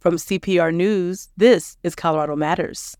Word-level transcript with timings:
From 0.00 0.14
CPR 0.14 0.72
News, 0.72 1.28
this 1.36 1.76
is 1.82 1.96
Colorado 1.96 2.36
Matters. 2.36 2.96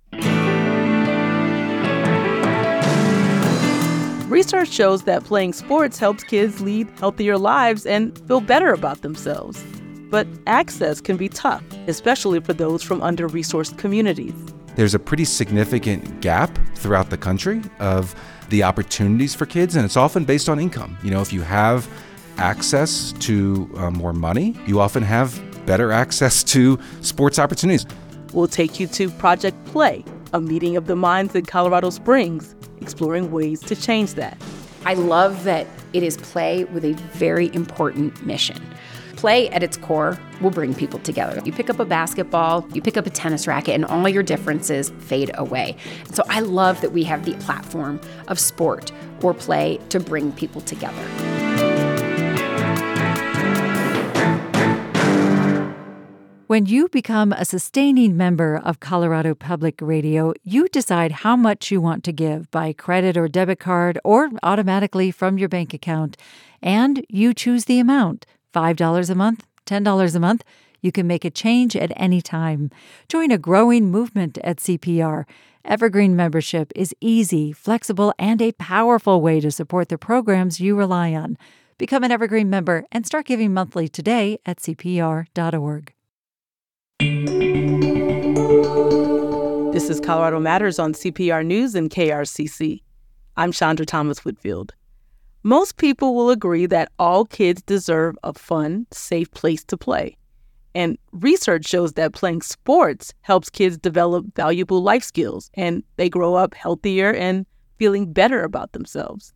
Research 4.29 4.69
shows 4.69 5.05
that 5.05 5.23
playing 5.23 5.53
sports 5.53 6.01
helps 6.01 6.25
kids 6.25 6.61
lead 6.61 6.89
healthier 6.99 7.39
lives 7.39 7.87
and 7.87 8.19
feel 8.27 8.41
better 8.41 8.73
about 8.73 9.03
themselves. 9.03 9.65
But 10.11 10.27
access 10.49 11.01
can 11.01 11.17
be 11.17 11.29
tough, 11.29 11.63
especially 11.87 12.41
for 12.41 12.53
those 12.53 12.83
from 12.83 13.01
under 13.01 13.29
resourced 13.29 13.79
communities. 13.79 14.35
There's 14.75 14.95
a 14.95 14.99
pretty 14.99 15.25
significant 15.25 16.21
gap 16.21 16.59
throughout 16.75 17.11
the 17.11 17.17
country 17.17 17.63
of 17.79 18.13
the 18.49 18.65
opportunities 18.65 19.37
for 19.37 19.47
kids, 19.47 19.77
and 19.77 19.85
it's 19.85 19.97
often 19.97 20.25
based 20.25 20.49
on 20.49 20.59
income. 20.59 20.99
You 21.05 21.13
know, 21.13 21.21
if 21.21 21.33
you 21.33 21.43
have 21.43 21.89
access 22.39 23.13
to 23.21 23.71
uh, 23.77 23.91
more 23.93 24.13
money, 24.13 24.57
you 24.67 24.81
often 24.81 25.05
have 25.05 25.48
better 25.69 25.93
access 25.93 26.43
to 26.43 26.79
sports 27.03 27.39
opportunities. 27.39 27.85
We'll 28.33 28.49
take 28.49 28.81
you 28.81 28.87
to 28.89 29.11
Project 29.11 29.63
Play, 29.67 30.03
a 30.33 30.41
meeting 30.41 30.79
of 30.79 30.87
the 30.87 30.97
minds 30.97 31.35
in 31.35 31.45
Colorado 31.45 31.91
Springs 31.91 32.55
exploring 32.81 33.31
ways 33.31 33.61
to 33.61 33.77
change 33.77 34.15
that. 34.15 34.41
I 34.87 34.95
love 34.95 35.45
that 35.45 35.67
it 35.93 36.03
is 36.03 36.17
play 36.17 36.65
with 36.65 36.87
a 36.87 36.95
very 37.13 37.53
important 37.55 38.25
mission. 38.25 38.59
Play 39.17 39.51
at 39.51 39.63
its 39.63 39.77
core 39.77 40.19
will 40.41 40.51
bring 40.51 40.75
people 40.75 41.01
together. 41.01 41.43
You 41.45 41.53
pick 41.53 41.69
up 41.69 41.81
a 41.81 41.85
basketball, 41.85 42.67
you 42.73 42.81
pick 42.81 42.97
up 42.97 43.05
a 43.05 43.11
tennis 43.11 43.47
racket, 43.47 43.75
and 43.75 43.85
all 43.85 44.09
your 44.09 44.23
differences 44.23 44.91
fade 45.01 45.33
away. 45.35 45.77
So 46.13 46.23
I 46.31 46.41
love 46.41 46.81
that 46.81 46.93
we 46.93 47.05
have 47.05 47.27
the 47.27 47.35
platform 47.45 48.01
of 48.29 48.39
sport 48.39 48.91
or 49.23 49.35
play 49.35 49.81
to 49.91 50.01
bring 50.01 50.33
people 50.33 50.63
together. 50.63 51.68
When 56.49 56.65
you 56.65 56.89
become 56.89 57.33
a 57.33 57.45
sustaining 57.45 58.17
member 58.17 58.57
of 58.57 58.81
Colorado 58.81 59.35
Public 59.35 59.83
Radio, 59.83 60.33
you 60.43 60.67
decide 60.69 61.13
how 61.13 61.37
much 61.37 61.71
you 61.71 61.79
want 61.79 62.05
to 62.05 62.11
give 62.11 62.51
by 62.51 62.73
credit 62.73 63.19
or 63.19 63.29
debit 63.29 63.61
card 63.61 63.99
or 64.03 64.31
automatically 64.43 65.11
from 65.11 65.37
your 65.37 65.51
bank 65.51 65.75
account. 65.75 66.17
And 66.63 67.05
you 67.11 67.35
choose 67.35 67.67
the 67.67 67.79
amount 67.79 68.25
$5 68.55 69.11
a 69.11 69.15
month, 69.15 69.45
$10 69.67 70.15
a 70.15 70.19
month. 70.21 70.43
You 70.81 70.91
can 70.91 71.07
make 71.07 71.27
a 71.27 71.31
change 71.31 71.77
at 71.77 71.93
any 71.97 72.23
time. 72.23 72.71
Join 73.11 73.31
a 73.31 73.37
growing 73.37 73.91
movement 73.91 74.39
at 74.43 74.57
CPR. 74.57 75.27
Evergreen 75.67 76.17
membership 76.17 76.73
is 76.75 76.95
easy, 76.99 77.53
flexible, 77.53 78.15
and 78.19 78.41
a 78.41 78.53
powerful 78.53 79.21
way 79.21 79.39
to 79.41 79.51
support 79.51 79.91
the 79.91 79.99
programs 79.99 80.61
you 80.61 80.77
rely 80.77 81.13
on. 81.13 81.37
Become 81.77 82.05
an 82.05 82.11
Evergreen 82.11 82.49
member 82.49 82.87
and 82.91 83.05
start 83.05 83.27
giving 83.27 83.53
monthly 83.53 83.87
today 83.87 84.39
at 84.47 84.61
CPR.org. 84.61 85.93
This 89.79 89.89
is 89.91 90.01
Colorado 90.01 90.41
Matters 90.41 90.81
on 90.81 90.93
CPR 90.93 91.47
News 91.47 91.77
and 91.77 91.89
KRCC. 91.89 92.83
I'm 93.37 93.53
Chandra 93.53 93.87
Thomas 93.87 94.25
Whitfield. 94.25 94.75
Most 95.45 95.77
people 95.77 96.17
will 96.17 96.31
agree 96.31 96.67
that 96.67 96.91
all 96.99 97.25
kids 97.25 97.63
deserve 97.63 98.19
a 98.25 98.33
fun, 98.33 98.89
safe 98.91 99.31
place 99.31 99.63
to 99.67 99.77
play. 99.77 100.17
And 100.75 100.99
research 101.13 101.67
shows 101.69 101.93
that 101.93 102.13
playing 102.13 102.43
sports 102.43 103.15
helps 103.21 103.49
kids 103.49 103.79
develop 103.79 104.27
valuable 104.35 104.83
life 104.83 105.05
skills 105.05 105.49
and 105.55 105.85
they 105.97 106.09
grow 106.11 106.35
up 106.35 106.55
healthier 106.55 107.15
and 107.15 107.47
feeling 107.77 108.13
better 108.13 108.43
about 108.43 108.73
themselves. 108.73 109.33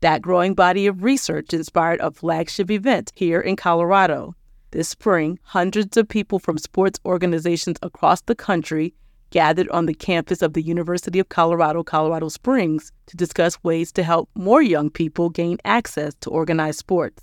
That 0.00 0.20
growing 0.20 0.54
body 0.54 0.88
of 0.88 1.04
research 1.04 1.54
inspired 1.54 2.00
a 2.00 2.10
flagship 2.10 2.72
event 2.72 3.12
here 3.14 3.40
in 3.40 3.54
Colorado 3.54 4.34
this 4.70 4.88
spring, 4.88 5.38
hundreds 5.42 5.96
of 5.96 6.08
people 6.08 6.38
from 6.38 6.58
sports 6.58 6.98
organizations 7.04 7.78
across 7.82 8.20
the 8.22 8.34
country 8.34 8.94
gathered 9.30 9.68
on 9.70 9.86
the 9.86 9.94
campus 9.94 10.42
of 10.42 10.52
the 10.52 10.62
University 10.62 11.18
of 11.18 11.28
Colorado, 11.28 11.82
Colorado 11.82 12.28
Springs 12.28 12.92
to 13.06 13.16
discuss 13.16 13.62
ways 13.62 13.92
to 13.92 14.02
help 14.02 14.28
more 14.34 14.62
young 14.62 14.90
people 14.90 15.30
gain 15.30 15.58
access 15.64 16.14
to 16.20 16.30
organized 16.30 16.78
sports. 16.78 17.22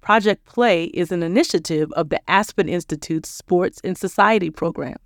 Project 0.00 0.44
Play 0.46 0.84
is 0.86 1.12
an 1.12 1.22
initiative 1.22 1.92
of 1.92 2.08
the 2.08 2.20
Aspen 2.30 2.68
Institute's 2.68 3.28
Sports 3.28 3.80
and 3.84 3.96
Society 3.96 4.50
program. 4.50 4.96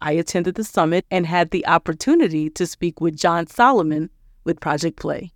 I 0.00 0.12
attended 0.12 0.56
the 0.56 0.64
summit 0.64 1.06
and 1.10 1.26
had 1.26 1.50
the 1.50 1.66
opportunity 1.66 2.50
to 2.50 2.66
speak 2.66 3.00
with 3.00 3.16
John 3.16 3.46
Solomon 3.46 4.10
with 4.44 4.60
Project 4.60 4.98
Play. 4.98 5.32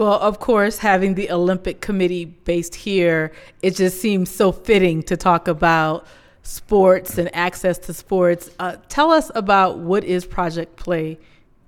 Well, 0.00 0.14
of 0.14 0.40
course, 0.40 0.78
having 0.78 1.14
the 1.14 1.30
Olympic 1.30 1.82
Committee 1.82 2.24
based 2.24 2.74
here, 2.74 3.32
it 3.60 3.76
just 3.76 4.00
seems 4.00 4.34
so 4.34 4.50
fitting 4.50 5.02
to 5.02 5.14
talk 5.14 5.46
about 5.46 6.06
sports 6.42 7.18
and 7.18 7.28
access 7.36 7.76
to 7.80 7.92
sports. 7.92 8.48
Uh, 8.58 8.76
tell 8.88 9.10
us 9.10 9.30
about 9.34 9.80
what 9.80 10.02
is 10.04 10.24
Project 10.24 10.76
Play. 10.76 11.18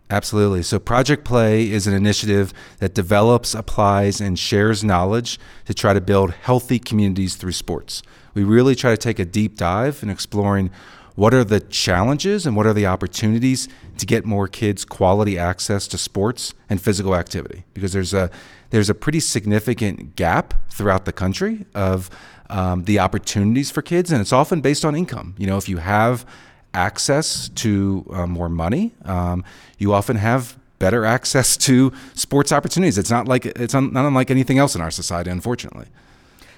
Absolutely. 0.08 0.62
So, 0.62 0.78
Project 0.78 1.26
Play 1.26 1.70
is 1.70 1.86
an 1.86 1.92
initiative 1.92 2.54
that 2.78 2.94
develops, 2.94 3.54
applies, 3.54 4.18
and 4.18 4.38
shares 4.38 4.82
knowledge 4.82 5.38
to 5.66 5.74
try 5.74 5.92
to 5.92 6.00
build 6.00 6.30
healthy 6.30 6.78
communities 6.78 7.36
through 7.36 7.52
sports. 7.52 8.02
We 8.32 8.44
really 8.44 8.74
try 8.74 8.92
to 8.92 8.96
take 8.96 9.18
a 9.18 9.26
deep 9.26 9.58
dive 9.58 10.02
in 10.02 10.08
exploring 10.08 10.70
what 11.14 11.34
are 11.34 11.44
the 11.44 11.60
challenges 11.60 12.46
and 12.46 12.56
what 12.56 12.66
are 12.66 12.72
the 12.72 12.86
opportunities 12.86 13.68
to 13.98 14.06
get 14.06 14.24
more 14.24 14.48
kids 14.48 14.84
quality 14.84 15.38
access 15.38 15.86
to 15.88 15.98
sports 15.98 16.54
and 16.70 16.80
physical 16.80 17.14
activity? 17.14 17.64
Because 17.74 17.92
there's 17.92 18.14
a 18.14 18.30
there's 18.70 18.88
a 18.88 18.94
pretty 18.94 19.20
significant 19.20 20.16
gap 20.16 20.54
throughout 20.70 21.04
the 21.04 21.12
country 21.12 21.66
of 21.74 22.08
um, 22.48 22.84
the 22.84 22.98
opportunities 22.98 23.70
for 23.70 23.82
kids, 23.82 24.10
and 24.10 24.20
it's 24.20 24.32
often 24.32 24.60
based 24.62 24.84
on 24.84 24.94
income. 24.94 25.34
You 25.38 25.46
know, 25.46 25.58
if 25.58 25.68
you 25.68 25.76
have 25.76 26.24
access 26.72 27.50
to 27.50 28.06
uh, 28.12 28.26
more 28.26 28.48
money, 28.48 28.92
um, 29.04 29.44
you 29.78 29.92
often 29.92 30.16
have 30.16 30.56
better 30.78 31.04
access 31.16 31.56
to 31.58 31.92
sports 32.14 32.52
opportunities. 32.52 32.96
It's 32.96 33.10
not 33.10 33.28
like 33.28 33.44
it's 33.44 33.74
un- 33.74 33.92
not 33.92 34.06
unlike 34.06 34.30
anything 34.30 34.58
else 34.58 34.74
in 34.74 34.80
our 34.80 34.90
society, 34.90 35.30
unfortunately. 35.30 35.86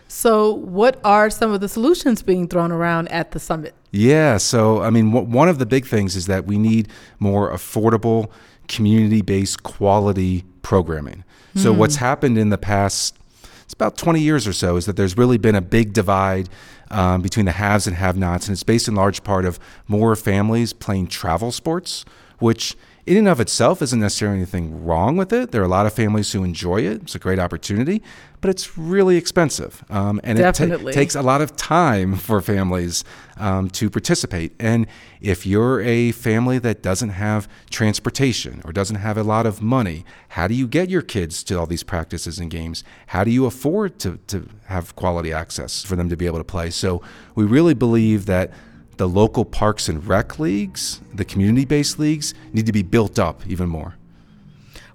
So, 0.06 0.52
what 0.52 1.00
are 1.02 1.30
some 1.30 1.52
of 1.52 1.60
the 1.60 1.68
solutions 1.68 2.22
being 2.22 2.46
thrown 2.46 2.70
around 2.70 3.08
at 3.08 3.32
the 3.32 3.40
summit? 3.40 3.74
Yeah, 3.94 4.38
so 4.38 4.82
I 4.82 4.90
mean, 4.90 5.12
w- 5.12 5.30
one 5.30 5.48
of 5.48 5.60
the 5.60 5.66
big 5.66 5.86
things 5.86 6.16
is 6.16 6.26
that 6.26 6.46
we 6.46 6.58
need 6.58 6.88
more 7.20 7.52
affordable, 7.52 8.28
community 8.66 9.22
based 9.22 9.62
quality 9.62 10.44
programming. 10.62 11.22
Mm. 11.54 11.62
So, 11.62 11.72
hmm. 11.72 11.78
what's 11.78 11.96
happened 11.96 12.36
in 12.36 12.50
the 12.50 12.58
past, 12.58 13.16
it's 13.62 13.72
about 13.72 13.96
20 13.96 14.20
years 14.20 14.48
or 14.48 14.52
so, 14.52 14.74
is 14.74 14.86
that 14.86 14.96
there's 14.96 15.16
really 15.16 15.38
been 15.38 15.54
a 15.54 15.60
big 15.60 15.92
divide 15.92 16.48
um, 16.90 17.22
between 17.22 17.46
the 17.46 17.52
haves 17.52 17.86
and 17.86 17.94
have 17.94 18.16
nots, 18.16 18.48
and 18.48 18.54
it's 18.54 18.64
based 18.64 18.88
in 18.88 18.96
large 18.96 19.22
part 19.22 19.44
of 19.44 19.60
more 19.86 20.16
families 20.16 20.72
playing 20.72 21.06
travel 21.06 21.52
sports, 21.52 22.04
which 22.40 22.76
in 23.06 23.18
and 23.18 23.28
of 23.28 23.38
itself 23.38 23.82
isn't 23.82 24.00
necessarily 24.00 24.38
anything 24.38 24.84
wrong 24.84 25.16
with 25.16 25.32
it. 25.32 25.50
There 25.50 25.60
are 25.60 25.66
a 25.66 25.68
lot 25.68 25.84
of 25.84 25.92
families 25.92 26.32
who 26.32 26.42
enjoy 26.42 26.82
it. 26.82 27.02
It's 27.02 27.14
a 27.14 27.18
great 27.18 27.38
opportunity, 27.38 28.02
but 28.40 28.48
it's 28.48 28.78
really 28.78 29.18
expensive. 29.18 29.84
Um, 29.90 30.20
and 30.24 30.38
Definitely. 30.38 30.92
it 30.92 30.94
ta- 30.94 31.00
takes 31.00 31.14
a 31.14 31.20
lot 31.20 31.42
of 31.42 31.54
time 31.54 32.16
for 32.16 32.40
families 32.40 33.04
um, 33.36 33.68
to 33.70 33.90
participate. 33.90 34.54
And 34.58 34.86
if 35.20 35.44
you're 35.44 35.82
a 35.82 36.12
family 36.12 36.58
that 36.60 36.82
doesn't 36.82 37.10
have 37.10 37.46
transportation 37.68 38.62
or 38.64 38.72
doesn't 38.72 38.96
have 38.96 39.18
a 39.18 39.22
lot 39.22 39.44
of 39.44 39.60
money, 39.60 40.06
how 40.28 40.48
do 40.48 40.54
you 40.54 40.66
get 40.66 40.88
your 40.88 41.02
kids 41.02 41.44
to 41.44 41.58
all 41.58 41.66
these 41.66 41.82
practices 41.82 42.38
and 42.38 42.50
games? 42.50 42.84
How 43.08 43.22
do 43.22 43.30
you 43.30 43.44
afford 43.44 43.98
to, 43.98 44.18
to 44.28 44.48
have 44.66 44.96
quality 44.96 45.30
access 45.30 45.82
for 45.82 45.94
them 45.94 46.08
to 46.08 46.16
be 46.16 46.24
able 46.24 46.38
to 46.38 46.44
play? 46.44 46.70
So 46.70 47.02
we 47.34 47.44
really 47.44 47.74
believe 47.74 48.24
that 48.26 48.50
the 48.96 49.08
local 49.08 49.44
parks 49.44 49.88
and 49.88 50.06
rec 50.06 50.38
leagues, 50.38 51.00
the 51.12 51.24
community 51.24 51.64
based 51.64 51.98
leagues, 51.98 52.34
need 52.52 52.66
to 52.66 52.72
be 52.72 52.82
built 52.82 53.18
up 53.18 53.46
even 53.46 53.68
more. 53.68 53.96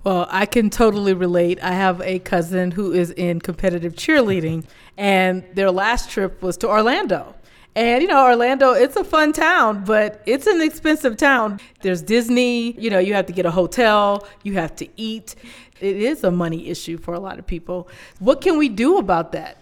Well, 0.04 0.28
I 0.30 0.46
can 0.46 0.70
totally 0.70 1.14
relate. 1.14 1.62
I 1.62 1.74
have 1.74 2.02
a 2.02 2.20
cousin 2.20 2.72
who 2.72 2.94
is 2.94 3.12
in 3.12 3.42
competitive 3.42 3.94
cheerleading, 3.94 4.64
and 4.98 5.44
their 5.54 5.72
last 5.72 6.10
trip 6.10 6.42
was 6.42 6.56
to 6.58 6.70
Orlando. 6.70 7.36
And 7.76 8.02
you 8.02 8.08
know, 8.08 8.26
Orlando, 8.26 8.72
it's 8.72 8.96
a 8.96 9.04
fun 9.04 9.34
town, 9.34 9.84
but 9.84 10.22
it's 10.26 10.48
an 10.48 10.62
expensive 10.62 11.18
town. 11.18 11.60
There's 11.82 12.02
Disney, 12.02 12.72
you 12.80 12.90
know, 12.90 13.00
you 13.00 13.14
have 13.14 13.26
to 13.28 13.34
get 13.34 13.46
a 13.46 13.52
hotel, 13.52 14.28
you 14.44 14.54
have 14.54 14.76
to 14.78 14.88
eat. 14.96 15.36
It 15.80 15.98
is 15.98 16.24
a 16.24 16.32
money 16.32 16.68
issue 16.70 16.98
for 16.98 17.14
a 17.14 17.20
lot 17.20 17.38
of 17.38 17.46
people. 17.46 17.88
What 18.20 18.42
can 18.42 18.58
we 18.58 18.70
do 18.70 18.98
about 18.98 19.34
that? 19.34 19.58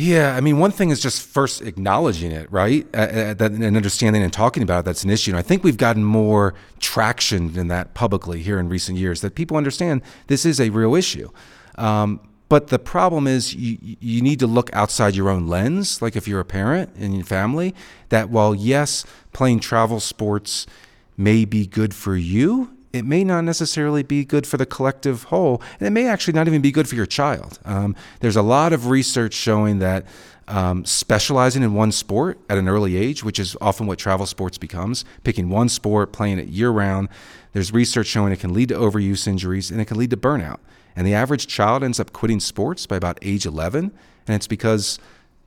Yeah, 0.00 0.36
I 0.36 0.40
mean, 0.40 0.58
one 0.58 0.70
thing 0.70 0.90
is 0.90 1.00
just 1.00 1.20
first 1.20 1.60
acknowledging 1.60 2.30
it, 2.30 2.50
right, 2.52 2.86
uh, 2.94 2.98
uh, 2.98 3.34
that, 3.34 3.50
and 3.50 3.76
understanding 3.76 4.22
and 4.22 4.32
talking 4.32 4.62
about 4.62 4.80
it. 4.80 4.84
That's 4.84 5.02
an 5.02 5.10
issue. 5.10 5.32
And 5.32 5.38
I 5.38 5.42
think 5.42 5.64
we've 5.64 5.76
gotten 5.76 6.04
more 6.04 6.54
traction 6.78 7.58
in 7.58 7.66
that 7.66 7.94
publicly 7.94 8.40
here 8.40 8.60
in 8.60 8.68
recent 8.68 8.96
years. 8.96 9.22
That 9.22 9.34
people 9.34 9.56
understand 9.56 10.02
this 10.28 10.46
is 10.46 10.60
a 10.60 10.70
real 10.70 10.94
issue. 10.94 11.30
Um, 11.74 12.20
but 12.48 12.68
the 12.68 12.78
problem 12.78 13.26
is 13.26 13.56
you, 13.56 13.76
you 13.82 14.22
need 14.22 14.38
to 14.38 14.46
look 14.46 14.70
outside 14.72 15.16
your 15.16 15.28
own 15.28 15.48
lens. 15.48 16.00
Like 16.00 16.14
if 16.14 16.28
you're 16.28 16.40
a 16.40 16.44
parent 16.44 16.96
in 16.96 17.12
your 17.12 17.24
family, 17.24 17.74
that 18.10 18.30
while 18.30 18.54
yes, 18.54 19.04
playing 19.32 19.58
travel 19.58 19.98
sports 19.98 20.68
may 21.16 21.44
be 21.44 21.66
good 21.66 21.92
for 21.92 22.14
you, 22.14 22.77
it 22.92 23.04
may 23.04 23.24
not 23.24 23.42
necessarily 23.42 24.02
be 24.02 24.24
good 24.24 24.46
for 24.46 24.56
the 24.56 24.66
collective 24.66 25.24
whole, 25.24 25.62
and 25.78 25.86
it 25.86 25.90
may 25.90 26.06
actually 26.06 26.34
not 26.34 26.46
even 26.46 26.62
be 26.62 26.70
good 26.70 26.88
for 26.88 26.94
your 26.94 27.06
child. 27.06 27.58
Um, 27.64 27.94
there's 28.20 28.36
a 28.36 28.42
lot 28.42 28.72
of 28.72 28.88
research 28.88 29.34
showing 29.34 29.78
that 29.80 30.06
um, 30.48 30.84
specializing 30.84 31.62
in 31.62 31.74
one 31.74 31.92
sport 31.92 32.38
at 32.48 32.56
an 32.56 32.68
early 32.68 32.96
age, 32.96 33.22
which 33.22 33.38
is 33.38 33.56
often 33.60 33.86
what 33.86 33.98
travel 33.98 34.26
sports 34.26 34.56
becomes, 34.56 35.04
picking 35.22 35.50
one 35.50 35.68
sport, 35.68 36.12
playing 36.12 36.38
it 36.38 36.48
year 36.48 36.70
round. 36.70 37.08
There's 37.52 37.72
research 37.72 38.06
showing 38.06 38.32
it 38.32 38.40
can 38.40 38.54
lead 38.54 38.70
to 38.70 38.74
overuse 38.74 39.26
injuries 39.26 39.70
and 39.70 39.80
it 39.80 39.84
can 39.84 39.98
lead 39.98 40.10
to 40.10 40.16
burnout. 40.16 40.58
And 40.96 41.06
the 41.06 41.14
average 41.14 41.46
child 41.46 41.84
ends 41.84 42.00
up 42.00 42.12
quitting 42.12 42.40
sports 42.40 42.86
by 42.86 42.96
about 42.96 43.18
age 43.22 43.46
11, 43.46 43.92
and 44.26 44.34
it's 44.34 44.48
because 44.48 44.98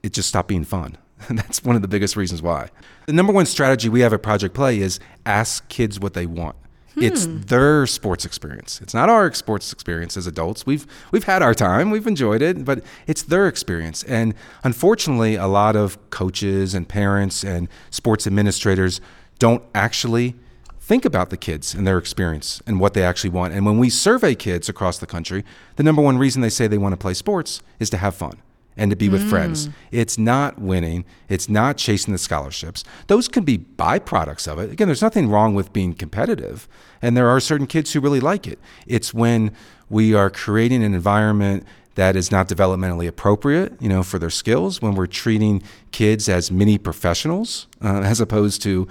it 0.04 0.14
just 0.14 0.30
stopped 0.30 0.48
being 0.48 0.64
fun. 0.64 0.98
And 1.28 1.38
that's 1.40 1.64
one 1.64 1.76
of 1.76 1.82
the 1.82 1.88
biggest 1.88 2.16
reasons 2.16 2.42
why. 2.42 2.70
The 3.06 3.14
number 3.14 3.34
one 3.34 3.46
strategy 3.46 3.90
we 3.90 4.02
have 4.02 4.14
at 4.14 4.24
Project 4.24 4.56
Play 4.56 4.80
is 4.80 5.00
ask 5.26 5.68
kids 5.68 6.00
what 6.00 6.14
they 6.14 6.26
want. 6.26 6.56
It's 6.98 7.26
Hmm. 7.26 7.42
their 7.48 7.88
sports 7.88 8.26
experience. 8.26 8.80
It's 8.84 8.94
not 8.94 9.08
our 9.10 9.32
sports 9.34 9.72
experience 9.72 10.18
as 10.18 10.28
adults. 10.28 10.66
We've 10.66 10.86
we've 11.12 11.24
had 11.24 11.42
our 11.42 11.54
time, 11.54 11.90
we've 11.92 12.08
enjoyed 12.08 12.42
it, 12.42 12.66
but 12.66 12.84
it's 13.08 13.22
their 13.24 13.48
experience. 13.48 14.04
And 14.04 14.34
unfortunately, 14.64 15.36
a 15.36 15.48
lot 15.48 15.76
of 15.76 15.98
coaches 16.10 16.74
and 16.74 16.88
parents 16.88 17.44
and 17.44 17.68
sports 17.92 18.28
administrators 18.28 19.00
don't 19.40 19.64
actually 19.74 20.36
think 20.80 21.06
about 21.06 21.30
the 21.30 21.38
kids 21.38 21.74
and 21.74 21.88
their 21.88 21.98
experience 21.98 22.62
and 22.68 22.80
what 22.80 22.94
they 22.94 23.04
actually 23.04 23.30
want. 23.30 23.54
And 23.54 23.66
when 23.66 23.78
we 23.78 23.90
survey 23.90 24.36
kids 24.36 24.68
across 24.68 24.98
the 24.98 25.06
country, 25.08 25.46
the 25.78 25.84
number 25.84 26.02
one 26.02 26.18
reason 26.18 26.42
they 26.42 26.50
say 26.50 26.68
they 26.68 26.78
want 26.78 26.94
to 26.94 26.98
play 26.98 27.14
sports 27.14 27.62
is 27.80 27.90
to 27.92 27.98
have 27.98 28.16
fun 28.16 28.38
and 28.78 28.90
to 28.90 28.96
be 28.96 29.10
with 29.10 29.30
friends. 29.30 29.70
It's 29.92 30.18
not 30.18 30.60
winning, 30.60 31.06
it's 31.30 31.50
not 31.50 31.78
chasing 31.78 32.14
the 32.14 32.18
scholarships. 32.18 32.84
Those 33.08 33.28
can 33.28 33.44
be 33.44 33.58
byproducts 33.58 34.48
of 34.48 34.60
it. 34.60 34.72
Again, 34.72 34.88
there's 34.88 35.02
nothing 35.02 35.30
wrong 35.30 35.54
with 35.54 35.74
being 35.74 35.94
competitive, 35.94 36.68
and 37.02 37.16
there 37.16 37.30
are 37.30 37.40
certain 37.40 37.68
kids 37.68 37.94
who 37.94 38.00
really 38.00 38.20
like 38.20 38.48
it. 38.48 38.60
It's 38.88 39.14
when 39.14 39.52
we 39.90 40.14
are 40.14 40.30
creating 40.30 40.84
an 40.84 40.94
environment 40.94 41.66
that 41.96 42.16
is 42.16 42.32
not 42.32 42.48
developmentally 42.48 43.08
appropriate, 43.08 43.74
you 43.82 43.90
know, 43.90 44.04
for 44.04 44.18
their 44.18 44.30
skills, 44.30 44.82
when 44.82 44.96
we're 44.96 45.08
treating 45.08 45.62
kids 45.92 46.30
as 46.30 46.50
mini 46.50 46.78
professionals 46.78 47.68
uh, 47.84 48.02
as 48.02 48.22
opposed 48.22 48.62
to 48.62 48.88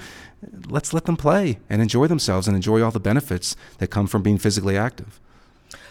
let's 0.69 0.93
let 0.93 1.05
them 1.05 1.17
play 1.17 1.59
and 1.69 1.83
enjoy 1.83 2.07
themselves 2.07 2.47
and 2.47 2.55
enjoy 2.55 2.83
all 2.83 2.91
the 2.91 3.01
benefits 3.01 3.57
that 3.79 3.89
come 3.89 4.07
from 4.07 4.23
being 4.23 4.39
physically 4.39 4.77
active. 4.77 5.21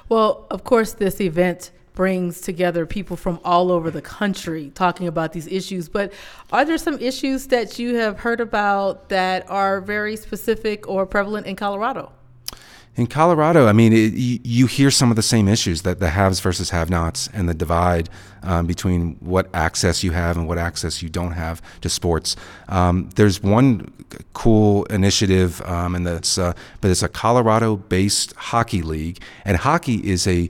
Well, 0.07 0.47
of 0.49 0.63
course, 0.63 0.93
this 0.93 1.21
event 1.21 1.71
brings 1.99 2.39
together 2.39 2.85
people 2.85 3.17
from 3.17 3.41
all 3.43 3.73
over 3.73 3.91
the 3.91 4.01
country 4.01 4.71
talking 4.73 5.05
about 5.05 5.33
these 5.33 5.47
issues. 5.47 5.89
But 5.89 6.13
are 6.49 6.63
there 6.63 6.77
some 6.77 6.97
issues 6.99 7.47
that 7.47 7.77
you 7.77 7.95
have 7.95 8.19
heard 8.19 8.39
about 8.39 9.09
that 9.09 9.45
are 9.49 9.81
very 9.81 10.15
specific 10.15 10.87
or 10.87 11.05
prevalent 11.05 11.45
in 11.45 11.57
Colorado? 11.57 12.13
In 12.95 13.05
Colorado, 13.05 13.67
I 13.67 13.73
mean, 13.73 13.91
it, 13.91 14.13
you, 14.13 14.39
you 14.43 14.65
hear 14.65 14.91
some 14.91 15.09
of 15.09 15.17
the 15.17 15.21
same 15.21 15.49
issues 15.49 15.81
that 15.81 15.99
the 15.99 16.11
haves 16.11 16.39
versus 16.39 16.69
have-nots 16.69 17.27
and 17.33 17.49
the 17.49 17.53
divide 17.53 18.09
um, 18.43 18.65
between 18.65 19.17
what 19.19 19.49
access 19.53 20.01
you 20.01 20.11
have 20.11 20.37
and 20.37 20.47
what 20.47 20.57
access 20.57 21.03
you 21.03 21.09
don't 21.09 21.33
have 21.33 21.61
to 21.81 21.89
sports. 21.89 22.37
Um, 22.69 23.09
there's 23.17 23.43
one 23.43 23.91
cool 24.31 24.85
initiative, 24.85 25.61
um, 25.63 25.95
and 25.95 26.07
that's 26.07 26.37
uh, 26.37 26.53
but 26.79 26.91
it's 26.91 27.03
a 27.03 27.09
Colorado-based 27.09 28.33
hockey 28.37 28.83
league, 28.83 29.21
and 29.43 29.57
hockey 29.57 29.95
is 29.95 30.25
a 30.27 30.49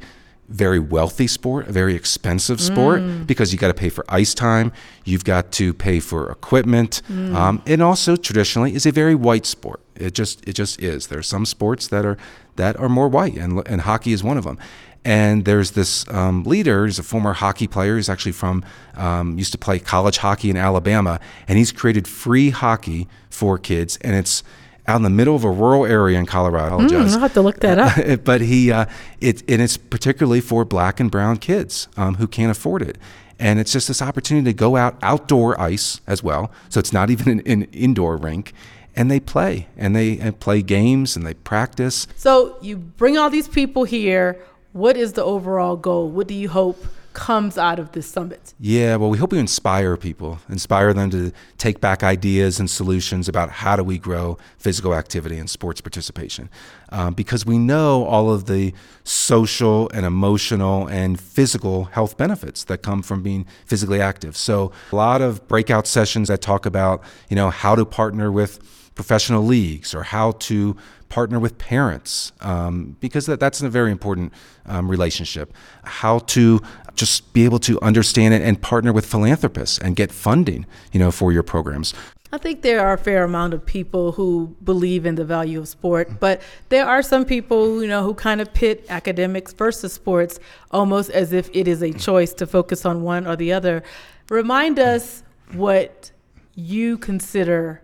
very 0.50 0.80
wealthy 0.80 1.28
sport, 1.28 1.68
a 1.68 1.72
very 1.72 1.96
expensive 1.96 2.60
sport 2.60 3.02
because 3.28 3.54
you 3.54 3.60
got 3.60 3.68
to 3.68 3.74
pay 3.74 3.90
for 3.90 4.04
ice 4.10 4.34
time, 4.34 4.72
you've 5.06 5.24
got 5.24 5.52
to 5.54 5.74
pay 5.74 6.00
for 6.00 6.32
equipment, 6.32 7.02
um, 7.10 7.62
and 7.66 7.82
also 7.82 8.16
traditionally 8.16 8.74
is 8.74 8.86
a 8.86 8.92
very 8.92 9.16
white 9.16 9.46
sport. 9.46 9.80
It 9.96 10.14
just 10.14 10.48
it 10.48 10.54
just 10.54 10.82
is. 10.82 11.08
There 11.08 11.20
are 11.20 11.24
some 11.24 11.46
sports 11.46 11.88
that 11.90 12.06
are 12.06 12.18
that 12.56 12.78
are 12.78 12.90
more 12.90 13.08
white, 13.08 13.36
and 13.38 13.66
and 13.68 13.82
hockey 13.82 14.12
is 14.12 14.24
one 14.24 14.38
of 14.38 14.44
them. 14.44 14.58
And 15.06 15.46
there's 15.46 15.72
this 15.72 16.08
um, 16.10 16.44
leader, 16.44 16.86
he's 16.86 17.00
a 17.00 17.04
former 17.04 17.34
hockey 17.34 17.68
player. 17.68 17.96
He's 17.96 18.10
actually 18.10 18.34
from, 18.34 18.66
um, 18.96 19.38
used 19.38 19.54
to 19.54 19.58
play 19.58 19.80
college 19.80 20.18
hockey 20.18 20.50
in 20.50 20.58
Alabama, 20.58 21.22
and 21.48 21.58
he's 21.58 21.72
created 21.72 22.06
free 22.06 22.50
hockey 22.50 23.08
for 23.30 23.58
kids. 23.58 23.98
And 24.02 24.14
it's 24.16 24.44
out 24.90 24.96
in 24.96 25.04
the 25.04 25.10
middle 25.10 25.36
of 25.36 25.44
a 25.44 25.52
rural 25.52 25.86
area 25.86 26.18
in 26.18 26.26
Colorado. 26.26 26.80
I 26.80 26.86
apologize. 26.86 27.14
I'll 27.14 27.20
have 27.20 27.34
to 27.34 27.42
look 27.42 27.60
that 27.60 27.78
up. 27.78 28.24
but 28.24 28.42
he, 28.42 28.72
uh, 28.72 28.86
it, 29.22 29.44
and 29.48 29.62
it's 29.62 29.78
particularly 29.78 30.42
for 30.42 30.66
black 30.66 31.00
and 31.00 31.12
brown 31.12 31.38
kids 31.38 31.88
um, 31.96 32.16
who 32.16 32.28
can't 32.28 32.52
afford 32.52 32.82
it. 32.82 32.98
And 33.38 33.60
it's 33.60 33.72
just 33.72 33.88
this 33.88 34.02
opportunity 34.02 34.46
to 34.46 34.54
go 34.54 34.76
out 34.76 34.98
outdoor 35.02 35.60
ice 35.62 36.02
as 36.08 36.24
well. 36.24 36.52
So 36.70 36.80
it's 36.80 36.92
not 36.92 37.10
even 37.10 37.40
an, 37.40 37.42
an 37.46 37.64
indoor 37.72 38.18
rink. 38.18 38.52
And 38.96 39.10
they 39.10 39.20
play 39.20 39.68
and 39.78 39.96
they 39.96 40.20
and 40.20 40.38
play 40.38 40.62
games 40.62 41.16
and 41.16 41.26
they 41.26 41.36
practice. 41.36 42.08
So 42.16 42.58
you 42.60 42.76
bring 42.76 43.18
all 43.18 43.30
these 43.30 43.48
people 43.48 43.86
here. 43.86 44.42
What 44.74 44.98
is 44.98 45.14
the 45.14 45.24
overall 45.24 45.78
goal? 45.78 46.10
What 46.10 46.28
do 46.28 46.34
you 46.34 46.50
hope 46.50 46.84
comes 47.14 47.58
out 47.58 47.80
of 47.80 47.92
this 47.92 48.08
summit? 48.08 48.54
Yeah, 48.60 48.96
well, 48.96 49.10
we 49.10 49.18
hope 49.18 49.32
we 49.32 49.40
inspire 49.40 49.98
people, 49.98 50.40
inspire 50.50 50.94
them 50.94 51.10
to 51.12 51.32
take 51.58 51.82
back 51.82 52.04
ideas 52.04 52.60
and 52.60 52.70
solutions 52.70 53.28
about 53.28 53.50
how 53.50 53.76
do 53.76 53.84
we 53.84 53.98
grow 53.98 54.38
physical 54.58 54.94
activity 54.94 55.38
and 55.38 55.50
sports 55.50 55.82
participation. 55.82 56.50
Um, 56.92 57.14
because 57.14 57.46
we 57.46 57.58
know 57.58 58.06
all 58.06 58.32
of 58.32 58.46
the 58.46 58.74
social 59.04 59.90
and 59.94 60.06
emotional 60.06 60.88
and 60.88 61.20
physical 61.20 61.86
health 61.86 62.18
benefits 62.18 62.64
that 62.66 62.80
come 62.82 63.02
from 63.02 63.22
being 63.22 63.46
physically 63.66 64.02
active. 64.02 64.36
So, 64.36 64.72
a 64.92 64.96
lot 64.96 65.22
of 65.22 65.48
breakout 65.48 65.88
sessions 65.88 66.28
that 66.30 66.42
talk 66.42 66.66
about, 66.66 67.04
you 67.30 67.36
know, 67.36 67.50
how 67.50 67.76
to 67.76 67.86
partner 67.86 68.32
with 68.32 68.60
professional 69.00 69.42
leagues 69.42 69.96
or 69.96 70.04
how 70.04 70.34
to 70.34 70.76
partner 71.08 71.40
with 71.40 71.58
parents 71.58 72.34
um, 72.42 72.98
because 73.00 73.28
that, 73.28 73.40
that's 73.40 73.62
a 73.62 73.70
very 73.70 73.92
important 73.92 74.34
um, 74.66 74.92
relationship 74.92 75.54
how 75.86 76.20
to 76.20 76.62
just 76.96 77.32
be 77.32 77.46
able 77.46 77.60
to 77.60 77.80
understand 77.80 78.34
it 78.34 78.42
and 78.42 78.62
partner 78.62 78.92
with 78.92 79.06
philanthropists 79.06 79.78
and 79.78 79.96
get 79.96 80.12
funding 80.12 80.66
you 80.92 81.00
know 81.00 81.12
for 81.12 81.32
your 81.32 81.44
programs 81.44 81.94
I 82.34 82.38
think 82.38 82.62
there 82.62 82.86
are 82.86 82.94
a 82.94 82.98
fair 82.98 83.24
amount 83.24 83.54
of 83.54 83.66
people 83.66 84.12
who 84.12 84.54
believe 84.66 85.06
in 85.06 85.16
the 85.16 85.26
value 85.26 85.60
of 85.60 85.68
sport, 85.68 86.20
but 86.20 86.44
there 86.68 86.86
are 86.86 87.02
some 87.02 87.26
people, 87.26 87.82
you 87.82 87.88
know, 87.88 88.04
who 88.04 88.14
kind 88.14 88.40
of 88.40 88.54
pit 88.54 88.86
academics 88.88 89.52
versus 89.52 89.94
sports 89.94 90.40
almost 90.70 91.10
as 91.10 91.34
if 91.34 91.50
it 91.54 91.68
is 91.68 91.82
a 91.82 91.92
choice 91.92 92.32
to 92.34 92.46
focus 92.46 92.86
on 92.86 93.02
one 93.02 93.26
or 93.26 93.36
the 93.36 93.52
other. 93.52 93.82
Remind 94.30 94.78
us 94.78 95.24
what 95.54 96.12
you 96.54 97.00
consider 97.00 97.82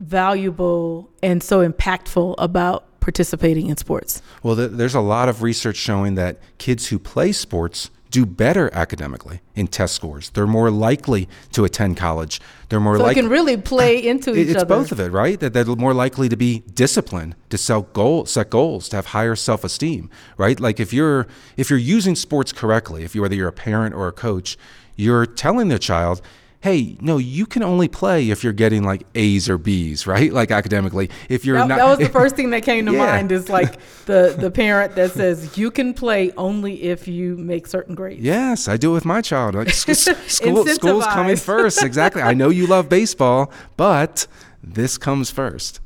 valuable 0.00 1.10
and 1.22 1.42
so 1.42 1.66
impactful 1.68 2.34
about 2.38 2.84
participating 3.00 3.66
in 3.68 3.76
sports. 3.76 4.22
well 4.42 4.54
there's 4.54 4.94
a 4.94 5.00
lot 5.00 5.28
of 5.28 5.42
research 5.42 5.76
showing 5.76 6.14
that 6.14 6.38
kids 6.58 6.86
who 6.88 6.98
play 6.98 7.32
sports 7.32 7.90
do 8.10 8.24
better 8.24 8.72
academically 8.72 9.40
in 9.54 9.66
test 9.66 9.94
scores 9.94 10.30
they're 10.30 10.46
more 10.46 10.70
likely 10.70 11.28
to 11.52 11.64
attend 11.64 11.96
college 11.98 12.40
they're 12.68 12.80
more 12.80 12.96
So 12.96 13.02
likely 13.04 13.22
can 13.22 13.30
really 13.30 13.56
play 13.56 14.04
into 14.12 14.34
each 14.34 14.48
it's 14.48 14.56
other. 14.56 14.66
both 14.66 14.90
of 14.90 14.98
it, 14.98 15.12
right? 15.12 15.38
That 15.38 15.52
they're 15.52 15.64
more 15.64 15.94
likely 15.94 16.28
to 16.28 16.36
be 16.36 16.64
disciplined, 16.74 17.36
to 17.50 17.58
set 17.58 17.92
goal, 17.92 18.26
set 18.26 18.50
goals, 18.50 18.88
to 18.88 18.96
have 18.96 19.06
higher 19.06 19.36
self-esteem, 19.36 20.10
right? 20.36 20.58
Like 20.58 20.80
if 20.80 20.92
you're 20.92 21.28
if 21.56 21.70
you're 21.70 21.78
using 21.78 22.16
sports 22.16 22.52
correctly, 22.52 23.04
if 23.04 23.14
you 23.14 23.22
whether 23.22 23.34
you're 23.36 23.48
a 23.48 23.52
parent 23.52 23.94
or 23.94 24.08
a 24.08 24.12
coach, 24.12 24.56
you're 24.96 25.24
telling 25.24 25.68
the 25.68 25.78
child, 25.78 26.20
"Hey, 26.64 26.96
no, 27.02 27.18
you 27.18 27.44
can 27.44 27.62
only 27.62 27.88
play 27.88 28.30
if 28.30 28.42
you're 28.42 28.54
getting 28.54 28.84
like 28.84 29.02
A's 29.14 29.50
or 29.50 29.58
B's, 29.58 30.06
right? 30.06 30.32
Like 30.32 30.50
academically. 30.50 31.10
If 31.28 31.44
you're 31.44 31.58
That, 31.58 31.68
not 31.68 31.76
that 31.76 31.88
was 31.90 31.98
the 31.98 32.08
first 32.20 32.36
thing 32.36 32.48
that 32.50 32.62
came 32.62 32.86
to 32.86 32.92
Yeah. 32.92 33.04
mind 33.04 33.30
is 33.32 33.50
like 33.50 33.76
the, 34.06 34.34
the 34.38 34.50
parent 34.50 34.94
that 34.94 35.10
says 35.12 35.58
you 35.58 35.70
can 35.70 35.92
play 35.92 36.32
only 36.38 36.82
if 36.82 37.06
you 37.06 37.36
make 37.36 37.66
certain 37.66 37.94
grades. 37.94 38.22
Yes, 38.22 38.66
I 38.66 38.78
do 38.78 38.92
it 38.92 38.94
with 38.94 39.04
my 39.04 39.20
child. 39.20 39.54
Like, 39.54 39.68
sc- 39.70 39.90
school, 40.26 40.64
school's 40.66 41.04
coming 41.06 41.36
first. 41.36 41.82
Exactly. 41.82 42.22
I 42.22 42.32
know 42.32 42.48
you 42.48 42.66
love 42.66 42.88
baseball, 42.88 43.52
but 43.76 44.26
this 44.62 44.96
comes 44.96 45.30
first. 45.30 45.80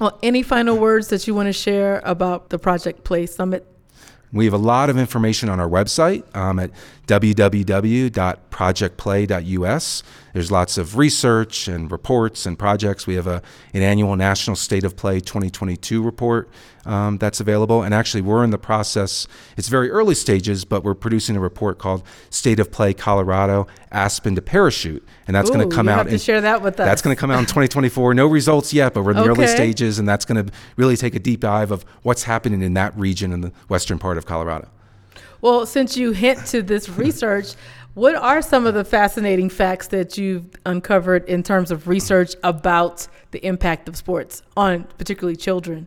Well, 0.00 0.18
any 0.22 0.42
final 0.44 0.78
words 0.78 1.08
that 1.08 1.26
you 1.26 1.34
want 1.34 1.48
to 1.48 1.52
share 1.52 2.00
about 2.04 2.50
the 2.50 2.58
Project 2.60 3.02
Play 3.02 3.26
Summit? 3.26 3.66
We 4.32 4.46
have 4.46 4.54
a 4.54 4.58
lot 4.58 4.88
of 4.88 4.96
information 4.96 5.50
on 5.50 5.60
our 5.60 5.68
website 5.68 6.24
um, 6.34 6.58
at 6.58 6.70
www.projectplay.us. 7.06 10.02
There's 10.32 10.50
lots 10.50 10.78
of 10.78 10.96
research 10.96 11.68
and 11.68 11.92
reports 11.92 12.46
and 12.46 12.58
projects. 12.58 13.06
We 13.06 13.16
have 13.16 13.26
a, 13.26 13.42
an 13.74 13.82
annual 13.82 14.16
National 14.16 14.56
State 14.56 14.84
of 14.84 14.96
Play 14.96 15.20
2022 15.20 16.02
report 16.02 16.48
um, 16.86 17.18
that's 17.18 17.38
available. 17.40 17.82
And 17.82 17.92
actually, 17.92 18.22
we're 18.22 18.44
in 18.44 18.50
the 18.50 18.58
process, 18.58 19.26
it's 19.56 19.68
very 19.68 19.90
early 19.90 20.14
stages, 20.14 20.64
but 20.64 20.84
we're 20.84 20.94
producing 20.94 21.36
a 21.36 21.40
report 21.40 21.78
called 21.78 22.02
State 22.30 22.60
of 22.60 22.70
Play 22.70 22.94
Colorado 22.94 23.66
Aspen 23.90 24.36
to 24.36 24.42
Parachute. 24.42 25.04
And 25.26 25.36
that's 25.36 25.50
going 25.50 25.68
to 25.68 25.74
come 25.74 25.88
out. 25.88 26.08
to 26.08 26.18
share 26.18 26.40
that 26.40 26.62
with 26.62 26.80
us. 26.80 26.86
That's 26.86 27.02
going 27.02 27.14
to 27.14 27.20
come 27.20 27.30
out 27.30 27.40
in 27.40 27.46
2024. 27.46 28.14
No 28.14 28.26
results 28.26 28.72
yet, 28.72 28.94
but 28.94 29.02
we're 29.02 29.10
in 29.12 29.18
the 29.18 29.28
early 29.28 29.46
stages, 29.46 29.98
and 29.98 30.08
that's 30.08 30.24
going 30.24 30.46
to 30.46 30.52
really 30.76 30.96
take 30.96 31.14
a 31.14 31.20
deep 31.20 31.40
dive 31.40 31.70
of 31.70 31.84
what's 32.02 32.22
happening 32.24 32.62
in 32.62 32.74
that 32.74 32.98
region 32.98 33.32
in 33.32 33.40
the 33.40 33.52
western 33.68 33.98
part 33.98 34.18
of 34.18 34.26
Colorado. 34.26 34.68
Well, 35.42 35.66
since 35.66 35.96
you 35.96 36.12
hint 36.12 36.46
to 36.46 36.62
this 36.62 36.88
research, 37.04 37.54
what 37.94 38.14
are 38.14 38.40
some 38.40 38.66
of 38.66 38.72
the 38.72 38.84
fascinating 38.84 39.50
facts 39.50 39.88
that 39.88 40.16
you've 40.16 40.46
uncovered 40.64 41.28
in 41.28 41.42
terms 41.42 41.70
of 41.70 41.88
research 41.88 42.34
about 42.42 43.06
the 43.32 43.44
impact 43.44 43.88
of 43.88 43.96
sports 43.96 44.42
on 44.56 44.84
particularly 44.96 45.36
children? 45.36 45.86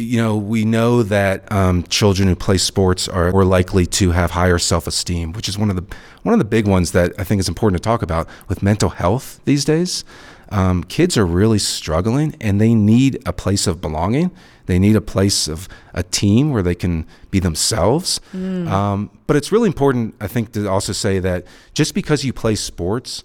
you 0.00 0.16
know, 0.20 0.36
we 0.36 0.64
know 0.64 1.02
that 1.02 1.50
um, 1.52 1.82
children 1.84 2.28
who 2.28 2.34
play 2.34 2.58
sports 2.58 3.08
are 3.08 3.30
more 3.32 3.44
likely 3.44 3.86
to 3.86 4.12
have 4.12 4.30
higher 4.30 4.58
self-esteem, 4.58 5.32
which 5.32 5.48
is 5.48 5.58
one 5.58 5.70
of 5.70 5.76
the 5.76 5.84
one 6.22 6.32
of 6.32 6.38
the 6.38 6.44
big 6.44 6.66
ones 6.66 6.92
that 6.92 7.12
I 7.18 7.24
think 7.24 7.40
is 7.40 7.48
important 7.48 7.82
to 7.82 7.86
talk 7.86 8.02
about 8.02 8.28
with 8.48 8.62
mental 8.62 8.90
health 8.90 9.40
these 9.44 9.64
days. 9.64 10.04
Um, 10.50 10.84
kids 10.84 11.16
are 11.16 11.26
really 11.26 11.58
struggling, 11.58 12.34
and 12.40 12.60
they 12.60 12.74
need 12.74 13.22
a 13.26 13.32
place 13.32 13.66
of 13.66 13.80
belonging. 13.80 14.30
They 14.66 14.78
need 14.78 14.96
a 14.96 15.00
place 15.00 15.48
of 15.48 15.68
a 15.94 16.02
team 16.02 16.50
where 16.50 16.62
they 16.62 16.74
can 16.74 17.06
be 17.30 17.40
themselves. 17.40 18.20
Mm. 18.32 18.68
Um, 18.68 19.10
but 19.26 19.36
it's 19.36 19.50
really 19.52 19.66
important, 19.66 20.14
I 20.20 20.26
think, 20.26 20.52
to 20.52 20.68
also 20.68 20.92
say 20.92 21.18
that 21.20 21.44
just 21.74 21.94
because 21.94 22.24
you 22.24 22.32
play 22.32 22.54
sports 22.54 23.24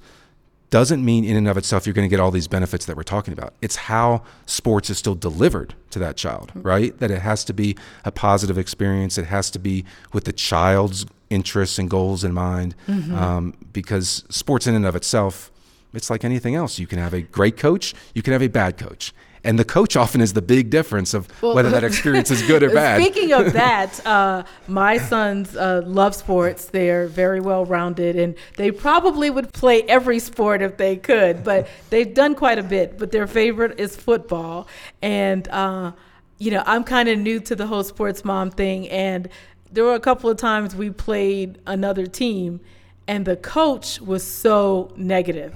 doesn't 0.71 1.05
mean 1.05 1.23
in 1.23 1.37
and 1.37 1.47
of 1.47 1.57
itself 1.57 1.85
you're 1.85 1.93
going 1.93 2.07
to 2.07 2.13
get 2.13 2.19
all 2.19 2.31
these 2.31 2.47
benefits 2.47 2.85
that 2.85 2.97
we're 2.97 3.03
talking 3.03 3.31
about. 3.33 3.53
It's 3.61 3.75
how 3.75 4.23
sports 4.45 4.89
is 4.89 4.97
still 4.97 5.15
delivered 5.15 5.75
to 5.91 5.99
that 5.99 6.17
child, 6.17 6.49
mm-hmm. 6.49 6.61
right? 6.63 6.99
That 6.99 7.11
it 7.11 7.21
has 7.21 7.43
to 7.45 7.53
be 7.53 7.77
a 8.03 8.11
positive 8.11 8.57
experience. 8.57 9.17
It 9.17 9.27
has 9.27 9.49
to 9.51 9.59
be 9.59 9.85
with 10.11 10.25
the 10.25 10.33
child's 10.33 11.05
interests 11.29 11.79
and 11.79 11.89
goals 11.89 12.23
in 12.23 12.33
mind. 12.33 12.75
Mm-hmm. 12.87 13.15
Um, 13.15 13.53
because 13.71 14.23
sports 14.29 14.67
in 14.67 14.75
and 14.75 14.85
of 14.85 14.95
itself, 14.95 15.51
it's 15.95 16.09
like 16.09 16.23
anything 16.23 16.55
else. 16.55 16.79
You 16.79 16.87
can 16.87 16.99
have 16.99 17.13
a 17.13 17.21
great 17.21 17.57
coach, 17.57 17.93
you 18.13 18.21
can 18.21 18.33
have 18.33 18.41
a 18.41 18.47
bad 18.47 18.77
coach 18.77 19.13
and 19.45 19.59
the 19.59 19.63
coach 19.63 19.95
often 19.95 20.19
is 20.21 20.33
the 20.33 20.41
big 20.41 20.71
difference 20.71 21.13
of 21.13 21.29
well, 21.41 21.53
whether 21.53 21.69
that 21.69 21.83
experience 21.83 22.31
is 22.31 22.41
good 22.41 22.63
or 22.63 22.69
bad. 22.73 23.01
Speaking 23.01 23.31
of 23.31 23.53
that, 23.53 24.05
uh, 24.05 24.43
my 24.67 24.97
sons 24.97 25.55
uh, 25.55 25.83
love 25.85 26.15
sports. 26.15 26.65
They're 26.65 27.07
very 27.07 27.39
well 27.39 27.63
rounded, 27.63 28.15
and 28.15 28.35
they 28.57 28.71
probably 28.71 29.29
would 29.29 29.53
play 29.53 29.83
every 29.83 30.17
sport 30.19 30.63
if 30.63 30.77
they 30.77 30.97
could. 30.97 31.43
But 31.43 31.67
they've 31.91 32.11
done 32.11 32.33
quite 32.33 32.57
a 32.57 32.63
bit. 32.63 32.97
But 32.97 33.11
their 33.11 33.27
favorite 33.27 33.79
is 33.79 33.95
football, 33.95 34.67
and 35.01 35.47
uh, 35.49 35.91
you 36.39 36.49
know 36.49 36.63
I'm 36.65 36.83
kind 36.83 37.07
of 37.07 37.19
new 37.19 37.39
to 37.41 37.55
the 37.55 37.67
whole 37.67 37.83
sports 37.83 38.25
mom 38.25 38.49
thing, 38.49 38.89
and 38.89 39.29
there 39.71 39.83
were 39.83 39.95
a 39.95 39.99
couple 39.99 40.29
of 40.29 40.37
times 40.37 40.75
we 40.75 40.89
played 40.89 41.59
another 41.67 42.07
team, 42.07 42.61
and 43.07 43.25
the 43.25 43.35
coach 43.35 44.01
was 44.01 44.23
so 44.25 44.91
negative. 44.95 45.53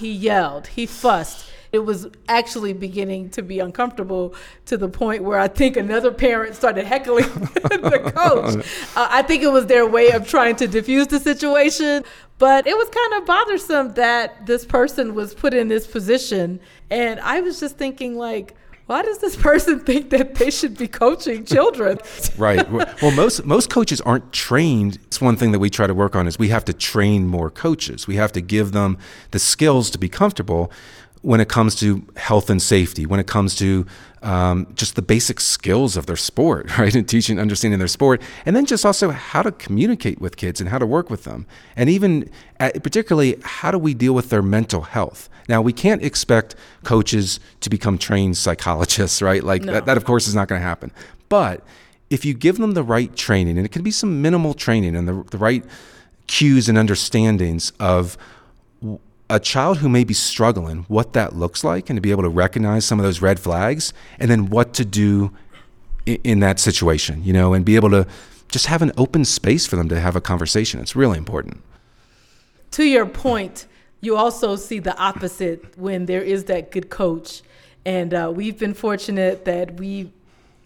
He 0.00 0.12
yelled, 0.12 0.66
he 0.68 0.86
fussed 0.86 1.50
it 1.72 1.80
was 1.80 2.08
actually 2.28 2.72
beginning 2.72 3.30
to 3.30 3.42
be 3.42 3.60
uncomfortable 3.60 4.34
to 4.66 4.76
the 4.76 4.88
point 4.88 5.22
where 5.22 5.38
I 5.38 5.48
think 5.48 5.76
another 5.76 6.10
parent 6.10 6.56
started 6.56 6.84
heckling 6.84 7.24
the 7.28 8.12
coach. 8.14 8.66
Uh, 8.96 9.08
I 9.10 9.22
think 9.22 9.42
it 9.42 9.52
was 9.52 9.66
their 9.66 9.86
way 9.86 10.10
of 10.10 10.26
trying 10.26 10.56
to 10.56 10.66
diffuse 10.66 11.06
the 11.06 11.20
situation, 11.20 12.02
but 12.38 12.66
it 12.66 12.76
was 12.76 12.88
kind 12.88 13.20
of 13.20 13.26
bothersome 13.26 13.94
that 13.94 14.46
this 14.46 14.64
person 14.64 15.14
was 15.14 15.32
put 15.32 15.54
in 15.54 15.68
this 15.68 15.86
position. 15.86 16.60
And 16.90 17.20
I 17.20 17.40
was 17.40 17.60
just 17.60 17.78
thinking, 17.78 18.16
like, 18.16 18.56
why 18.90 19.02
does 19.02 19.18
this 19.18 19.36
person 19.36 19.78
think 19.78 20.10
that 20.10 20.34
they 20.34 20.50
should 20.50 20.76
be 20.76 20.88
coaching 20.88 21.44
children? 21.44 21.96
right. 22.36 22.68
Well, 22.72 23.12
most 23.12 23.44
most 23.44 23.70
coaches 23.70 24.00
aren't 24.00 24.32
trained. 24.32 24.98
It's 25.04 25.20
one 25.20 25.36
thing 25.36 25.52
that 25.52 25.60
we 25.60 25.70
try 25.70 25.86
to 25.86 25.94
work 25.94 26.16
on 26.16 26.26
is 26.26 26.40
we 26.40 26.48
have 26.48 26.64
to 26.64 26.72
train 26.72 27.28
more 27.28 27.50
coaches. 27.50 28.08
We 28.08 28.16
have 28.16 28.32
to 28.32 28.40
give 28.40 28.72
them 28.72 28.98
the 29.30 29.38
skills 29.38 29.90
to 29.90 29.98
be 29.98 30.08
comfortable 30.08 30.72
when 31.22 31.40
it 31.40 31.48
comes 31.48 31.74
to 31.76 32.02
health 32.16 32.48
and 32.48 32.62
safety, 32.62 33.04
when 33.04 33.20
it 33.20 33.26
comes 33.26 33.54
to 33.56 33.86
um, 34.22 34.66
just 34.74 34.96
the 34.96 35.02
basic 35.02 35.38
skills 35.40 35.96
of 35.96 36.06
their 36.06 36.16
sport, 36.16 36.78
right? 36.78 36.94
And 36.94 37.08
teaching, 37.08 37.38
understanding 37.38 37.78
their 37.78 37.88
sport, 37.88 38.22
and 38.46 38.56
then 38.56 38.66
just 38.66 38.86
also 38.86 39.10
how 39.10 39.42
to 39.42 39.52
communicate 39.52 40.20
with 40.20 40.36
kids 40.36 40.60
and 40.60 40.70
how 40.70 40.78
to 40.78 40.86
work 40.86 41.10
with 41.10 41.24
them. 41.24 41.46
And 41.76 41.90
even 41.90 42.30
at, 42.58 42.82
particularly, 42.82 43.38
how 43.42 43.70
do 43.70 43.78
we 43.78 43.92
deal 43.92 44.14
with 44.14 44.30
their 44.30 44.42
mental 44.42 44.82
health? 44.82 45.28
Now, 45.48 45.60
we 45.60 45.72
can't 45.72 46.02
expect 46.02 46.54
coaches 46.84 47.40
to 47.60 47.70
become 47.70 47.98
trained 47.98 48.36
psychologists, 48.36 49.20
right? 49.22 49.42
Like 49.42 49.62
no. 49.62 49.72
that, 49.72 49.86
that, 49.86 49.96
of 49.96 50.04
course, 50.04 50.26
is 50.26 50.34
not 50.34 50.48
going 50.48 50.60
to 50.60 50.66
happen. 50.66 50.90
But 51.28 51.62
if 52.08 52.24
you 52.24 52.34
give 52.34 52.58
them 52.58 52.72
the 52.72 52.82
right 52.82 53.14
training, 53.14 53.56
and 53.56 53.66
it 53.66 53.72
can 53.72 53.82
be 53.82 53.90
some 53.90 54.22
minimal 54.22 54.54
training 54.54 54.96
and 54.96 55.06
the, 55.06 55.22
the 55.30 55.38
right 55.38 55.64
cues 56.26 56.68
and 56.68 56.78
understandings 56.78 57.72
of 57.78 58.16
a 59.30 59.40
child 59.40 59.78
who 59.78 59.88
may 59.88 60.04
be 60.04 60.12
struggling, 60.12 60.84
what 60.88 61.12
that 61.14 61.36
looks 61.36 61.64
like, 61.64 61.88
and 61.88 61.96
to 61.96 62.00
be 62.00 62.10
able 62.10 62.24
to 62.24 62.28
recognize 62.28 62.84
some 62.84 62.98
of 62.98 63.04
those 63.04 63.22
red 63.22 63.38
flags, 63.38 63.94
and 64.18 64.30
then 64.30 64.50
what 64.50 64.74
to 64.74 64.84
do 64.84 65.30
in, 66.04 66.18
in 66.24 66.40
that 66.40 66.58
situation, 66.58 67.22
you 67.24 67.32
know, 67.32 67.54
and 67.54 67.64
be 67.64 67.76
able 67.76 67.90
to 67.90 68.06
just 68.48 68.66
have 68.66 68.82
an 68.82 68.92
open 68.98 69.24
space 69.24 69.66
for 69.66 69.76
them 69.76 69.88
to 69.88 70.00
have 70.00 70.16
a 70.16 70.20
conversation. 70.20 70.80
It's 70.80 70.96
really 70.96 71.16
important. 71.16 71.62
To 72.72 72.84
your 72.84 73.06
point, 73.06 73.66
you 74.00 74.16
also 74.16 74.56
see 74.56 74.80
the 74.80 74.96
opposite 74.98 75.78
when 75.78 76.06
there 76.06 76.22
is 76.22 76.44
that 76.44 76.70
good 76.70 76.90
coach. 76.90 77.42
And 77.84 78.12
uh, 78.12 78.32
we've 78.34 78.58
been 78.58 78.74
fortunate 78.74 79.44
that 79.44 79.78
we 79.78 80.12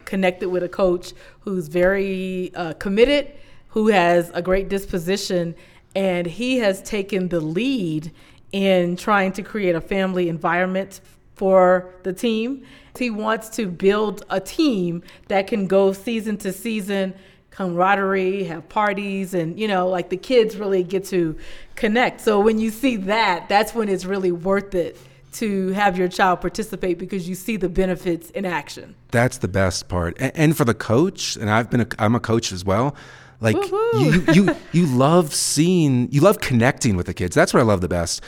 connected 0.05 0.49
with 0.49 0.63
a 0.63 0.69
coach 0.69 1.13
who's 1.41 1.69
very 1.69 2.53
uh, 2.55 2.75
committed, 2.75 3.33
who 3.69 3.89
has 3.89 4.31
a 4.35 4.43
great 4.43 4.69
disposition, 4.69 5.55
and 5.95 6.27
he 6.27 6.59
has 6.59 6.83
taken 6.83 7.29
the 7.29 7.41
lead 7.41 8.11
in 8.55 8.95
trying 8.95 9.33
to 9.33 9.43
create 9.43 9.75
a 9.75 9.81
family 9.81 10.29
environment 10.29 11.01
for 11.35 11.93
the 12.05 12.13
team. 12.13 12.65
He 12.97 13.11
wants 13.11 13.49
to 13.57 13.67
build 13.67 14.25
a 14.31 14.39
team 14.39 15.03
that 15.27 15.49
can 15.49 15.67
go 15.67 15.93
season 15.93 16.37
to 16.39 16.53
season, 16.53 17.15
camaraderie, 17.51 18.45
have 18.45 18.69
parties, 18.69 19.35
and 19.35 19.59
you 19.59 19.67
know, 19.67 19.89
like 19.89 20.09
the 20.09 20.17
kids 20.17 20.57
really 20.57 20.85
get 20.85 21.05
to 21.07 21.37
connect. 21.75 22.21
So 22.21 22.39
when 22.39 22.61
you 22.61 22.71
see 22.71 22.95
that, 22.95 23.49
that's 23.49 23.75
when 23.75 23.89
it's 23.89 24.05
really 24.05 24.31
worth 24.31 24.73
it 24.77 24.97
to 25.33 25.71
have 25.71 25.99
your 25.99 26.07
child 26.07 26.41
participate 26.41 26.97
because 26.97 27.29
you 27.29 27.35
see 27.35 27.57
the 27.57 27.69
benefits 27.69 28.31
in 28.31 28.45
action. 28.45 28.95
That's 29.11 29.39
the 29.39 29.49
best 29.49 29.89
part. 29.89 30.17
And, 30.21 30.57
for 30.57 30.65
the 30.65 30.75
coach, 30.75 31.35
and 31.35 31.51
I've 31.51 31.71
been 31.71 31.81
a, 31.81 31.87
I'm 31.99 32.15
a 32.15 32.21
coach 32.21 32.53
as 32.53 32.65
well. 32.65 32.95
Like 33.41 33.57
you, 33.57 34.25
you, 34.33 34.57
you 34.73 34.87
love 34.87 35.35
seeing, 35.35 36.11
you 36.11 36.21
love 36.21 36.41
connecting 36.41 36.97
with 36.97 37.07
the 37.07 37.15
kids. 37.15 37.35
That's 37.35 37.53
what 37.53 37.61
I 37.61 37.65
love 37.65 37.81
the 37.81 37.89
best. 37.89 38.23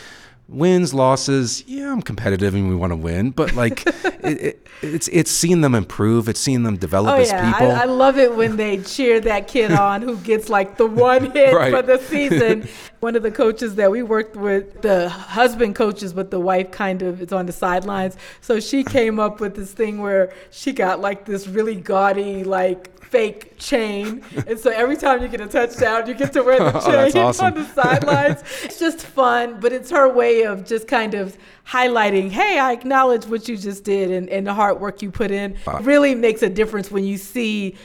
Wins, 0.49 0.95
losses, 0.95 1.65
yeah, 1.67 1.91
I'm 1.91 2.01
competitive 2.01 2.55
and 2.55 2.69
we 2.69 2.77
want 2.77 2.93
to 2.93 2.97
win, 2.97 3.31
but 3.31 3.55
like 3.55 3.85
it, 4.05 4.41
it, 4.41 4.67
it's 4.81 5.09
it's 5.09 5.29
seeing 5.29 5.61
them 5.61 5.75
improve, 5.75 6.29
it's 6.29 6.39
seeing 6.39 6.63
them 6.63 6.77
develop 6.77 7.17
oh, 7.17 7.21
as 7.21 7.31
yeah. 7.31 7.51
people. 7.51 7.73
I, 7.73 7.83
I 7.83 7.85
love 7.87 8.17
it 8.17 8.37
when 8.37 8.55
they 8.55 8.79
cheer 8.79 9.19
that 9.23 9.49
kid 9.49 9.73
on 9.87 10.03
who 10.03 10.17
gets 10.19 10.49
like 10.49 10.77
the 10.77 10.87
one 10.87 11.33
hit 11.33 11.53
right. 11.53 11.73
for 11.73 11.83
the 11.83 11.99
season. 12.11 12.69
One 13.01 13.17
of 13.17 13.25
the 13.25 13.33
coaches 13.33 13.75
that 13.75 13.91
we 13.91 14.05
worked 14.05 14.37
with, 14.37 14.83
the 14.83 15.09
husband 15.09 15.75
coaches, 15.75 16.13
but 16.13 16.31
the 16.31 16.39
wife 16.39 16.71
kind 16.71 17.03
of 17.03 17.21
is 17.21 17.33
on 17.33 17.47
the 17.47 17.53
sidelines. 17.53 18.17
So 18.41 18.61
she 18.61 18.85
came 18.85 19.19
up 19.19 19.41
with 19.41 19.57
this 19.57 19.73
thing 19.73 20.01
where 20.01 20.33
she 20.53 20.73
got 20.73 21.01
like 21.01 21.25
this 21.25 21.49
really 21.49 21.75
gaudy 21.75 22.45
like 22.45 22.96
fake 23.11 23.57
chain. 23.59 24.23
And 24.47 24.59
so 24.59 24.71
every 24.71 24.97
time 24.97 25.23
you 25.23 25.29
get 25.29 25.41
a 25.41 25.47
touchdown, 25.47 26.07
you 26.07 26.15
get 26.15 26.33
to 26.33 26.43
wear 26.43 26.59
the 26.59 26.77
oh, 26.85 27.11
chain 27.11 27.23
awesome. 27.23 27.47
on 27.47 27.55
the 27.55 27.65
sidelines. 27.67 28.43
it's 28.63 28.79
just 28.79 29.01
fun, 29.01 29.61
but 29.61 29.73
it's 29.73 29.91
her 29.91 30.13
way 30.13 30.43
of 30.43 30.65
just 30.65 30.89
kind 30.89 31.15
of 31.15 31.37
highlighting, 31.67 32.31
hey, 32.31 32.59
I 32.59 32.73
acknowledge 32.73 33.25
what 33.27 33.49
you 33.49 33.57
just 33.57 33.85
did 33.85 34.11
and, 34.11 34.29
and 34.29 34.47
the 34.47 34.55
hard 34.55 34.81
work 34.81 35.03
you 35.03 35.11
put 35.11 35.31
in. 35.31 35.57
Wow. 35.67 35.81
Really 35.81 36.15
makes 36.15 36.43
a 36.43 36.51
difference 36.51 36.91
when 36.91 37.05
you 37.05 37.17
see 37.17 37.77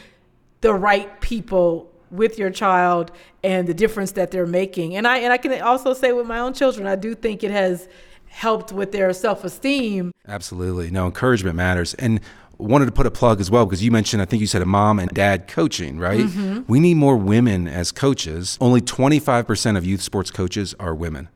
the 0.61 0.73
right 0.73 1.21
people 1.21 1.91
with 2.09 2.37
your 2.37 2.49
child 2.49 3.11
and 3.43 3.67
the 3.67 3.73
difference 3.73 4.11
that 4.13 4.31
they're 4.31 4.45
making. 4.45 4.95
And 4.95 5.07
I 5.07 5.19
and 5.19 5.31
I 5.31 5.37
can 5.37 5.59
also 5.61 5.93
say 5.93 6.11
with 6.11 6.27
my 6.27 6.39
own 6.39 6.53
children, 6.53 6.85
I 6.85 6.95
do 6.95 7.15
think 7.15 7.43
it 7.43 7.51
has 7.51 7.87
helped 8.27 8.71
with 8.71 8.91
their 8.91 9.11
self-esteem. 9.11 10.11
Absolutely. 10.27 10.89
No, 10.89 11.05
encouragement 11.05 11.55
matters. 11.55 11.93
And 11.95 12.21
wanted 12.62 12.86
to 12.86 12.91
put 12.91 13.06
a 13.06 13.12
plug 13.12 13.41
as 13.41 13.50
well 13.50 13.65
because 13.65 13.84
you 13.84 13.91
mentioned, 13.91 14.22
I 14.22 14.25
think 14.25 14.41
you 14.41 14.48
said 14.48 14.62
a 14.62 14.65
mom 14.65 15.00
and 15.00 15.10
dad 15.12 15.48
coaching, 15.48 15.98
right? 16.00 16.22
Mm-hmm. 16.22 16.62
We 16.68 16.80
need 16.80 16.96
more 16.96 17.18
women 17.18 17.68
as 17.68 17.91
coaches. 17.91 18.58
Only 18.62 18.82
25% 18.82 19.77
of 19.77 19.86
youth 19.86 20.01
sports 20.01 20.32
coaches 20.32 20.75
are 20.80 20.96
women, 20.96 21.30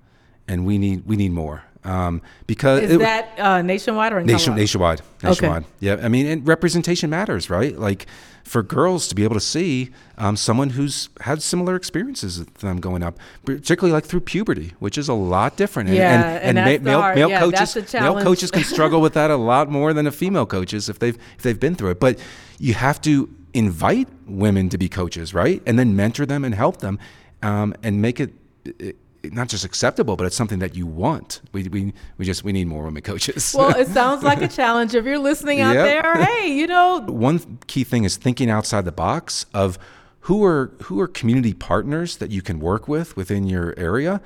and 0.48 0.66
we 0.66 0.78
need 0.78 1.06
we 1.06 1.16
need 1.16 1.32
more. 1.32 1.64
Um, 1.86 2.24
because 2.48 2.82
is 2.82 2.92
it, 2.94 3.00
that 3.00 3.40
uh, 3.40 3.62
nationwide 3.62 4.12
or 4.12 4.22
nation, 4.22 4.56
nationwide? 4.56 5.02
Nationwide. 5.22 5.64
Okay. 5.64 5.72
Yeah, 5.80 6.00
I 6.02 6.10
mean, 6.10 6.26
and 6.26 6.48
representation 6.48 7.12
matters, 7.12 7.50
right? 7.50 7.78
Like 7.78 8.08
for 8.44 8.64
girls 8.64 9.08
to 9.08 9.16
be 9.16 9.24
able 9.24 9.36
to 9.36 9.40
see 9.40 9.92
um, 10.18 10.36
someone 10.36 10.72
who's 10.72 11.10
had 11.22 11.44
similar 11.44 11.76
experiences 11.76 12.40
with 12.40 12.54
them 12.56 12.80
going 12.80 13.04
up, 13.04 13.20
particularly 13.44 13.94
like 13.94 14.06
through 14.06 14.22
puberty, 14.22 14.74
which 14.80 14.98
is 14.98 15.10
a 15.10 15.14
lot 15.14 15.58
different. 15.58 15.90
And, 15.90 15.98
yeah, 15.98 16.14
and, 16.14 16.58
and, 16.58 16.60
and 16.60 16.84
ma- 16.84 16.92
male, 16.92 17.16
male 17.16 17.30
yeah, 17.30 17.40
coaches, 17.40 17.94
male 17.94 18.22
coaches 18.22 18.50
can 18.50 18.64
struggle 18.64 19.00
with 19.00 19.14
that 19.14 19.30
a 19.30 19.36
lot 19.36 19.70
more 19.70 19.94
than 19.94 20.08
a 20.08 20.12
female 20.12 20.48
coaches 20.48 20.90
if 20.90 20.98
they've 20.98 21.18
if 21.38 21.44
they've 21.44 21.60
been 21.60 21.76
through 21.76 21.92
it. 21.92 22.00
But 22.00 22.20
you 22.58 22.74
have 22.74 23.00
to 23.02 23.30
invite 23.54 24.08
women 24.26 24.70
to 24.70 24.78
be 24.78 24.90
coaches, 24.90 25.34
right? 25.34 25.62
And 25.66 25.78
then 25.78 25.96
mentor 25.96 26.26
them 26.26 26.44
and 26.44 26.56
help 26.56 26.78
them, 26.78 27.00
um, 27.44 27.76
and 27.84 28.02
make 28.02 28.20
it, 28.20 28.34
it 28.66 28.98
not 29.30 29.50
just 29.50 29.66
acceptable, 29.66 30.16
but 30.16 30.26
it's 30.26 30.36
something 30.36 30.60
that 30.60 30.76
you 30.76 30.86
want. 30.86 31.42
We, 31.52 31.68
we, 31.68 31.94
we 32.18 32.26
just 32.26 32.44
we 32.44 32.52
need 32.52 32.68
more 32.68 32.84
women 32.84 33.02
coaches. 33.02 33.56
Well, 33.58 33.76
it 33.76 33.88
sounds 34.00 34.24
like 34.24 34.42
a 34.42 34.48
challenge. 34.48 34.96
If 34.96 35.06
you're 35.06 35.20
listening 35.20 35.62
out 35.62 35.76
yep. 35.76 35.86
there, 35.86 36.26
hey, 36.26 36.48
you 36.48 36.68
know, 36.68 37.02
one 37.02 37.60
key 37.68 37.84
thing 37.84 38.04
is 38.04 38.18
thinking 38.18 38.50
outside 38.50 38.86
the 38.86 38.92
box 38.92 39.46
of 39.54 39.78
who 40.22 40.44
are 40.44 40.74
who 40.84 41.00
are 41.00 41.08
community 41.08 41.54
partners 41.54 42.18
that 42.18 42.32
you 42.32 42.42
can 42.42 42.60
work 42.60 42.88
with 42.88 43.16
within 43.16 43.48
your 43.48 43.74
area. 43.78 44.22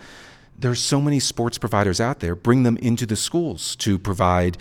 There's 0.57 0.81
so 0.81 0.99
many 1.01 1.19
sports 1.19 1.57
providers 1.57 2.01
out 2.01 2.19
there. 2.19 2.35
Bring 2.35 2.63
them 2.63 2.77
into 2.77 3.05
the 3.05 3.15
schools 3.15 3.75
to 3.77 3.97
provide 3.97 4.57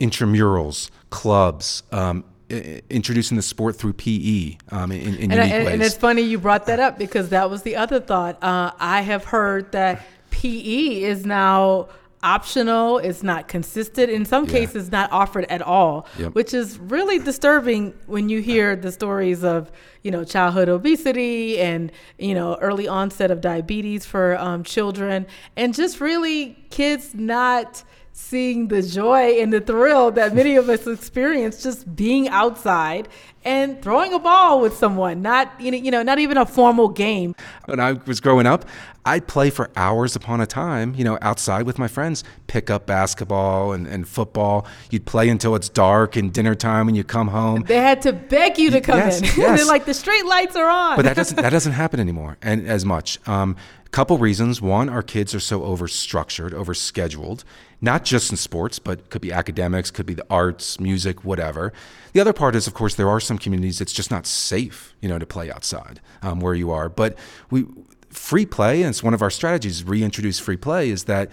intramurals, 0.00 0.90
clubs, 1.10 1.82
um, 1.92 2.24
introducing 2.48 3.36
the 3.36 3.42
sport 3.42 3.76
through 3.76 3.94
PE 3.94 4.56
um, 4.70 4.92
in, 4.92 5.00
in 5.00 5.06
and, 5.06 5.32
unique 5.32 5.32
and, 5.32 5.64
ways. 5.64 5.72
And 5.74 5.82
it's 5.82 5.96
funny 5.96 6.22
you 6.22 6.38
brought 6.38 6.66
that 6.66 6.80
up 6.80 6.98
because 6.98 7.30
that 7.30 7.50
was 7.50 7.62
the 7.62 7.76
other 7.76 8.00
thought. 8.00 8.42
Uh, 8.42 8.72
I 8.78 9.00
have 9.02 9.24
heard 9.24 9.72
that 9.72 10.02
PE 10.30 11.02
is 11.02 11.24
now 11.24 11.88
optional, 12.22 12.98
it's 12.98 13.22
not 13.22 13.48
consistent, 13.48 14.10
in 14.10 14.24
some 14.24 14.44
yeah. 14.44 14.52
cases, 14.52 14.92
not 14.92 15.10
offered 15.10 15.44
at 15.46 15.60
all, 15.60 16.06
yep. 16.18 16.34
which 16.34 16.54
is 16.54 16.78
really 16.78 17.18
disturbing 17.18 17.92
when 18.06 18.28
you 18.28 18.40
hear 18.40 18.76
the 18.76 18.92
stories 18.92 19.42
of, 19.42 19.72
you 20.02 20.10
know, 20.10 20.22
childhood 20.22 20.68
obesity 20.68 21.58
and, 21.58 21.90
you 22.18 22.34
know, 22.34 22.56
early 22.60 22.86
onset 22.86 23.30
of 23.30 23.40
diabetes 23.40 24.06
for 24.06 24.38
um, 24.38 24.62
children, 24.62 25.26
and 25.56 25.74
just 25.74 26.00
really 26.00 26.64
kids 26.70 27.12
not 27.14 27.82
seeing 28.12 28.68
the 28.68 28.82
joy 28.82 29.40
and 29.40 29.52
the 29.52 29.60
thrill 29.60 30.10
that 30.12 30.34
many 30.34 30.56
of 30.56 30.68
us 30.68 30.86
experience 30.86 31.62
just 31.62 31.96
being 31.96 32.28
outside 32.28 33.08
and 33.44 33.80
throwing 33.82 34.12
a 34.12 34.18
ball 34.18 34.60
with 34.60 34.76
someone 34.76 35.22
not 35.22 35.52
you 35.60 35.90
know 35.90 36.02
not 36.02 36.18
even 36.18 36.36
a 36.36 36.46
formal 36.46 36.88
game. 36.88 37.34
When 37.66 37.80
i 37.80 37.92
was 37.92 38.20
growing 38.20 38.46
up 38.46 38.64
i'd 39.04 39.26
play 39.26 39.50
for 39.50 39.70
hours 39.74 40.14
upon 40.14 40.40
a 40.40 40.46
time 40.46 40.94
you 40.94 41.04
know 41.04 41.18
outside 41.20 41.64
with 41.64 41.78
my 41.78 41.88
friends 41.88 42.22
pick 42.52 42.70
up 42.70 42.86
basketball 42.86 43.72
and, 43.72 43.86
and 43.86 44.06
football. 44.06 44.66
You'd 44.90 45.06
play 45.06 45.30
until 45.30 45.54
it's 45.56 45.70
dark 45.70 46.16
and 46.16 46.32
dinner 46.32 46.54
time 46.54 46.86
and 46.86 46.96
you 46.96 47.02
come 47.02 47.28
home. 47.28 47.62
They 47.62 47.78
had 47.78 48.02
to 48.02 48.12
beg 48.12 48.58
you 48.58 48.70
to 48.70 48.80
come 48.80 48.98
yes, 48.98 49.20
in. 49.20 49.24
Yes. 49.42 49.58
they're 49.58 49.66
like 49.66 49.86
the 49.86 49.94
street 49.94 50.26
lights 50.26 50.54
are 50.54 50.68
on. 50.68 50.96
But 50.96 51.06
that 51.06 51.16
doesn't 51.16 51.36
that 51.36 51.50
doesn't 51.50 51.72
happen 51.72 51.98
anymore 51.98 52.36
and 52.42 52.66
as 52.66 52.84
much. 52.84 53.18
Um, 53.26 53.56
couple 53.90 54.16
reasons. 54.16 54.60
One 54.62 54.88
our 54.88 55.02
kids 55.02 55.34
are 55.34 55.40
so 55.40 55.64
over 55.64 55.86
structured 55.88 56.54
over 56.54 56.72
scheduled 56.74 57.44
not 57.82 58.04
just 58.04 58.30
in 58.30 58.36
sports, 58.36 58.78
but 58.78 59.10
could 59.10 59.20
be 59.20 59.32
academics, 59.32 59.90
could 59.90 60.06
be 60.06 60.14
the 60.14 60.24
arts, 60.30 60.78
music, 60.78 61.24
whatever. 61.24 61.72
The 62.12 62.20
other 62.20 62.32
part 62.32 62.54
is, 62.54 62.68
of 62.68 62.74
course, 62.74 62.94
there 62.94 63.08
are 63.08 63.18
some 63.18 63.31
communities 63.38 63.80
it's 63.80 63.92
just 63.92 64.10
not 64.10 64.26
safe, 64.26 64.94
you 65.00 65.08
know, 65.08 65.18
to 65.18 65.26
play 65.26 65.50
outside 65.50 66.00
um, 66.22 66.40
where 66.40 66.54
you 66.54 66.70
are. 66.70 66.88
But 66.88 67.16
we 67.50 67.66
free 68.10 68.46
play, 68.46 68.82
and 68.82 68.90
it's 68.90 69.02
one 69.02 69.14
of 69.14 69.22
our 69.22 69.30
strategies. 69.30 69.84
Reintroduce 69.84 70.38
free 70.38 70.56
play 70.56 70.90
is 70.90 71.04
that 71.04 71.30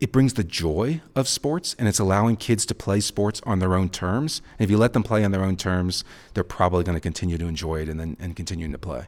it 0.00 0.12
brings 0.12 0.32
the 0.32 0.44
joy 0.44 1.02
of 1.14 1.28
sports 1.28 1.76
and 1.78 1.86
it's 1.86 1.98
allowing 1.98 2.36
kids 2.36 2.64
to 2.66 2.74
play 2.74 3.00
sports 3.00 3.42
on 3.44 3.58
their 3.58 3.74
own 3.74 3.90
terms. 3.90 4.40
And 4.58 4.64
if 4.64 4.70
you 4.70 4.78
let 4.78 4.94
them 4.94 5.02
play 5.02 5.22
on 5.24 5.30
their 5.30 5.44
own 5.44 5.56
terms, 5.56 6.04
they're 6.32 6.42
probably 6.42 6.84
going 6.84 6.96
to 6.96 7.00
continue 7.00 7.36
to 7.36 7.46
enjoy 7.46 7.82
it 7.82 7.88
and 7.88 8.00
then 8.00 8.16
and 8.18 8.34
continuing 8.34 8.72
to 8.72 8.78
play. 8.78 9.06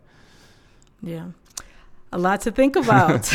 Yeah. 1.03 1.29
A 2.13 2.19
lot 2.19 2.43
to 2.43 2.53
think 2.53 2.77
about. 2.77 3.23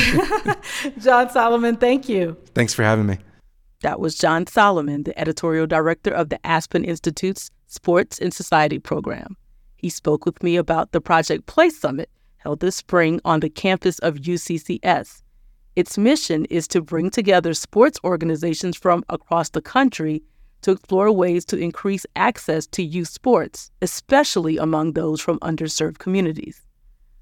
John 1.00 1.32
Solomon, 1.32 1.78
thank 1.78 2.08
you. 2.08 2.38
Thanks 2.54 2.76
for 2.76 2.84
having 2.84 3.08
me. 3.08 3.18
That 3.82 4.00
was 4.00 4.16
John 4.16 4.46
Solomon, 4.46 5.04
the 5.04 5.20
editorial 5.20 5.66
director 5.66 6.12
of 6.12 6.30
the 6.30 6.44
Aspen 6.46 6.84
Institute's 6.84 7.50
Sports 7.68 8.20
and 8.20 8.34
Society 8.34 8.80
program. 8.80 9.38
He 9.76 9.90
spoke 9.90 10.26
with 10.26 10.42
me 10.42 10.56
about 10.56 10.92
the 10.92 11.02
Project 11.02 11.46
Play 11.46 11.70
Summit 11.70 12.10
held 12.38 12.60
this 12.62 12.78
spring 12.78 13.20
on 13.26 13.42
the 13.42 13.50
campus 13.50 14.00
of 14.00 14.16
UCCS. 14.16 15.22
Its 15.76 15.98
mission 15.98 16.46
is 16.46 16.68
to 16.70 16.82
bring 16.82 17.10
together 17.10 17.54
sports 17.54 18.00
organizations 18.04 18.78
from 18.78 19.04
across 19.10 19.50
the 19.50 19.62
country 19.62 20.24
to 20.62 20.72
explore 20.72 21.12
ways 21.12 21.46
to 21.46 21.58
increase 21.58 22.06
access 22.16 22.66
to 22.68 22.82
youth 22.84 23.10
sports, 23.10 23.70
especially 23.82 24.58
among 24.58 24.94
those 24.94 25.22
from 25.22 25.40
underserved 25.40 26.00
communities. 26.00 26.62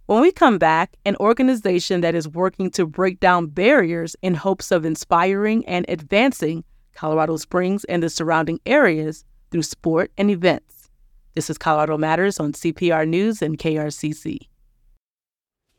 When 0.06 0.22
we 0.22 0.32
come 0.32 0.60
back, 0.60 0.96
an 1.06 1.16
organization 1.20 2.02
that 2.02 2.14
is 2.14 2.28
working 2.28 2.70
to 2.72 2.86
break 2.86 3.20
down 3.20 3.48
barriers 3.48 4.16
in 4.22 4.36
hopes 4.36 4.72
of 4.72 4.86
inspiring 4.86 5.66
and 5.66 5.86
advancing 5.90 6.64
Colorado 6.94 7.38
Springs 7.38 7.84
and 7.86 8.04
the 8.04 8.10
surrounding 8.10 8.60
areas 8.66 9.26
through 9.52 9.64
sport 9.64 10.12
and 10.18 10.30
events. 10.30 10.90
This 11.36 11.50
is 11.50 11.58
Colorado 11.58 11.98
Matters 11.98 12.40
on 12.40 12.54
CPR 12.54 13.08
News 13.08 13.42
and 13.42 13.58
KRCC. 13.58 14.40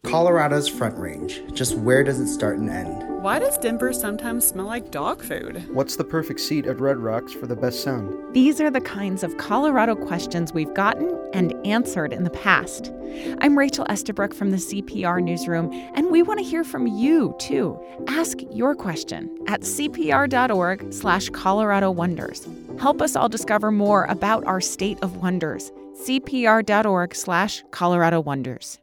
Colorado's 0.04 0.68
Front 0.68 0.96
Range. 0.98 1.42
Just 1.52 1.76
where 1.76 2.04
does 2.04 2.20
it 2.20 2.28
start 2.28 2.58
and 2.58 2.70
end? 2.70 3.05
Why 3.20 3.38
does 3.38 3.58
Denver 3.58 3.92
sometimes 3.92 4.46
smell 4.46 4.66
like 4.66 4.90
dog 4.90 5.22
food? 5.22 5.64
What's 5.72 5.96
the 5.96 6.04
perfect 6.04 6.38
seat 6.38 6.66
at 6.66 6.78
Red 6.78 6.98
Rocks 6.98 7.32
for 7.32 7.46
the 7.46 7.56
best 7.56 7.82
sound? 7.82 8.34
These 8.34 8.60
are 8.60 8.70
the 8.70 8.80
kinds 8.80 9.24
of 9.24 9.36
Colorado 9.36 9.96
questions 9.96 10.52
we've 10.52 10.72
gotten 10.74 11.18
and 11.32 11.52
answered 11.66 12.12
in 12.12 12.24
the 12.24 12.30
past. 12.30 12.92
I'm 13.40 13.58
Rachel 13.58 13.86
Estabrook 13.88 14.34
from 14.34 14.50
the 14.50 14.58
CPR 14.58 15.22
Newsroom, 15.22 15.72
and 15.94 16.10
we 16.10 16.22
want 16.22 16.38
to 16.38 16.44
hear 16.44 16.62
from 16.62 16.86
you, 16.86 17.34
too. 17.38 17.80
Ask 18.06 18.38
your 18.52 18.74
question 18.74 19.36
at 19.48 19.62
cpr.org 19.62 20.92
slash 20.92 21.28
Colorado 21.30 21.90
Wonders. 21.90 22.46
Help 22.78 23.02
us 23.02 23.16
all 23.16 23.28
discover 23.28 23.72
more 23.72 24.04
about 24.04 24.44
our 24.44 24.60
state 24.60 24.98
of 25.02 25.16
wonders. 25.16 25.72
cpr.org 26.02 27.14
slash 27.14 27.64
Colorado 27.70 28.20
Wonders. 28.20 28.78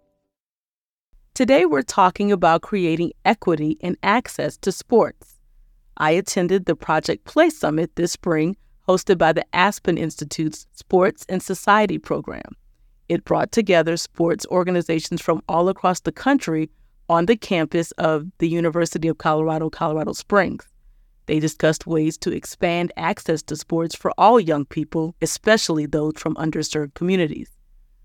Today, 1.36 1.66
we're 1.66 1.82
talking 1.82 2.32
about 2.32 2.62
creating 2.62 3.12
equity 3.26 3.80
and 3.82 3.98
access 4.04 4.56
to 4.58 4.72
sports. 4.72 5.40
I 5.98 6.12
attended 6.12 6.66
the 6.66 6.76
Project 6.76 7.26
Play 7.26 7.50
Summit 7.50 7.96
this 7.96 8.12
spring, 8.12 8.56
hosted 8.88 9.18
by 9.18 9.34
the 9.34 9.44
Aspen 9.52 9.98
Institute's 9.98 10.68
Sports 10.74 11.26
and 11.28 11.42
Society 11.42 11.98
program. 11.98 12.56
It 13.10 13.26
brought 13.26 13.52
together 13.52 13.98
sports 13.98 14.46
organizations 14.52 15.24
from 15.24 15.42
all 15.50 15.70
across 15.70 16.02
the 16.02 16.12
country 16.12 16.70
on 17.10 17.26
the 17.26 17.36
campus 17.36 17.92
of 17.94 18.28
the 18.38 18.48
University 18.48 19.08
of 19.08 19.18
Colorado, 19.18 19.72
Colorado 19.72 20.14
Springs. 20.14 20.68
They 21.26 21.40
discussed 21.40 21.88
ways 21.88 22.16
to 22.20 22.32
expand 22.32 22.92
access 22.96 23.42
to 23.44 23.56
sports 23.56 23.96
for 23.96 24.12
all 24.20 24.40
young 24.40 24.66
people, 24.66 25.16
especially 25.20 25.88
those 25.88 26.14
from 26.16 26.36
underserved 26.36 26.94
communities. 26.94 27.50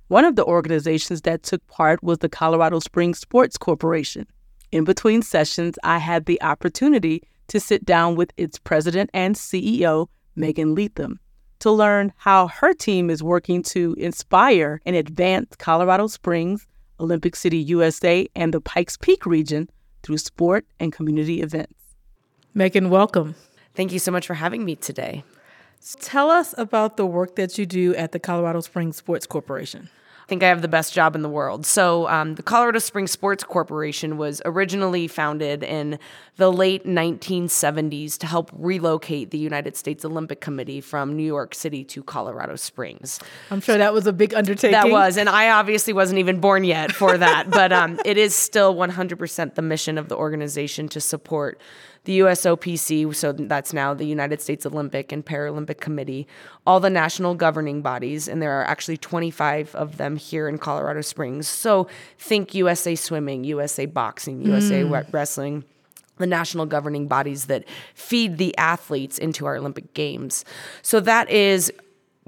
One 0.08 0.24
of 0.24 0.36
the 0.36 0.44
organizations 0.44 1.20
that 1.22 1.42
took 1.42 1.66
part 1.66 2.02
was 2.02 2.18
the 2.18 2.30
Colorado 2.30 2.78
Springs 2.78 3.18
Sports 3.18 3.58
Corporation. 3.58 4.26
In 4.72 4.84
between 4.84 5.20
sessions, 5.20 5.78
I 5.84 5.98
had 5.98 6.24
the 6.24 6.40
opportunity 6.40 7.22
to 7.48 7.60
sit 7.60 7.84
down 7.84 8.16
with 8.16 8.32
its 8.38 8.58
president 8.58 9.10
and 9.12 9.34
CEO, 9.34 10.08
Megan 10.34 10.74
Leatham, 10.74 11.20
to 11.58 11.70
learn 11.70 12.14
how 12.16 12.48
her 12.48 12.72
team 12.72 13.10
is 13.10 13.22
working 13.22 13.62
to 13.64 13.94
inspire 13.98 14.80
and 14.86 14.96
advance 14.96 15.54
Colorado 15.56 16.06
Springs, 16.06 16.66
Olympic 16.98 17.36
City, 17.36 17.58
USA, 17.58 18.26
and 18.34 18.54
the 18.54 18.62
Pikes 18.62 18.96
Peak 18.96 19.26
region 19.26 19.68
through 20.02 20.16
sport 20.16 20.64
and 20.80 20.90
community 20.90 21.42
events. 21.42 21.74
Megan, 22.54 22.88
welcome. 22.88 23.34
Thank 23.74 23.92
you 23.92 23.98
so 23.98 24.10
much 24.10 24.26
for 24.26 24.34
having 24.34 24.64
me 24.64 24.74
today. 24.74 25.22
Tell 26.00 26.30
us 26.30 26.54
about 26.58 26.96
the 26.96 27.06
work 27.06 27.36
that 27.36 27.56
you 27.58 27.66
do 27.66 27.94
at 27.94 28.12
the 28.12 28.18
Colorado 28.18 28.60
Springs 28.60 28.96
Sports 28.96 29.26
Corporation 29.26 29.88
I 30.28 30.28
think 30.28 30.42
I 30.42 30.48
have 30.48 30.60
the 30.60 30.68
best 30.68 30.92
job 30.92 31.14
in 31.16 31.22
the 31.22 31.28
world. 31.30 31.64
So, 31.64 32.06
um, 32.06 32.34
the 32.34 32.42
Colorado 32.42 32.80
Springs 32.80 33.10
Sports 33.10 33.42
Corporation 33.44 34.18
was 34.18 34.42
originally 34.44 35.08
founded 35.08 35.62
in 35.62 35.98
the 36.36 36.52
late 36.52 36.84
1970s 36.84 38.18
to 38.18 38.26
help 38.26 38.50
relocate 38.52 39.30
the 39.30 39.38
United 39.38 39.74
States 39.74 40.04
Olympic 40.04 40.42
Committee 40.42 40.82
from 40.82 41.16
New 41.16 41.24
York 41.24 41.54
City 41.54 41.82
to 41.84 42.02
Colorado 42.02 42.56
Springs. 42.56 43.18
I'm 43.50 43.62
sure 43.62 43.78
that 43.78 43.94
was 43.94 44.06
a 44.06 44.12
big 44.12 44.34
undertaking. 44.34 44.72
That 44.72 44.90
was, 44.90 45.16
and 45.16 45.30
I 45.30 45.48
obviously 45.48 45.94
wasn't 45.94 46.18
even 46.18 46.40
born 46.40 46.62
yet 46.62 46.92
for 46.92 47.16
that, 47.16 47.50
but 47.50 47.72
um, 47.72 47.98
it 48.04 48.18
is 48.18 48.36
still 48.36 48.74
100% 48.74 49.54
the 49.54 49.62
mission 49.62 49.96
of 49.96 50.10
the 50.10 50.16
organization 50.16 50.90
to 50.90 51.00
support 51.00 51.58
the 52.04 52.20
USOPC, 52.20 53.14
so 53.14 53.32
that's 53.32 53.72
now 53.72 53.94
the 53.94 54.04
United 54.04 54.40
States 54.40 54.64
Olympic 54.64 55.12
and 55.12 55.24
Paralympic 55.24 55.80
Committee, 55.80 56.26
all 56.66 56.80
the 56.80 56.90
national 56.90 57.34
governing 57.34 57.82
bodies, 57.82 58.28
and 58.28 58.40
there 58.40 58.52
are 58.52 58.64
actually 58.64 58.96
25 58.96 59.74
of 59.74 59.96
them 59.96 60.16
here 60.16 60.48
in 60.48 60.58
Colorado 60.58 61.00
Springs. 61.00 61.48
So 61.48 61.88
think 62.18 62.54
USA 62.54 62.94
Swimming, 62.94 63.44
USA 63.44 63.86
Boxing, 63.86 64.42
USA 64.42 64.82
mm. 64.82 65.12
Wrestling 65.12 65.64
the 66.18 66.26
national 66.26 66.66
governing 66.66 67.06
bodies 67.06 67.46
that 67.46 67.64
feed 67.94 68.38
the 68.38 68.56
athletes 68.58 69.18
into 69.18 69.46
our 69.46 69.56
Olympic 69.56 69.94
Games. 69.94 70.44
So 70.82 71.00
that 71.00 71.30
is 71.30 71.72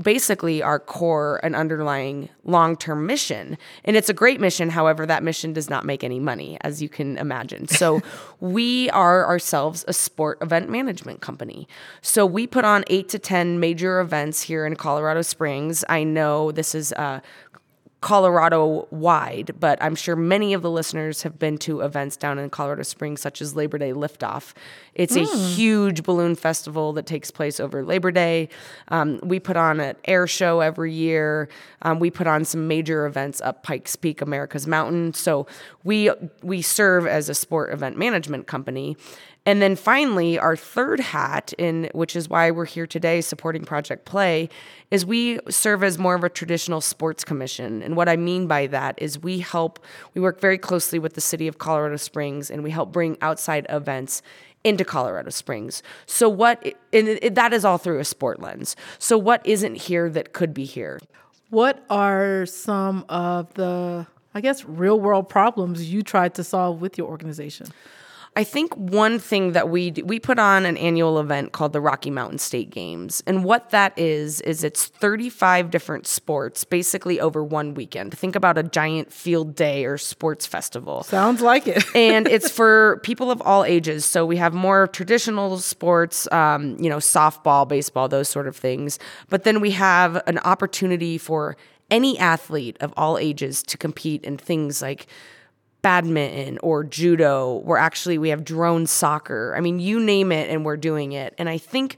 basically 0.01 0.63
our 0.63 0.79
core 0.79 1.41
and 1.43 1.55
underlying 1.55 2.29
long 2.45 2.77
term 2.77 3.07
mission. 3.07 3.59
And 3.85 3.97
it's 3.97 4.09
a 4.09 4.15
great 4.15 4.41
mission. 4.41 4.71
However, 4.71 5.07
that 5.07 5.23
mission 5.23 5.53
does 5.53 5.69
not 5.69 5.85
make 5.85 6.03
any 6.03 6.19
money, 6.19 6.59
as 6.63 6.81
you 6.81 6.89
can 6.89 7.19
imagine. 7.19 7.69
So 7.69 8.01
we 8.41 8.91
are 8.91 9.27
ourselves 9.27 9.85
a 9.89 9.93
sport 9.93 10.39
event 10.41 10.71
management 10.71 11.21
company. 11.21 11.69
So 12.03 12.25
we 12.25 12.47
put 12.47 12.65
on 12.65 12.85
eight 12.89 13.09
to 13.11 13.19
10 13.19 13.61
major 13.61 14.01
events 14.01 14.43
here 14.43 14.67
in 14.67 14.77
Colorado 14.77 15.23
Springs. 15.23 15.85
I 15.89 16.05
know 16.05 16.53
this 16.53 16.75
is 16.75 16.93
uh, 16.95 17.21
Colorado 18.01 18.89
wide, 18.91 19.51
but 19.61 19.83
I'm 19.83 19.95
sure 19.95 20.17
many 20.17 20.55
of 20.55 20.63
the 20.63 20.71
listeners 20.71 21.23
have 21.23 21.39
been 21.39 21.59
to 21.59 21.81
events 21.81 22.17
down 22.17 22.39
in 22.39 22.49
Colorado 22.49 22.83
Springs, 22.83 23.21
such 23.21 23.43
as 23.43 23.55
Labor 23.55 23.77
Day 23.77 23.93
Liftoff. 23.93 24.55
It's 24.95 25.17
mm. 25.17 25.25
a 25.25 25.27
hmm. 25.27 25.47
huge 25.55 26.03
balloon 26.03 26.35
festival 26.35 26.95
that 26.95 27.05
takes 27.05 27.31
place 27.31 27.61
over 27.61 27.85
Labor 27.85 28.11
Day. 28.11 28.49
Um, 28.89 29.21
we 29.23 29.39
put 29.39 29.59
on 29.59 29.81
an 29.81 29.97
air 30.07 30.27
show 30.27 30.61
every 30.61 30.95
year. 30.95 31.51
Um, 31.83 31.99
we 31.99 32.11
put 32.11 32.27
on 32.27 32.47
some 32.47 32.67
major 32.67 33.05
events 33.05 33.43
up 33.43 33.63
Pikes 33.63 33.97
Peak, 33.97 34.23
America's 34.23 34.67
Mountain. 34.67 35.13
So 35.13 35.47
we 35.85 36.11
we 36.43 36.63
serve 36.63 37.07
as 37.07 37.29
a 37.29 37.35
sport 37.35 37.71
event 37.71 37.99
management 37.99 38.47
company. 38.47 38.97
And 39.51 39.61
then 39.61 39.75
finally, 39.75 40.39
our 40.39 40.55
third 40.55 41.01
hat, 41.01 41.53
in 41.59 41.91
which 41.93 42.15
is 42.15 42.29
why 42.29 42.53
we're 42.53 42.67
here 42.67 42.87
today 42.87 43.21
supporting 43.21 43.65
Project 43.65 44.05
Play, 44.05 44.49
is 44.93 45.05
we 45.05 45.41
serve 45.49 45.83
as 45.83 45.99
more 45.99 46.15
of 46.15 46.23
a 46.23 46.29
traditional 46.29 46.81
sports 46.81 47.25
commission. 47.25 47.83
And 47.83 47.97
what 47.97 48.09
I 48.09 48.15
mean 48.15 48.47
by 48.47 48.69
that 48.69 48.95
is 49.03 49.19
we 49.19 49.41
help, 49.41 49.85
we 50.15 50.21
work 50.21 50.41
very 50.41 50.57
closely 50.57 51.01
with 51.01 51.15
the 51.15 51.21
city 51.21 51.49
of 51.49 51.59
Colorado 51.59 51.97
Springs 51.97 52.49
and 52.49 52.63
we 52.63 52.71
help 52.71 52.93
bring 52.93 53.19
outside 53.23 53.67
events 53.71 54.23
into 54.63 54.85
Colorado 54.85 55.31
Springs. 55.31 55.83
So 56.07 56.29
what 56.29 56.65
and 56.93 57.09
it, 57.09 57.35
that 57.35 57.53
is 57.53 57.65
all 57.65 57.79
through 57.79 57.99
a 57.99 58.05
sport 58.05 58.41
lens. 58.41 58.77
So 59.01 59.19
what 59.19 59.45
isn't 59.45 59.75
here 59.75 60.09
that 60.11 60.33
could 60.33 60.55
be 60.55 60.65
here? 60.65 61.01
What 61.49 61.85
are 61.91 62.47
some 62.47 63.05
of 63.09 63.53
the 63.55 64.07
I 64.33 64.41
guess 64.43 64.65
real 64.65 65.01
world 65.01 65.29
problems 65.29 65.93
you 65.93 66.05
tried 66.05 66.35
to 66.35 66.45
solve 66.45 66.81
with 66.81 66.97
your 66.97 67.09
organization? 67.09 67.67
I 68.40 68.44
think 68.44 68.74
one 68.74 69.18
thing 69.18 69.53
that 69.53 69.68
we 69.68 69.90
do, 69.90 70.03
we 70.03 70.18
put 70.18 70.38
on 70.38 70.64
an 70.64 70.79
annual 70.79 71.18
event 71.20 71.53
called 71.53 71.74
the 71.74 71.81
Rocky 71.83 72.09
Mountain 72.09 72.38
State 72.38 72.70
Games, 72.70 73.22
and 73.26 73.44
what 73.44 73.68
that 73.68 73.92
is 73.98 74.40
is 74.40 74.64
it's 74.64 74.87
35 74.87 75.70
different 75.70 76.07
sports 76.07 76.64
basically 76.64 77.20
over 77.20 77.44
one 77.44 77.74
weekend. 77.74 78.16
Think 78.16 78.35
about 78.35 78.57
a 78.57 78.62
giant 78.62 79.12
field 79.12 79.55
day 79.55 79.85
or 79.85 79.98
sports 79.98 80.46
festival. 80.46 81.03
Sounds 81.03 81.42
like 81.42 81.66
it. 81.66 81.85
and 81.94 82.26
it's 82.26 82.50
for 82.50 82.98
people 83.03 83.31
of 83.31 83.42
all 83.42 83.62
ages. 83.62 84.07
So 84.07 84.24
we 84.24 84.38
have 84.38 84.55
more 84.55 84.87
traditional 84.87 85.59
sports, 85.59 86.26
um, 86.33 86.79
you 86.81 86.88
know, 86.88 86.96
softball, 86.96 87.68
baseball, 87.68 88.09
those 88.09 88.31
sort 88.31 88.48
of 88.48 88.57
things. 88.57 88.98
But 89.29 89.44
then 89.44 89.61
we 89.61 89.72
have 89.72 90.22
an 90.26 90.38
opportunity 90.38 91.18
for 91.18 91.59
any 91.90 92.18
athlete 92.18 92.79
of 92.81 92.94
all 92.96 93.18
ages 93.18 93.62
to 93.64 93.76
compete 93.76 94.24
in 94.24 94.38
things 94.38 94.81
like 94.81 95.09
badminton 95.83 96.59
or 96.62 96.85
judo. 96.85 97.62
We're 97.64 97.77
actually, 97.77 98.19
we 98.19 98.29
have 98.31 98.45
drone 98.45 98.87
soccer. 98.87 99.55
I 99.57 99.61
mean, 99.61 99.79
you 99.79 100.01
name 100.01 100.33
it 100.33 100.51
and 100.51 100.64
we're 100.64 100.77
doing 100.77 101.12
it. 101.12 101.35
And 101.38 101.49
I 101.49 101.59
think 101.59 101.97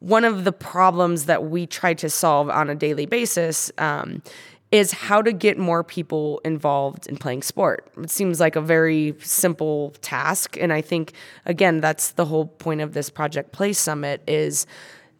one 0.00 0.24
of 0.24 0.44
the 0.44 0.52
problems 0.52 1.24
that 1.26 1.44
we 1.44 1.66
try 1.66 1.94
to 1.94 2.08
solve 2.08 2.48
on 2.48 2.70
a 2.70 2.74
daily 2.74 3.06
basis 3.06 3.72
um, 3.78 4.22
is 4.70 4.92
how 4.92 5.22
to 5.22 5.32
get 5.32 5.58
more 5.58 5.82
people 5.82 6.40
involved 6.44 7.06
in 7.06 7.16
playing 7.16 7.42
sport. 7.42 7.90
It 7.96 8.10
seems 8.10 8.38
like 8.38 8.54
a 8.54 8.60
very 8.60 9.14
simple 9.20 9.94
task. 10.02 10.56
And 10.60 10.72
I 10.72 10.82
think, 10.82 11.14
again, 11.46 11.80
that's 11.80 12.12
the 12.12 12.26
whole 12.26 12.46
point 12.46 12.80
of 12.80 12.92
this 12.92 13.10
Project 13.10 13.52
Play 13.52 13.72
Summit 13.72 14.22
is 14.26 14.66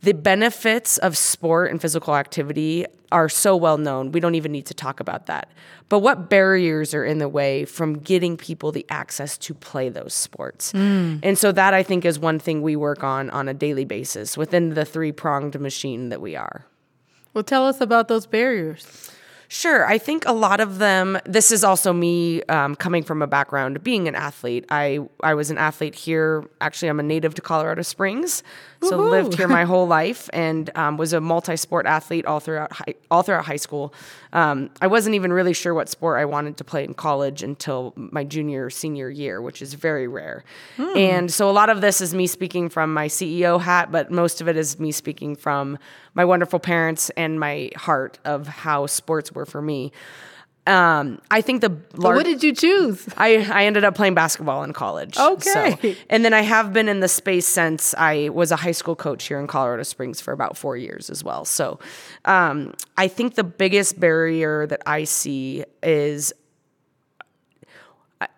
the 0.03 0.15
benefits 0.15 0.99
of 0.99 1.17
sport 1.17 1.71
and 1.71 1.81
physical 1.81 2.15
activity 2.15 2.87
are 3.11 3.29
so 3.29 3.57
well 3.57 3.79
known. 3.79 4.13
We 4.13 4.21
don't 4.21 4.35
even 4.35 4.53
need 4.53 4.67
to 4.67 4.75
talk 4.75 5.01
about 5.01 5.27
that. 5.27 5.51
But 5.89 6.01
what 6.01 6.29
barriers 6.29 6.93
are 6.95 7.05
in 7.05 7.19
the 7.19 7.29
way 7.29 7.65
from 7.65 7.99
getting 7.99 8.37
people 8.37 8.71
the 8.71 8.85
access 8.91 9.39
to 9.39 9.55
play 9.55 9.89
those 9.89 10.15
sports? 10.15 10.73
Mm. 10.73 11.21
And 11.23 11.39
so 11.39 11.51
that 11.53 11.73
I 11.73 11.83
think 11.83 12.05
is 12.05 12.19
one 12.19 12.39
thing 12.39 12.63
we 12.63 12.77
work 12.77 13.03
on 13.03 13.31
on 13.31 13.49
a 13.49 13.55
daily 13.55 13.87
basis 13.87 14.37
within 14.37 14.75
the 14.75 14.85
three-pronged 14.85 15.59
machine 15.59 16.11
that 16.11 16.21
we 16.21 16.37
are. 16.37 16.67
Well, 17.33 17.45
tell 17.45 17.67
us 17.67 17.81
about 17.81 18.09
those 18.09 18.27
barriers. 18.27 19.11
Sure. 19.51 19.87
I 19.87 19.97
think 19.97 20.27
a 20.27 20.33
lot 20.33 20.61
of 20.61 20.79
them, 20.79 21.19
this 21.25 21.51
is 21.51 21.65
also 21.65 21.95
me 21.95 22.43
um, 22.51 22.77
coming 22.77 23.03
from 23.03 23.23
a 23.23 23.27
background 23.27 23.83
being 23.83 24.07
an 24.07 24.15
athlete. 24.15 24.67
I, 24.69 24.99
I 25.23 25.33
was 25.33 25.51
an 25.51 25.57
athlete 25.57 25.95
here. 25.95 26.45
Actually, 26.61 26.89
I'm 26.89 27.01
a 27.01 27.03
native 27.03 27.35
to 27.37 27.41
Colorado 27.41 27.81
Springs. 27.81 28.43
So 28.83 28.97
Woo-hoo. 28.97 29.11
lived 29.11 29.35
here 29.35 29.49
my 29.49 29.65
whole 29.65 29.87
life 30.01 30.31
and 30.33 30.71
um, 30.77 30.97
was 30.97 31.13
a 31.13 31.21
multi-sport 31.21 31.87
athlete 31.87 32.27
all 32.27 32.41
throughout 32.41 32.73
high, 32.73 32.95
all 33.11 33.23
throughout 33.23 33.45
high 33.45 33.57
school. 33.57 33.93
Um, 34.33 34.71
I 34.81 34.87
wasn't 34.87 35.15
even 35.17 35.33
really 35.33 35.53
sure 35.53 35.75
what 35.75 35.89
sport 35.89 36.21
I 36.21 36.25
wanted 36.25 36.57
to 36.59 36.65
play 36.65 36.85
in 36.85 36.95
college 36.95 37.43
until 37.43 37.93
my 37.97 38.25
junior 38.25 38.71
senior 38.71 39.11
year, 39.11 39.43
which 39.43 39.63
is 39.63 39.75
very 39.75 40.07
rare. 40.07 40.45
Hmm. 40.77 40.97
And 40.97 41.33
so 41.33 41.51
a 41.51 41.53
lot 41.53 41.71
of 41.71 41.81
this 41.81 42.01
is 42.01 42.15
me 42.15 42.27
speaking 42.27 42.69
from 42.69 42.95
my 42.95 43.09
CEO 43.09 43.61
hat, 43.61 43.91
but 43.91 44.11
most 44.11 44.41
of 44.41 44.49
it 44.49 44.57
is 44.57 44.79
me 44.79 44.93
speaking 44.93 45.35
from 45.35 45.79
my 46.15 46.25
wonderful 46.25 46.59
parents 46.59 47.11
and 47.11 47.41
my 47.41 47.71
heart 47.77 48.19
of 48.25 48.47
how 48.47 48.87
sports 48.87 49.33
were 49.33 49.47
for 49.47 49.63
me. 49.63 49.93
Um, 50.69 51.19
I 51.31 51.41
think 51.41 51.63
the 51.63 51.75
large, 51.95 52.17
what 52.17 52.27
did 52.27 52.43
you 52.43 52.55
choose? 52.55 53.09
I, 53.17 53.37
I 53.51 53.65
ended 53.65 53.85
up 53.85 53.95
playing 53.95 54.15
basketball 54.15 54.63
in 54.65 54.75
college. 54.75 55.17
Okay. 55.17 55.77
So, 55.81 55.95
and 56.11 56.25
then 56.25 56.35
I 56.35 56.43
have 56.43 56.75
been 56.75 56.89
in 56.91 57.01
the 57.01 57.09
space 57.09 57.47
since 57.47 57.95
I 57.97 58.29
was 58.29 58.53
a 58.53 58.57
high 58.57 58.73
school 58.73 58.95
coach 58.95 59.25
here 59.25 59.41
in 59.41 59.47
Colorado 59.47 59.83
Springs 59.83 60.21
for 60.21 60.33
about 60.33 60.59
four 60.59 60.77
years 60.77 61.09
as 61.09 61.25
well. 61.25 61.47
So 61.47 61.79
um, 62.27 62.75
I 62.99 63.09
think 63.09 63.35
the 63.35 63.45
biggest 63.45 63.99
barrier 63.99 64.67
that 64.67 64.83
I 64.85 65.05
see 65.05 65.65
is 65.83 66.35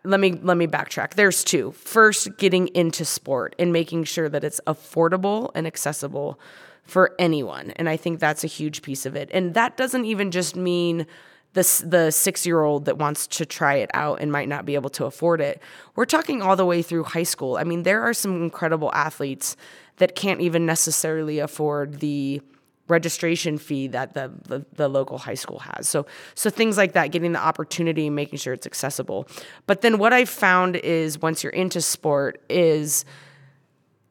let 0.05 0.21
me 0.21 0.33
let 0.33 0.57
me 0.57 0.69
backtrack. 0.69 1.14
There's 1.14 1.43
two. 1.43 1.73
First, 1.73 2.37
getting 2.37 2.69
into 2.69 3.05
sport 3.05 3.57
and 3.59 3.73
making 3.73 4.05
sure 4.05 4.29
that 4.29 4.45
it's 4.45 4.61
affordable 4.69 5.51
and 5.55 5.66
accessible 5.66 6.38
for 6.85 7.14
anyone. 7.19 7.73
And 7.73 7.88
I 7.88 7.97
think 7.97 8.21
that's 8.21 8.45
a 8.45 8.47
huge 8.47 8.83
piece 8.83 9.05
of 9.05 9.16
it. 9.16 9.31
And 9.33 9.55
that 9.55 9.77
doesn't 9.77 10.05
even 10.05 10.31
just 10.31 10.55
mean 10.55 11.07
the, 11.53 11.85
the 11.87 12.11
six 12.11 12.47
year 12.47 12.63
old 12.63 12.85
that 12.85 12.99
wants 12.99 13.27
to 13.27 13.45
try 13.45 13.75
it 13.75 13.91
out 13.95 14.21
and 14.21 14.31
might 14.31 14.49
not 14.49 14.65
be 14.65 14.75
able 14.75 14.91
to 14.91 15.05
afford 15.05 15.41
it. 15.41 15.61
We're 15.97 16.05
talking 16.05 16.43
all 16.43 16.57
the 16.57 16.67
way 16.67 16.83
through 16.83 17.05
high 17.05 17.25
school. 17.25 17.57
I 17.57 17.65
mean, 17.65 17.83
there 17.83 18.03
are 18.03 18.15
some 18.15 18.43
incredible 18.43 18.93
athletes 18.95 19.57
that 19.97 20.15
can't 20.15 20.41
even 20.41 20.65
necessarily 20.65 21.41
afford 21.41 22.01
the 22.01 22.41
registration 22.89 23.57
fee 23.57 23.87
that 23.89 24.15
the, 24.15 24.33
the, 24.49 24.67
the 24.75 24.89
local 24.89 25.19
high 25.19 25.35
school 25.35 25.61
has. 25.61 25.89
So 25.89 26.07
so 26.35 26.51
things 26.51 26.77
like 26.77 26.93
that, 26.93 27.13
getting 27.13 27.33
the 27.33 27.41
opportunity, 27.41 28.11
making 28.11 28.39
sure 28.39 28.53
it's 28.53 28.67
accessible. 28.67 29.29
But 29.67 29.81
then 29.81 29.99
what 29.99 30.13
I've 30.13 30.29
found 30.29 30.77
is 30.77 31.21
once 31.21 31.43
you're 31.43 31.53
into 31.53 31.81
sport 31.81 32.43
is 32.49 33.05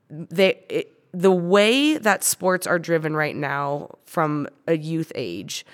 they 0.10 0.62
it, 0.70 0.96
the 1.12 1.32
way 1.32 1.98
that 1.98 2.24
sports 2.24 2.68
are 2.68 2.80
driven 2.80 3.16
right 3.16 3.36
now 3.36 3.90
from 4.06 4.48
a 4.68 4.78
youth 4.78 5.12
age 5.16 5.66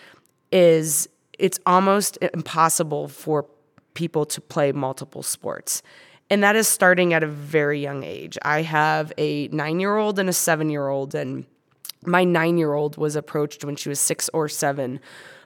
is 0.51 1.09
it's 1.39 1.59
almost 1.65 2.17
impossible 2.21 3.07
for 3.07 3.45
people 3.93 4.25
to 4.25 4.41
play 4.41 4.71
multiple 4.71 5.23
sports. 5.23 5.81
And 6.29 6.43
that 6.43 6.55
is 6.55 6.67
starting 6.67 7.13
at 7.13 7.23
a 7.23 7.27
very 7.27 7.79
young 7.79 8.03
age. 8.03 8.37
I 8.41 8.63
have 8.63 9.13
a 9.17 9.47
nine 9.49 9.79
year 9.79 9.95
old 9.95 10.19
and 10.19 10.27
a 10.27 10.33
seven 10.33 10.69
year 10.69 10.87
old, 10.87 11.13
and 11.13 11.45
my 12.05 12.23
nine 12.23 12.57
year 12.57 12.73
old 12.73 12.97
was 12.97 13.15
approached 13.15 13.63
when 13.63 13.75
she 13.75 13.89
was 13.89 13.99
six 13.99 14.29
or 14.33 14.49
seven 14.49 14.99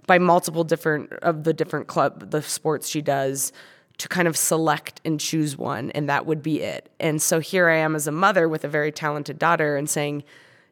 by 0.07 0.17
multiple 0.17 0.63
different 0.63 1.11
of 1.21 1.43
the 1.43 1.53
different 1.53 1.87
club, 1.87 2.31
the 2.31 2.41
sports 2.41 2.89
she 2.89 3.01
does 3.01 3.51
to 3.99 4.07
kind 4.07 4.27
of 4.27 4.37
select 4.37 5.01
and 5.03 5.19
choose 5.19 5.57
one, 5.57 5.91
and 5.91 6.09
that 6.09 6.25
would 6.25 6.41
be 6.41 6.61
it. 6.61 6.89
And 6.99 7.21
so 7.21 7.39
here 7.39 7.69
I 7.69 7.75
am 7.75 7.95
as 7.95 8.07
a 8.07 8.11
mother 8.11 8.47
with 8.47 8.63
a 8.63 8.69
very 8.69 8.93
talented 8.93 9.37
daughter 9.37 9.75
and 9.75 9.89
saying, 9.89 10.23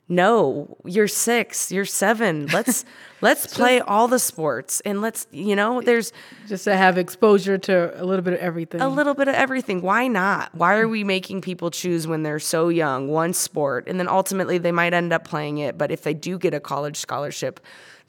no 0.10 0.78
you're 0.86 1.08
six 1.08 1.72
you're 1.72 1.86
seven. 1.86 2.48
Let's 2.54 2.86
let's 3.20 3.48
play 3.48 3.80
all 3.80 4.08
the 4.08 4.20
sports 4.20 4.82
and 4.82 5.02
let's 5.02 5.28
you 5.32 5.56
know 5.56 5.82
there's 5.82 6.13
just 6.48 6.65
to 6.65 6.78
have 6.78 6.98
exposure 6.98 7.58
to 7.58 8.02
a 8.02 8.06
little 8.06 8.24
bit 8.24 8.34
of 8.34 8.39
everything. 8.39 8.82
A 8.82 8.89
little 8.89 9.13
bit 9.13 9.28
of 9.28 9.36
everything. 9.36 9.82
Why 9.82 10.08
not? 10.08 10.54
Why 10.54 10.78
are 10.78 10.88
we 10.88 11.04
making 11.04 11.41
people 11.41 11.72
choose 11.72 12.08
when 12.08 12.24
they're 12.24 12.39
so 12.39 12.70
young? 12.70 13.08
One 13.08 13.34
sport. 13.34 13.88
And 13.88 14.00
then 14.00 14.08
ultimately 14.08 14.58
they 14.58 14.72
might 14.72 14.93
end 14.93 15.12
up 15.13 15.28
playing 15.28 15.58
it 15.58 15.78
but 15.78 15.91
if 15.91 16.04
they 16.04 16.13
do 16.13 16.38
get 16.38 16.54
a 16.54 16.60
college 16.60 16.98
scholarship 16.98 17.60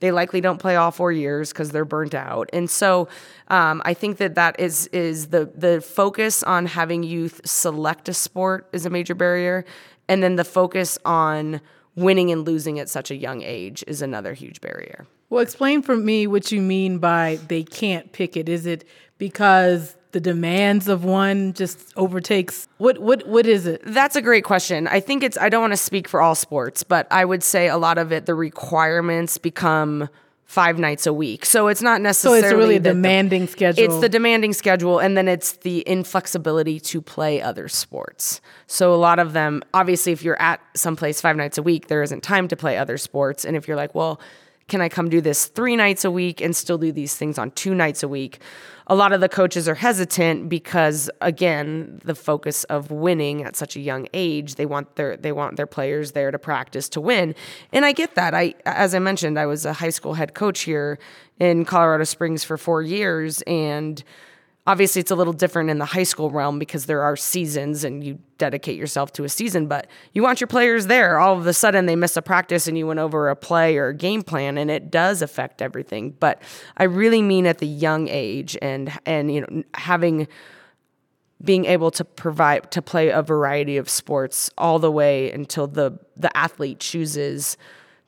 they 0.01 0.13
likely 0.13 0.41
don't 0.41 0.59
play 0.59 0.77
all 0.77 0.93
four 0.93 1.11
years 1.11 1.53
because 1.53 1.71
they're 1.71 1.85
burnt 1.85 2.15
out. 2.15 2.49
And 2.53 2.71
so 2.71 3.09
um, 3.49 3.83
i 3.85 3.95
think 3.95 4.19
that 4.19 4.35
that 4.37 4.61
is 4.61 4.87
is 4.89 5.29
the 5.29 5.51
the 5.55 5.81
focus 5.81 6.43
on 6.43 6.67
having 6.67 7.03
youth 7.03 7.41
select 7.45 8.09
a 8.09 8.15
sport 8.15 8.69
is 8.73 8.87
a 8.87 8.91
major 8.91 9.15
barrier. 9.15 9.65
And 10.09 10.23
then 10.23 10.37
the 10.37 10.45
focus 10.45 10.99
on 11.05 11.61
winning 11.99 12.31
and 12.31 12.47
losing 12.47 12.79
at 12.79 12.89
such 12.89 13.11
a 13.11 13.17
young 13.17 13.43
age 13.43 13.85
is 13.87 14.03
another 14.03 14.35
huge 14.35 14.61
barrier. 14.61 15.07
Well, 15.31 15.43
explain 15.43 15.83
for 15.83 15.97
me 15.97 16.27
what 16.27 16.51
you 16.51 16.61
mean 16.61 16.99
by 16.99 17.39
they 17.49 17.63
can't 17.63 18.13
pick 18.13 18.37
it. 18.37 18.49
Is 18.49 18.67
it 18.67 18.85
because 19.19 19.97
the 20.13 20.21
demands 20.21 20.89
of 20.89 21.05
one 21.05 21.53
just 21.53 21.93
overtakes 21.97 22.67
what 22.79 22.99
what 22.99 23.27
what 23.27 23.47
is 23.47 23.67
it? 23.67 23.83
That's 23.85 24.17
a 24.17 24.23
great 24.23 24.45
question. 24.45 24.89
I 24.89 25.01
think 25.01 25.23
it's 25.23 25.37
I 25.37 25.49
don't 25.49 25.61
want 25.61 25.75
to 25.75 25.79
speak 25.79 26.09
for 26.09 26.23
all 26.23 26.35
sports, 26.35 26.83
but 26.83 27.07
I 27.11 27.25
would 27.25 27.43
say 27.43 27.69
a 27.69 27.77
lot 27.77 27.99
of 27.99 28.13
it 28.13 28.27
the 28.27 28.35
requirements 28.35 29.37
become 29.37 30.09
five 30.49 30.79
nights 30.79 31.07
a 31.07 31.13
week. 31.13 31.45
So 31.45 31.69
it's 31.69 31.83
not 31.83 32.01
necessarily. 32.01 32.41
So 32.41 32.47
it's 32.47 32.55
really 32.55 32.77
a 32.77 32.81
demanding 32.81 33.43
the, 33.43 33.53
schedule. 33.53 33.85
It's 33.85 34.01
the 34.01 34.09
demanding 34.09 34.55
schedule, 34.55 34.99
and 34.99 35.15
then 35.15 35.29
it's 35.29 35.53
the 35.53 35.87
inflexibility 35.87 36.81
to 36.81 37.03
play 37.03 37.43
other 37.43 37.69
sports. 37.69 38.41
So 38.67 38.95
a 38.95 38.97
lot 38.97 39.19
of 39.19 39.35
them, 39.35 39.63
obviously, 39.75 40.13
if 40.13 40.25
you're 40.25 40.41
at 40.41 40.61
someplace 40.75 41.21
five 41.21 41.37
nights 41.37 41.59
a 41.59 41.63
week, 41.63 41.89
there 41.89 42.03
isn't 42.03 42.23
time 42.23 42.49
to 42.49 42.57
play 42.57 42.79
other 42.79 42.97
sports. 42.97 43.45
And 43.45 43.57
if 43.57 43.69
you're 43.69 43.77
like, 43.77 43.95
well, 43.95 44.21
can 44.69 44.83
I 44.83 44.89
come 44.89 45.09
do 45.09 45.21
this 45.21 45.47
three 45.47 45.77
nights 45.77 46.05
a 46.05 46.11
week 46.11 46.41
and 46.41 46.55
still 46.55 46.79
do 46.79 46.93
these 46.93 47.17
things 47.17 47.39
on 47.39 47.51
two 47.53 47.75
nights 47.75 48.03
a 48.03 48.09
week? 48.09 48.41
A 48.87 48.95
lot 48.95 49.13
of 49.13 49.21
the 49.21 49.29
coaches 49.29 49.69
are 49.69 49.75
hesitant 49.75 50.49
because 50.49 51.11
again, 51.21 52.01
the 52.05 52.15
focus 52.15 52.65
of 52.65 52.91
winning 52.91 53.45
at 53.45 53.57
such 53.57 53.77
a 53.77 53.81
young 53.81 54.09
age, 54.15 54.55
they 54.55 54.67
want 54.67 54.97
their 54.97 55.17
they 55.17 55.33
want 55.33 55.57
their 55.57 55.67
players 55.67 56.13
there 56.13 56.31
to 56.31 56.39
practice 56.39 56.89
to 56.91 57.01
win. 57.01 57.35
And 57.73 57.85
I 57.85 57.93
get 57.93 58.15
that. 58.15 58.35
I 58.35 58.55
as 58.65 58.95
I 58.95 58.99
mentioned, 58.99 59.39
I 59.39 59.47
was 59.47 59.65
a 59.65 59.73
high 59.73 59.91
school 59.91 60.15
head 60.15 60.35
coach 60.35 60.61
here 60.61 60.99
in 61.39 61.65
Colorado 61.65 62.05
Springs 62.05 62.45
for 62.45 62.57
4 62.57 62.83
years 62.83 63.43
and 63.43 64.03
obviously 64.69 65.01
it's 65.01 65.11
a 65.11 65.17
little 65.17 65.33
different 65.33 65.71
in 65.71 65.79
the 65.79 65.87
high 65.87 66.03
school 66.03 66.31
realm 66.31 66.59
because 66.59 66.85
there 66.85 67.01
are 67.01 67.17
seasons 67.17 67.85
and 67.85 68.05
you 68.05 68.19
dedicate 68.37 68.77
yourself 68.77 69.11
to 69.15 69.25
a 69.25 69.29
season, 69.29 69.67
but 69.67 69.87
you 70.13 70.23
want 70.23 70.43
your 70.43 70.47
players 70.47 70.89
there. 70.89 71.19
All 71.19 71.39
of 71.39 71.47
a 71.47 71.55
sudden 71.55 71.87
they 71.87 71.97
miss 71.97 72.19
a 72.19 72.23
practice 72.23 72.69
and 72.69 72.77
you 72.77 72.87
went 72.87 73.01
over 73.01 73.31
a 73.31 73.35
play 73.35 73.79
or 73.79 73.89
a 73.89 73.95
game 73.95 74.23
plan 74.23 74.59
and 74.59 74.71
it 74.71 74.91
does 74.91 75.23
affect 75.23 75.63
everything. 75.63 76.11
But 76.21 76.43
I 76.77 76.85
really 76.85 77.23
mean 77.23 77.47
at 77.47 77.59
the 77.59 77.67
young 77.67 78.09
age 78.09 78.59
and 78.61 78.93
and 79.07 79.33
you 79.33 79.41
know 79.41 79.65
having 79.73 80.29
being 81.43 81.65
able 81.65 81.91
to 81.93 82.05
provide 82.05 82.71
to 82.73 82.83
play 82.83 83.09
a 83.09 83.23
variety 83.23 83.79
of 83.79 83.89
sports 83.89 84.51
all 84.59 84.79
the 84.79 84.91
way 84.91 85.33
until 85.33 85.67
the 85.67 85.99
the 86.15 86.37
athlete 86.37 86.79
chooses 86.79 87.57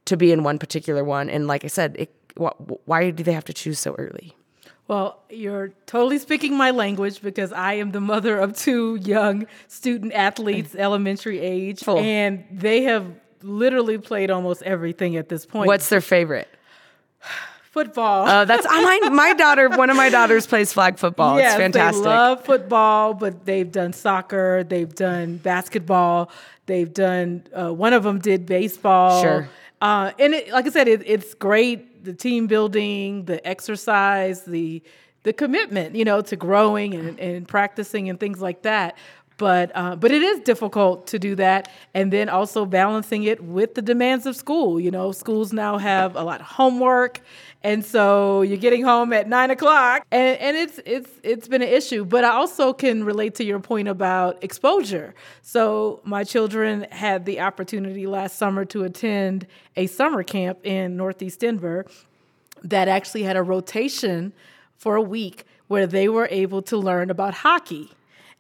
to 0.05 0.15
be 0.15 0.31
in 0.31 0.43
one 0.43 0.59
particular 0.59 1.05
one 1.05 1.31
and 1.31 1.47
like 1.47 1.65
I 1.65 1.69
said, 1.69 1.97
it, 1.99 2.15
why 2.37 3.11
do 3.11 3.23
they 3.23 3.33
have 3.33 3.47
to 3.47 3.55
choose 3.55 3.79
so 3.79 3.95
early? 3.95 4.37
Well, 4.91 5.21
you're 5.31 5.69
totally 5.87 6.19
speaking 6.19 6.57
my 6.57 6.73
language 6.73 7.23
because 7.23 7.53
I 7.53 7.75
am 7.75 7.93
the 7.93 8.01
mother 8.01 8.41
of 8.41 8.57
two 8.57 8.97
young 8.97 9.47
student 9.69 10.13
athletes, 10.15 10.75
elementary 10.75 11.39
age, 11.39 11.85
Full. 11.85 12.01
and 12.01 12.45
they 12.51 12.83
have 12.83 13.07
literally 13.41 13.99
played 13.99 14.33
almost 14.33 14.65
everything 14.65 15.15
at 15.15 15.29
this 15.29 15.47
point. 15.47 15.69
What's 15.69 15.89
their 15.91 16.01
favorite? 16.01 16.49
football. 17.71 18.27
Oh, 18.27 18.31
uh, 18.31 18.45
that's 18.47 18.65
my 18.65 18.99
my 19.13 19.33
daughter. 19.39 19.69
One 19.69 19.91
of 19.91 19.97
my 19.97 20.09
daughters 20.09 20.45
plays 20.49 20.73
flag 20.73 20.99
football. 20.99 21.39
Yes, 21.39 21.53
it's 21.53 21.61
fantastic. 21.61 22.03
They 22.03 22.09
love 22.09 22.45
football, 22.45 23.15
but 23.15 23.47
they've 23.47 23.71
done 23.71 23.93
soccer, 23.93 24.65
they've 24.65 24.93
done 24.93 25.37
basketball, 25.37 26.33
they've 26.67 26.93
done. 26.93 27.45
Uh, 27.55 27.73
one 27.73 27.93
of 27.93 28.03
them 28.03 28.19
did 28.19 28.45
baseball. 28.45 29.23
Sure. 29.23 29.49
Uh, 29.81 30.11
and 30.19 30.35
it, 30.35 30.51
like 30.51 30.67
I 30.67 30.71
said, 30.71 30.89
it, 30.89 31.05
it's 31.07 31.33
great 31.35 31.90
the 32.03 32.13
team 32.13 32.47
building, 32.47 33.25
the 33.25 33.47
exercise, 33.47 34.45
the 34.45 34.83
the 35.23 35.33
commitment, 35.35 35.95
you 35.95 36.05
know, 36.05 36.23
to 36.23 36.35
growing 36.35 36.95
and, 36.95 37.21
and 37.21 37.47
practicing 37.47 38.09
and 38.09 38.19
things 38.19 38.41
like 38.41 38.63
that. 38.63 38.97
But 39.37 39.73
uh, 39.75 39.97
but 39.97 40.11
it 40.11 40.23
is 40.23 40.41
difficult 40.41 41.07
to 41.09 41.19
do 41.19 41.35
that, 41.37 41.71
and 41.95 42.13
then 42.13 42.29
also 42.29 42.67
balancing 42.67 43.23
it 43.25 43.43
with 43.43 43.75
the 43.75 43.81
demands 43.81 44.27
of 44.27 44.37
school. 44.37 44.79
You 44.79 44.91
know, 44.91 45.13
schools 45.13 45.51
now 45.53 45.79
have 45.79 46.15
a 46.15 46.23
lot 46.23 46.41
of 46.41 46.47
homework, 46.47 47.21
and 47.63 47.85
so 47.85 48.43
you're 48.43 48.57
getting 48.57 48.83
home 48.83 49.13
at 49.13 49.29
nine 49.29 49.51
o'clock, 49.51 50.07
and, 50.11 50.39
and 50.39 50.57
it's 50.57 50.81
it's 50.87 51.11
it's 51.23 51.47
been 51.47 51.63
an 51.63 51.69
issue. 51.69 52.05
But 52.05 52.25
I 52.25 52.31
also 52.31 52.73
can 52.73 53.05
relate 53.05 53.35
to 53.37 53.45
your 53.45 53.61
point 53.61 53.89
about 53.89 54.43
exposure. 54.43 55.15
So 55.43 56.01
my 56.05 56.25
children 56.25 56.87
had 56.91 57.27
the 57.27 57.41
opportunity 57.41 58.07
last 58.07 58.37
summer 58.37 58.65
to 58.67 58.85
attend 58.85 59.47
a 59.77 59.87
summer 59.87 60.23
camp 60.23 60.65
in 60.65 60.97
Northeast 60.97 61.41
Denver 61.41 61.87
that 62.63 62.89
actually 62.89 63.25
had 63.25 63.37
a 63.37 63.43
rotation 63.43 64.33
for 64.77 64.97
a 64.97 65.03
week 65.03 65.45
where 65.69 65.87
they 65.87 66.09
were 66.09 66.29
able 66.31 66.63
to 66.63 66.77
learn 66.77 67.11
about 67.11 67.35
hockey. 67.35 67.91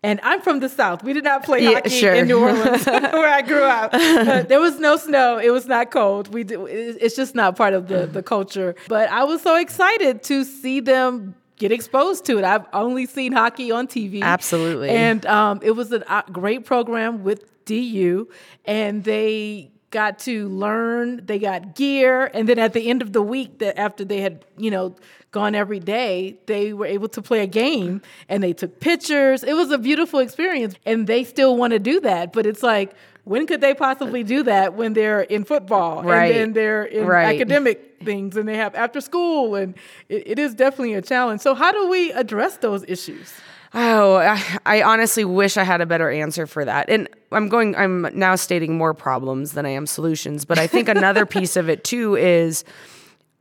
And 0.02 0.18
I'm 0.22 0.40
from 0.40 0.60
the 0.60 0.68
South. 0.68 1.04
We 1.04 1.12
did 1.12 1.24
not 1.24 1.44
play 1.44 1.62
yeah, 1.62 1.74
hockey 1.74 1.90
sure. 1.90 2.14
in 2.14 2.26
New 2.26 2.40
Orleans, 2.40 2.86
where 2.86 3.28
I 3.28 3.42
grew 3.42 3.64
up. 3.64 3.92
Uh, 3.92 4.42
there 4.42 4.60
was 4.60 4.78
no 4.78 4.96
snow. 4.96 5.38
It 5.38 5.50
was 5.50 5.66
not 5.66 5.90
cold. 5.90 6.32
We 6.32 6.42
did, 6.44 6.58
it's 6.68 7.16
just 7.16 7.34
not 7.34 7.56
part 7.56 7.74
of 7.74 7.88
the, 7.88 8.06
the 8.06 8.22
culture. 8.22 8.74
But 8.88 9.10
I 9.10 9.24
was 9.24 9.42
so 9.42 9.56
excited 9.56 10.22
to 10.24 10.44
see 10.44 10.80
them 10.80 11.34
get 11.56 11.70
exposed 11.70 12.24
to 12.24 12.38
it. 12.38 12.44
I've 12.44 12.66
only 12.72 13.04
seen 13.04 13.32
hockey 13.32 13.70
on 13.70 13.86
TV. 13.86 14.22
Absolutely. 14.22 14.88
And 14.88 15.26
um, 15.26 15.60
it 15.62 15.72
was 15.72 15.92
a 15.92 16.24
great 16.32 16.64
program 16.64 17.22
with 17.22 17.44
DU, 17.66 18.26
and 18.64 19.04
they 19.04 19.70
got 19.90 20.18
to 20.20 20.48
learn. 20.48 21.24
They 21.26 21.38
got 21.38 21.74
gear, 21.74 22.30
and 22.32 22.48
then 22.48 22.58
at 22.58 22.72
the 22.72 22.88
end 22.88 23.02
of 23.02 23.12
the 23.12 23.22
week, 23.22 23.58
that 23.58 23.78
after 23.78 24.04
they 24.04 24.20
had 24.20 24.44
you 24.56 24.70
know 24.70 24.96
gone 25.32 25.54
every 25.54 25.80
day, 25.80 26.38
they 26.46 26.72
were 26.72 26.86
able 26.86 27.08
to 27.08 27.22
play 27.22 27.40
a 27.40 27.46
game, 27.46 28.02
and 28.28 28.42
they 28.42 28.52
took 28.52 28.80
pictures. 28.80 29.44
It 29.44 29.54
was 29.54 29.70
a 29.70 29.78
beautiful 29.78 30.20
experience, 30.20 30.74
and 30.84 31.06
they 31.06 31.24
still 31.24 31.56
want 31.56 31.72
to 31.72 31.78
do 31.78 32.00
that. 32.00 32.32
But 32.32 32.46
it's 32.46 32.62
like, 32.62 32.94
when 33.24 33.46
could 33.46 33.60
they 33.60 33.74
possibly 33.74 34.22
do 34.22 34.42
that 34.44 34.74
when 34.74 34.92
they're 34.92 35.20
in 35.20 35.44
football 35.44 36.02
right. 36.02 36.26
and 36.26 36.34
then 36.34 36.52
they're 36.52 36.84
in 36.84 37.06
right. 37.06 37.34
academic 37.34 37.98
things 38.02 38.36
and 38.36 38.48
they 38.48 38.56
have 38.56 38.74
after 38.74 39.00
school, 39.00 39.54
and 39.54 39.74
it, 40.08 40.26
it 40.26 40.38
is 40.38 40.54
definitely 40.54 40.94
a 40.94 41.02
challenge. 41.02 41.40
So, 41.40 41.54
how 41.54 41.72
do 41.72 41.88
we 41.88 42.12
address 42.12 42.56
those 42.56 42.84
issues? 42.88 43.32
Oh, 43.72 44.16
I, 44.16 44.58
I, 44.66 44.82
honestly 44.82 45.24
wish 45.24 45.56
I 45.56 45.62
had 45.62 45.80
a 45.80 45.86
better 45.86 46.10
answer 46.10 46.46
for 46.46 46.64
that. 46.64 46.90
And 46.90 47.08
I'm 47.30 47.48
going, 47.48 47.76
I'm 47.76 48.08
now 48.14 48.34
stating 48.34 48.76
more 48.76 48.94
problems 48.94 49.52
than 49.52 49.64
I 49.64 49.70
am 49.70 49.86
solutions. 49.86 50.44
But 50.44 50.58
I 50.58 50.66
think 50.66 50.88
another 50.88 51.24
piece 51.36 51.56
of 51.56 51.68
it 51.68 51.84
too 51.84 52.16
is 52.16 52.64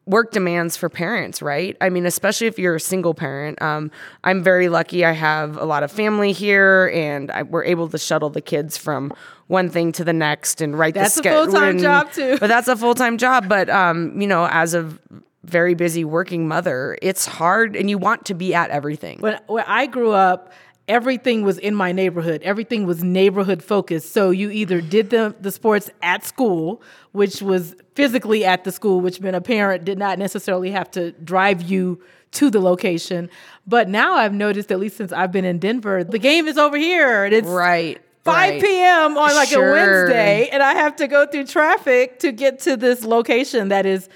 work 0.10 0.32
demands 0.32 0.76
for 0.76 0.90
parents, 0.90 1.42
right? 1.42 1.78
I 1.82 1.90
mean, 1.90 2.06
especially 2.06 2.48
if 2.48 2.58
you're 2.58 2.76
a 2.76 2.80
single 2.80 3.14
parent. 3.14 3.62
Um, 3.62 3.92
I'm 4.24 4.44
very 4.44 4.68
lucky. 4.68 5.06
I 5.06 5.12
have 5.12 5.56
a 5.58 5.66
lot 5.66 5.84
of 5.84 5.92
family 5.92 6.32
here, 6.32 6.92
and 6.94 7.30
I, 7.32 7.44
we're 7.44 7.64
able 7.64 7.88
to 7.90 7.98
shuttle 7.98 8.32
the 8.32 8.42
kids 8.42 8.78
from 8.78 9.14
one 9.48 9.70
thing 9.70 9.92
to 9.94 10.04
the 10.04 10.14
next 10.14 10.62
and 10.62 10.78
write 10.78 10.96
that's 10.96 11.16
the 11.16 11.20
schedule. 11.20 11.46
That's 11.46 11.54
a 11.54 11.60
full 11.60 11.62
time 11.62 11.80
job 11.80 12.12
too. 12.12 12.38
But 12.40 12.48
that's 12.48 12.68
a 12.68 12.76
full 12.76 12.96
time 12.96 13.18
job. 13.18 13.48
But 13.48 13.70
um, 13.70 14.20
you 14.20 14.28
know, 14.28 14.48
as 14.52 14.74
of 14.74 15.00
very 15.44 15.74
busy 15.74 16.04
working 16.04 16.48
mother, 16.48 16.98
it's 17.02 17.26
hard 17.26 17.76
and 17.76 17.90
you 17.90 17.98
want 17.98 18.26
to 18.26 18.34
be 18.34 18.54
at 18.54 18.70
everything. 18.70 19.20
When, 19.20 19.40
when 19.48 19.64
I 19.68 19.86
grew 19.86 20.12
up, 20.12 20.52
everything 20.88 21.44
was 21.44 21.58
in 21.58 21.76
my 21.76 21.92
neighborhood. 21.92 22.42
Everything 22.44 22.86
was 22.86 23.04
neighborhood 23.04 23.64
focused. 23.64 24.12
So 24.12 24.32
you 24.32 24.50
either 24.50 24.82
did 24.82 25.12
the, 25.12 25.36
the 25.40 25.52
sports 25.52 25.90
at 26.02 26.26
school, 26.26 26.82
which 27.12 27.42
was 27.42 27.76
physically 27.96 28.44
at 28.44 28.64
the 28.64 28.72
school, 28.72 29.00
which 29.00 29.22
meant 29.22 29.36
a 29.36 29.42
parent 29.42 29.86
did 29.86 29.98
not 29.98 30.20
necessarily 30.20 30.72
have 30.72 30.90
to 30.92 31.12
drive 31.12 31.62
you 31.62 32.02
to 32.32 32.50
the 32.50 32.60
location. 32.60 33.30
But 33.66 33.88
now 33.88 34.16
I've 34.16 34.34
noticed, 34.34 34.72
at 34.72 34.80
least 34.80 34.98
since 34.98 35.12
I've 35.12 35.32
been 35.32 35.46
in 35.46 35.60
Denver, 35.60 36.04
the 36.04 36.20
game 36.20 36.48
is 36.48 36.58
over 36.58 36.78
here. 36.78 37.24
And 37.24 37.34
it's 37.34 37.48
right. 37.48 38.02
5 38.24 38.36
right. 38.36 38.62
p.m. 38.62 39.18
on 39.18 39.36
like 39.36 39.48
sure. 39.48 39.70
a 39.70 39.72
Wednesday, 39.72 40.50
and 40.50 40.62
I 40.62 40.74
have 40.74 40.98
to 40.98 41.08
go 41.08 41.26
through 41.26 41.46
traffic 41.46 42.20
to 42.20 42.32
get 42.32 42.60
to 42.62 42.76
this 42.76 43.04
location 43.04 43.70
that 43.70 43.86
is 43.86 44.10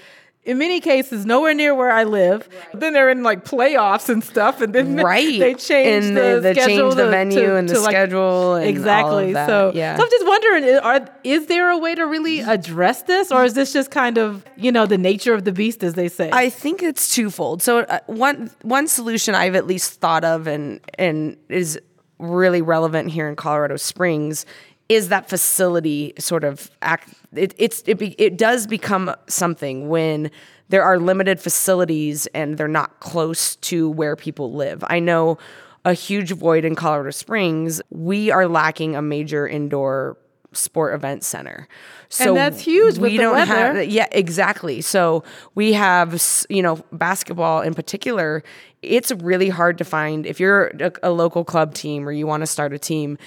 in 0.44 0.58
many 0.58 0.80
cases 0.80 1.24
nowhere 1.24 1.54
near 1.54 1.74
where 1.74 1.90
I 1.90 2.04
live. 2.04 2.48
Right. 2.48 2.80
Then 2.80 2.92
they're 2.92 3.08
in 3.08 3.22
like 3.22 3.44
playoffs 3.44 4.08
and 4.08 4.22
stuff, 4.22 4.60
and 4.60 4.74
then 4.74 4.96
right. 5.04 5.38
they 5.38 5.54
change 5.54 6.04
and 6.04 6.16
the, 6.16 6.40
they, 6.42 6.52
schedule 6.52 6.76
change 6.90 6.94
the 6.96 7.08
venue 7.08 7.40
to, 7.40 7.56
and 7.56 7.68
the 7.68 7.80
like, 7.80 7.90
schedule 7.90 8.54
and 8.54 8.68
exactly. 8.68 9.32
So 9.32 9.72
yeah. 9.74 9.96
so 9.96 10.02
I'm 10.02 10.10
just 10.10 10.26
wondering, 10.26 10.78
are 10.78 11.08
is 11.24 11.46
there 11.46 11.70
a 11.70 11.78
way 11.78 11.94
to 11.94 12.06
really 12.06 12.40
address 12.40 13.02
this, 13.02 13.32
or 13.32 13.44
is 13.44 13.54
this 13.54 13.72
just 13.72 13.90
kind 13.90 14.18
of 14.18 14.44
you 14.56 14.70
know 14.70 14.86
the 14.86 14.98
nature 14.98 15.34
of 15.34 15.44
the 15.44 15.52
beast, 15.52 15.82
as 15.82 15.94
they 15.94 16.08
say? 16.08 16.30
I 16.32 16.50
think 16.50 16.82
it's 16.82 17.14
twofold. 17.14 17.62
So 17.62 17.80
uh, 17.80 18.00
one 18.06 18.50
one 18.62 18.86
solution 18.86 19.34
I've 19.34 19.54
at 19.54 19.66
least 19.66 20.00
thought 20.00 20.24
of 20.24 20.46
and 20.46 20.80
and 20.98 21.36
is 21.48 21.80
really 22.18 22.62
relevant 22.62 23.10
here 23.10 23.28
in 23.28 23.36
Colorado 23.36 23.76
Springs 23.76 24.46
is 24.94 25.08
that 25.08 25.28
facility 25.28 26.12
sort 26.18 26.44
of 26.44 26.70
act 26.82 27.08
it, 27.34 27.54
it's 27.58 27.82
it, 27.86 27.98
be, 27.98 28.14
it 28.18 28.38
does 28.38 28.66
become 28.66 29.14
something 29.26 29.88
when 29.88 30.30
there 30.68 30.82
are 30.82 30.98
limited 30.98 31.40
facilities 31.40 32.26
and 32.28 32.56
they're 32.56 32.68
not 32.68 33.00
close 33.00 33.56
to 33.56 33.90
where 33.90 34.16
people 34.16 34.52
live. 34.52 34.82
I 34.88 34.98
know 34.98 35.38
a 35.84 35.92
huge 35.92 36.32
void 36.32 36.64
in 36.64 36.74
colorado 36.74 37.10
springs 37.10 37.82
we 37.90 38.30
are 38.30 38.48
lacking 38.48 38.96
a 38.96 39.02
major 39.02 39.46
indoor 39.46 40.16
sport 40.52 40.94
event 40.94 41.24
center. 41.24 41.68
So 42.08 42.28
and 42.28 42.36
that's 42.36 42.60
huge 42.60 42.98
we 42.98 43.16
don't 43.16 43.34
weather. 43.34 43.74
have 43.74 43.88
yeah 43.88 44.06
exactly. 44.12 44.80
So 44.80 45.24
we 45.54 45.72
have 45.72 46.22
you 46.48 46.62
know 46.62 46.76
basketball 46.92 47.62
in 47.62 47.74
particular. 47.74 48.42
It's 48.82 49.10
really 49.12 49.48
hard 49.48 49.78
to 49.78 49.84
find 49.84 50.26
if 50.26 50.38
you're 50.38 50.66
a, 50.80 50.92
a 51.04 51.10
local 51.10 51.44
club 51.44 51.74
team 51.74 52.08
or 52.08 52.12
you 52.12 52.26
want 52.26 52.42
to 52.42 52.46
start 52.46 52.72
a 52.72 52.78
team 52.78 53.18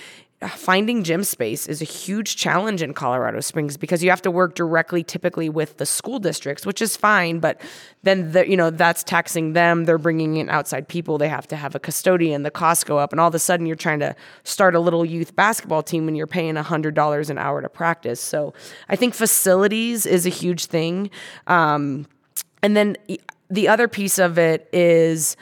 finding 0.50 1.04
gym 1.04 1.24
space 1.24 1.68
is 1.68 1.82
a 1.82 1.86
huge 1.86 2.36
challenge 2.36 2.84
in 2.84 2.94
Colorado 2.94 3.40
Springs 3.40 3.76
because 3.76 4.04
you 4.04 4.12
have 4.12 4.22
to 4.22 4.30
work 4.30 4.54
directly 4.54 5.04
typically 5.04 5.50
with 5.50 5.78
the 5.78 5.86
school 5.86 6.20
districts 6.20 6.64
which 6.64 6.80
is 6.80 6.96
fine 6.96 7.40
but 7.40 7.60
then 8.04 8.32
the, 8.34 8.48
you 8.48 8.56
know 8.56 8.70
that's 8.70 9.04
taxing 9.04 9.54
them. 9.54 9.86
They're 9.86 9.98
bringing 9.98 10.38
in 10.38 10.48
outside 10.50 10.88
people. 10.88 11.18
They 11.18 11.28
have 11.28 11.48
to 11.48 11.56
have 11.56 11.74
a 11.74 11.80
custodian 11.80 12.44
the 12.44 12.52
costs 12.52 12.84
go 12.84 13.00
up 13.00 13.12
and 13.12 13.20
all 13.20 13.30
of 13.30 13.36
a 13.36 13.40
sudden 13.40 13.66
you're 13.66 13.76
trying 13.76 14.00
to 14.00 14.16
start 14.44 14.76
a 14.76 14.80
little 14.80 15.04
youth 15.04 15.36
basketball 15.36 15.82
team 15.82 16.06
when 16.06 16.16
you're 16.16 16.28
paying 16.28 16.54
$100 16.54 17.30
an 17.30 17.38
hour 17.40 17.62
to 17.62 17.70
practice. 17.70 18.22
So 18.22 18.54
I 18.90 18.96
think 18.96 19.16
facilities 19.16 20.06
is 20.06 20.28
a 20.28 20.30
huge 20.30 20.66
thing. 20.66 21.10
Um, 21.48 22.06
and 22.62 22.78
then 22.78 22.96
the 23.50 23.68
other 23.68 23.88
piece 23.88 24.20
of 24.20 24.38
it 24.38 24.70
is 24.72 25.36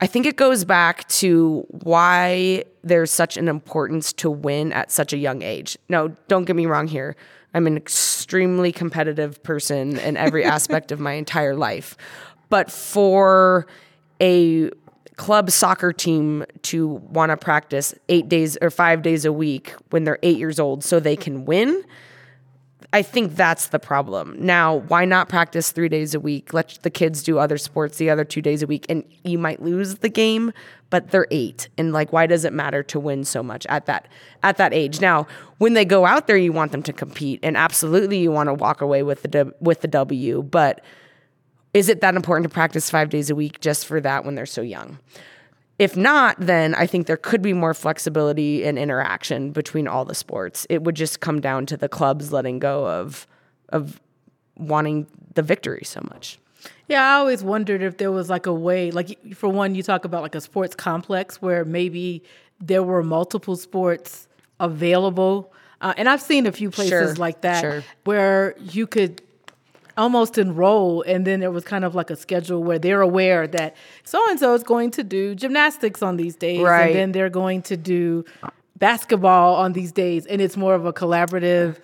I 0.00 0.06
think 0.06 0.26
it 0.26 0.36
goes 0.36 0.64
back 0.64 1.08
to 1.08 1.66
why 1.68 2.64
there's 2.82 3.10
such 3.10 3.36
an 3.36 3.48
importance 3.48 4.12
to 4.14 4.30
win 4.30 4.72
at 4.72 4.90
such 4.90 5.12
a 5.12 5.16
young 5.16 5.42
age. 5.42 5.78
No, 5.88 6.08
don't 6.28 6.44
get 6.44 6.56
me 6.56 6.66
wrong 6.66 6.88
here. 6.88 7.16
I'm 7.54 7.66
an 7.66 7.76
extremely 7.76 8.72
competitive 8.72 9.42
person 9.42 9.98
in 9.98 10.16
every 10.16 10.44
aspect 10.56 10.90
of 10.90 10.98
my 10.98 11.12
entire 11.12 11.54
life. 11.54 11.96
But 12.48 12.70
for 12.70 13.66
a 14.20 14.70
club 15.16 15.50
soccer 15.50 15.92
team 15.92 16.44
to 16.62 16.88
want 16.88 17.30
to 17.30 17.36
practice 17.36 17.94
eight 18.08 18.28
days 18.28 18.58
or 18.60 18.70
five 18.70 19.02
days 19.02 19.24
a 19.24 19.32
week 19.32 19.74
when 19.90 20.04
they're 20.04 20.18
eight 20.22 20.38
years 20.38 20.58
old 20.58 20.82
so 20.82 20.98
they 20.98 21.16
can 21.16 21.44
win, 21.44 21.84
I 22.92 23.02
think 23.02 23.34
that's 23.34 23.68
the 23.68 23.78
problem. 23.78 24.36
Now, 24.38 24.76
why 24.76 25.04
not 25.04 25.28
practice 25.28 25.72
three 25.72 25.88
days 25.88 26.14
a 26.14 26.20
week? 26.20 26.52
Let 26.54 26.78
the 26.82 26.90
kids 26.90 27.22
do 27.22 27.38
other 27.38 27.58
sports 27.58 27.98
the 27.98 28.10
other 28.10 28.24
two 28.24 28.42
days 28.42 28.62
a 28.62 28.66
week, 28.66 28.86
and 28.88 29.04
you 29.24 29.38
might 29.38 29.62
lose 29.62 29.96
the 29.96 30.08
game, 30.08 30.52
but 30.90 31.10
they're 31.10 31.26
eight, 31.32 31.68
and 31.76 31.92
like, 31.92 32.12
why 32.12 32.26
does 32.26 32.44
it 32.44 32.52
matter 32.52 32.82
to 32.84 33.00
win 33.00 33.24
so 33.24 33.42
much 33.42 33.66
at 33.66 33.86
that 33.86 34.06
at 34.42 34.58
that 34.58 34.72
age? 34.72 35.00
Now, 35.00 35.26
when 35.58 35.74
they 35.74 35.84
go 35.84 36.06
out 36.06 36.26
there, 36.26 36.36
you 36.36 36.52
want 36.52 36.72
them 36.72 36.82
to 36.84 36.92
compete, 36.92 37.40
and 37.42 37.56
absolutely, 37.56 38.18
you 38.18 38.30
want 38.30 38.48
to 38.48 38.54
walk 38.54 38.80
away 38.80 39.02
with 39.02 39.22
the 39.22 39.52
with 39.60 39.80
the 39.80 39.88
W. 39.88 40.42
But 40.42 40.84
is 41.72 41.88
it 41.88 42.00
that 42.00 42.14
important 42.14 42.44
to 42.44 42.54
practice 42.54 42.90
five 42.90 43.10
days 43.10 43.28
a 43.28 43.34
week 43.34 43.60
just 43.60 43.86
for 43.86 44.00
that 44.00 44.24
when 44.24 44.36
they're 44.36 44.46
so 44.46 44.62
young? 44.62 44.98
If 45.78 45.96
not, 45.96 46.36
then 46.38 46.74
I 46.74 46.86
think 46.86 47.06
there 47.06 47.16
could 47.16 47.42
be 47.42 47.52
more 47.52 47.74
flexibility 47.74 48.64
and 48.64 48.78
interaction 48.78 49.50
between 49.50 49.88
all 49.88 50.04
the 50.04 50.14
sports. 50.14 50.66
It 50.70 50.82
would 50.84 50.94
just 50.94 51.20
come 51.20 51.40
down 51.40 51.66
to 51.66 51.76
the 51.76 51.88
clubs 51.88 52.32
letting 52.32 52.58
go 52.60 52.86
of 52.86 53.26
of 53.70 54.00
wanting 54.56 55.06
the 55.34 55.42
victory 55.42 55.82
so 55.84 56.00
much. 56.12 56.38
Yeah, 56.86 57.02
I 57.02 57.14
always 57.14 57.42
wondered 57.42 57.82
if 57.82 57.96
there 57.96 58.12
was 58.12 58.30
like 58.30 58.46
a 58.46 58.52
way, 58.52 58.90
like 58.92 59.34
for 59.34 59.48
one, 59.48 59.74
you 59.74 59.82
talk 59.82 60.04
about 60.04 60.22
like 60.22 60.34
a 60.36 60.40
sports 60.40 60.76
complex 60.76 61.42
where 61.42 61.64
maybe 61.64 62.22
there 62.60 62.82
were 62.82 63.02
multiple 63.02 63.56
sports 63.56 64.28
available. 64.60 65.52
Uh, 65.80 65.92
and 65.96 66.08
I've 66.08 66.22
seen 66.22 66.46
a 66.46 66.52
few 66.52 66.70
places 66.70 66.90
Sure, 66.90 67.14
like 67.16 67.40
that 67.40 67.60
sure. 67.60 67.84
where 68.04 68.54
you 68.60 68.86
could 68.86 69.22
almost 69.96 70.38
enroll 70.38 71.02
and 71.02 71.26
then 71.26 71.40
there 71.40 71.50
was 71.50 71.64
kind 71.64 71.84
of 71.84 71.94
like 71.94 72.10
a 72.10 72.16
schedule 72.16 72.62
where 72.62 72.78
they're 72.78 73.00
aware 73.00 73.46
that 73.46 73.76
so 74.02 74.18
and 74.30 74.38
so 74.40 74.52
is 74.54 74.62
going 74.64 74.90
to 74.90 75.04
do 75.04 75.34
gymnastics 75.34 76.02
on 76.02 76.16
these 76.16 76.34
days 76.36 76.60
Right. 76.62 76.86
and 76.88 76.94
then 76.96 77.12
they're 77.12 77.30
going 77.30 77.62
to 77.62 77.76
do 77.76 78.24
basketball 78.78 79.54
on 79.56 79.72
these 79.72 79.92
days 79.92 80.26
and 80.26 80.40
it's 80.40 80.56
more 80.56 80.74
of 80.74 80.84
a 80.84 80.92
collaborative 80.92 81.78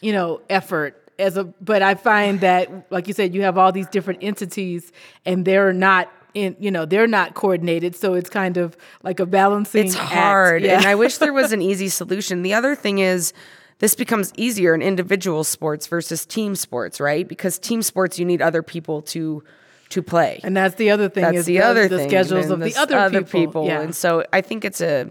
you 0.00 0.12
know 0.12 0.40
effort 0.48 1.02
as 1.18 1.36
a 1.36 1.44
but 1.44 1.82
i 1.82 1.94
find 1.94 2.40
that 2.40 2.86
like 2.92 3.08
you 3.08 3.14
said 3.14 3.34
you 3.34 3.42
have 3.42 3.58
all 3.58 3.72
these 3.72 3.88
different 3.88 4.22
entities 4.22 4.92
and 5.24 5.44
they're 5.44 5.72
not 5.72 6.10
in 6.34 6.54
you 6.60 6.70
know 6.70 6.84
they're 6.84 7.06
not 7.08 7.34
coordinated 7.34 7.96
so 7.96 8.14
it's 8.14 8.30
kind 8.30 8.56
of 8.58 8.76
like 9.02 9.18
a 9.18 9.26
balancing 9.26 9.86
It's 9.86 9.96
act. 9.96 10.12
hard. 10.12 10.62
Yeah. 10.62 10.76
And 10.76 10.86
I 10.86 10.94
wish 10.94 11.16
there 11.18 11.32
was 11.32 11.50
an 11.56 11.62
easy 11.62 11.88
solution. 11.88 12.42
The 12.42 12.52
other 12.52 12.74
thing 12.74 12.98
is, 12.98 13.32
this 13.78 13.94
becomes 13.94 14.32
easier 14.36 14.74
in 14.74 14.82
individual 14.82 15.44
sports 15.44 15.86
versus 15.86 16.24
team 16.24 16.54
sports, 16.56 17.00
right? 17.00 17.26
Because 17.28 17.58
team 17.58 17.82
sports, 17.82 18.18
you 18.18 18.24
need 18.24 18.40
other 18.42 18.62
people 18.62 19.02
to 19.02 19.42
to 19.90 20.02
play. 20.02 20.40
and 20.42 20.56
that's 20.56 20.74
the 20.74 20.90
other 20.90 21.08
thing 21.08 21.22
That's 21.22 21.36
is 21.38 21.46
the 21.46 21.58
the, 21.58 21.64
other 21.64 21.88
the 21.88 21.98
thing. 21.98 22.08
schedules 22.08 22.50
of 22.50 22.58
the 22.58 22.64
this 22.66 22.76
other, 22.76 23.22
people, 23.22 23.66
Yeah. 23.66 23.82
And 23.82 23.94
so 23.94 24.24
I 24.32 24.40
think 24.40 24.64
it's 24.64 24.80
a. 24.80 25.08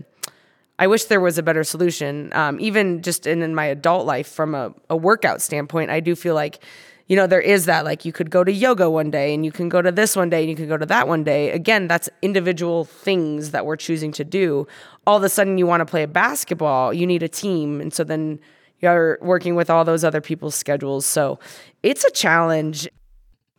I 0.78 0.88
wish 0.88 1.06
there 1.06 1.22
was 1.22 1.38
a 1.38 1.44
better 1.44 1.64
solution. 1.64 2.34
Um, 2.34 2.60
even 2.60 3.02
just 3.02 3.26
in, 3.26 3.42
in 3.42 3.56
my 3.56 3.64
adult 3.68 4.06
life, 4.06 4.28
from 4.28 4.54
a, 4.54 4.74
a 4.90 4.98
workout 4.98 5.42
standpoint, 5.42 5.90
I 5.90 6.02
do 6.02 6.14
feel 6.16 6.36
like, 6.36 6.62
you 7.08 7.16
know, 7.16 7.28
there 7.28 7.40
is 7.40 7.68
that 7.68 7.86
like 7.86 8.04
you 8.04 8.12
could 8.12 8.30
go 8.30 8.44
to 8.44 8.52
yoga 8.52 8.90
one 8.90 9.10
day 9.10 9.34
and 9.34 9.46
you 9.46 9.54
can 9.54 9.70
go 9.70 9.82
to 9.82 9.90
this 9.94 10.18
one 10.18 10.30
day 10.30 10.42
and 10.42 10.50
you 10.50 10.56
can 10.58 10.68
go 10.68 10.76
to 10.76 10.86
that 10.88 11.08
one 11.08 11.24
day. 11.24 11.52
Again, 11.52 11.88
that's 11.88 12.10
individual 12.22 12.84
things 12.84 13.52
that 13.52 13.66
we're 13.66 13.78
choosing 13.78 14.12
to 14.12 14.26
do. 14.26 14.68
All 15.08 15.18
of 15.18 15.24
a 15.24 15.30
sudden, 15.30 15.58
you 15.58 15.68
want 15.68 15.82
to 15.82 15.86
play 15.86 16.06
basketball, 16.06 16.94
you 16.94 17.06
need 17.06 17.24
a 17.24 17.30
team, 17.30 17.80
and 17.80 17.94
so 17.94 18.04
then 18.04 18.40
you're 18.80 19.18
working 19.22 19.56
with 19.56 19.70
all 19.70 19.86
those 19.86 20.04
other 20.04 20.22
people's 20.22 20.56
schedules. 20.56 21.06
So 21.06 21.40
it's 21.84 22.04
a 22.04 22.12
challenge. 22.12 22.88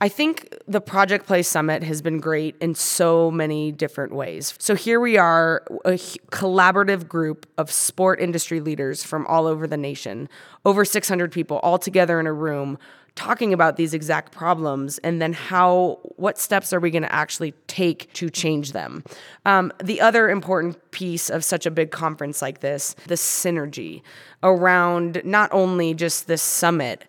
I 0.01 0.11
think 0.11 0.55
the 0.69 0.81
Project 0.81 1.27
Play 1.27 1.43
Summit 1.43 1.83
has 1.83 2.03
been 2.03 2.19
great 2.19 2.55
in 2.61 2.75
so 2.75 3.31
many 3.31 3.73
different 3.73 4.13
ways. 4.13 4.55
So 4.59 4.75
here 4.75 5.01
we 5.01 5.17
are, 5.17 5.63
a 5.87 5.93
collaborative 6.33 7.09
group 7.09 7.47
of 7.57 7.73
sport 7.73 8.21
industry 8.21 8.61
leaders 8.61 9.03
from 9.03 9.27
all 9.27 9.47
over 9.47 9.67
the 9.67 9.79
nation, 9.79 10.29
over 10.67 10.85
600 10.85 11.33
people 11.33 11.59
all 11.59 11.79
together 11.79 12.21
in 12.21 12.27
a 12.27 12.33
room 12.33 12.77
talking 13.17 13.53
about 13.53 13.77
these 13.77 13.93
exact 13.93 14.31
problems 14.31 14.99
and 14.99 15.21
then 15.21 15.33
how 15.33 15.99
what 16.17 16.39
steps 16.39 16.73
are 16.73 16.79
we 16.79 16.91
going 16.91 17.03
to 17.03 17.13
actually 17.13 17.53
take 17.67 18.13
to 18.13 18.31
change 18.31 18.73
them 18.73 19.03
um, 19.45 19.73
the 19.83 20.01
other 20.01 20.31
important 20.31 20.91
piece 20.93 21.29
of 21.29 21.45
such 21.45 21.67
a 21.67 21.71
big 21.71 21.91
conference 21.91 22.41
like 22.41 22.61
this 22.61 22.95
the 23.09 23.15
synergy 23.17 24.03
around 24.45 25.21
not 25.25 25.51
only 25.53 25.93
just 25.95 26.29
this 26.29 26.43
summit 26.43 27.05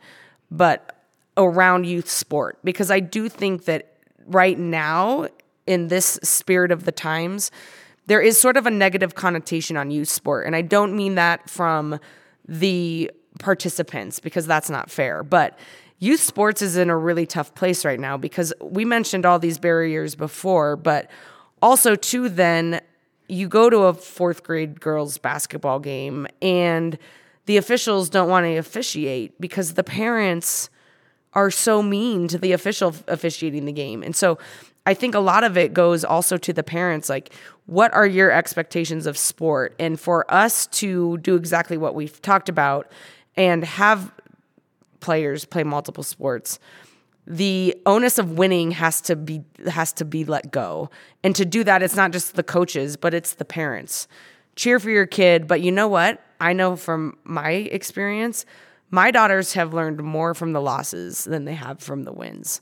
but 0.49 0.97
around 1.37 1.85
youth 1.85 2.09
sport 2.09 2.57
because 2.63 2.89
I 2.89 2.99
do 2.99 3.29
think 3.29 3.65
that 3.65 3.93
right 4.27 4.57
now, 4.57 5.27
in 5.65 5.87
this 5.87 6.19
spirit 6.23 6.71
of 6.71 6.83
the 6.85 6.91
times, 6.91 7.51
there 8.07 8.21
is 8.21 8.39
sort 8.39 8.57
of 8.57 8.65
a 8.65 8.71
negative 8.71 9.15
connotation 9.15 9.77
on 9.77 9.91
youth 9.91 10.09
sport. 10.09 10.45
And 10.45 10.55
I 10.55 10.61
don't 10.61 10.95
mean 10.95 11.15
that 11.15 11.49
from 11.49 11.99
the 12.47 13.11
participants 13.39 14.19
because 14.19 14.47
that's 14.47 14.69
not 14.69 14.89
fair. 14.89 15.23
But 15.23 15.57
youth 15.99 16.21
sports 16.21 16.61
is 16.61 16.77
in 16.77 16.89
a 16.89 16.97
really 16.97 17.25
tough 17.25 17.55
place 17.55 17.83
right 17.83 17.99
now 17.99 18.17
because 18.17 18.53
we 18.61 18.85
mentioned 18.85 19.25
all 19.25 19.39
these 19.39 19.57
barriers 19.57 20.15
before, 20.15 20.75
but 20.75 21.09
also, 21.61 21.95
too, 21.95 22.29
then 22.29 22.81
you 23.27 23.47
go 23.47 23.69
to 23.69 23.79
a 23.79 23.93
fourth 23.93 24.43
grade 24.43 24.79
girls 24.79 25.17
basketball 25.17 25.79
game 25.79 26.27
and 26.41 26.97
the 27.45 27.57
officials 27.57 28.09
don't 28.09 28.29
want 28.29 28.45
to 28.45 28.55
officiate 28.57 29.39
because 29.41 29.73
the 29.73 29.83
parents 29.83 30.69
are 31.33 31.51
so 31.51 31.81
mean 31.81 32.27
to 32.27 32.37
the 32.37 32.51
official 32.51 32.95
officiating 33.07 33.65
the 33.65 33.71
game. 33.71 34.03
And 34.03 34.15
so 34.15 34.37
I 34.85 34.93
think 34.93 35.15
a 35.15 35.19
lot 35.19 35.43
of 35.43 35.57
it 35.57 35.73
goes 35.73 36.05
also 36.05 36.37
to 36.37 36.53
the 36.53 36.63
parents 36.63 37.09
like 37.09 37.33
what 37.65 37.93
are 37.93 38.07
your 38.07 38.31
expectations 38.31 39.05
of 39.05 39.17
sport 39.17 39.75
and 39.77 39.99
for 39.99 40.31
us 40.33 40.67
to 40.67 41.17
do 41.17 41.35
exactly 41.35 41.77
what 41.77 41.95
we've 41.95 42.21
talked 42.21 42.47
about 42.47 42.89
and 43.35 43.63
have 43.65 44.11
players 44.99 45.45
play 45.45 45.63
multiple 45.63 46.03
sports 46.03 46.59
the 47.27 47.75
onus 47.85 48.17
of 48.17 48.37
winning 48.37 48.71
has 48.71 49.01
to 49.01 49.15
be 49.15 49.43
has 49.67 49.91
to 49.91 50.05
be 50.05 50.23
let 50.23 50.49
go. 50.49 50.89
And 51.23 51.35
to 51.35 51.45
do 51.45 51.63
that 51.65 51.83
it's 51.83 51.95
not 51.95 52.11
just 52.11 52.35
the 52.35 52.43
coaches 52.43 52.95
but 52.95 53.13
it's 53.13 53.33
the 53.33 53.45
parents. 53.45 54.07
Cheer 54.55 54.79
for 54.79 54.89
your 54.89 55.05
kid 55.05 55.45
but 55.45 55.61
you 55.61 55.71
know 55.71 55.89
what? 55.89 56.23
I 56.39 56.53
know 56.53 56.77
from 56.77 57.17
my 57.25 57.49
experience 57.51 58.45
my 58.89 59.11
daughters 59.11 59.53
have 59.53 59.73
learned 59.73 60.01
more 60.01 60.33
from 60.33 60.53
the 60.53 60.61
losses 60.61 61.25
than 61.25 61.43
they 61.43 61.53
have 61.53 61.81
from 61.81 62.03
the 62.03 62.13
wins. 62.13 62.61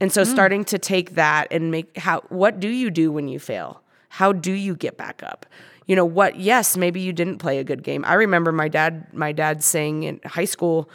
And 0.00 0.12
so 0.12 0.24
hmm. 0.24 0.30
starting 0.30 0.64
to 0.66 0.78
take 0.78 1.16
that 1.16 1.48
and 1.50 1.72
make 1.72 1.98
how 1.98 2.20
what 2.28 2.60
do 2.60 2.68
you 2.68 2.92
do 2.92 3.10
when 3.10 3.26
you 3.26 3.40
fail? 3.40 3.82
How 4.08 4.32
do 4.32 4.52
you 4.52 4.76
get 4.76 4.96
back 4.96 5.24
up? 5.24 5.46
You 5.86 5.96
know 5.96 6.04
what 6.04 6.38
yes 6.38 6.76
maybe 6.76 7.00
you 7.00 7.12
didn't 7.12 7.38
play 7.38 7.58
a 7.58 7.64
good 7.64 7.82
game. 7.82 8.04
I 8.06 8.14
remember 8.14 8.52
my 8.52 8.68
dad 8.68 9.12
my 9.12 9.32
dad 9.32 9.64
saying 9.64 10.04
in 10.04 10.20
high 10.24 10.44
school 10.44 10.88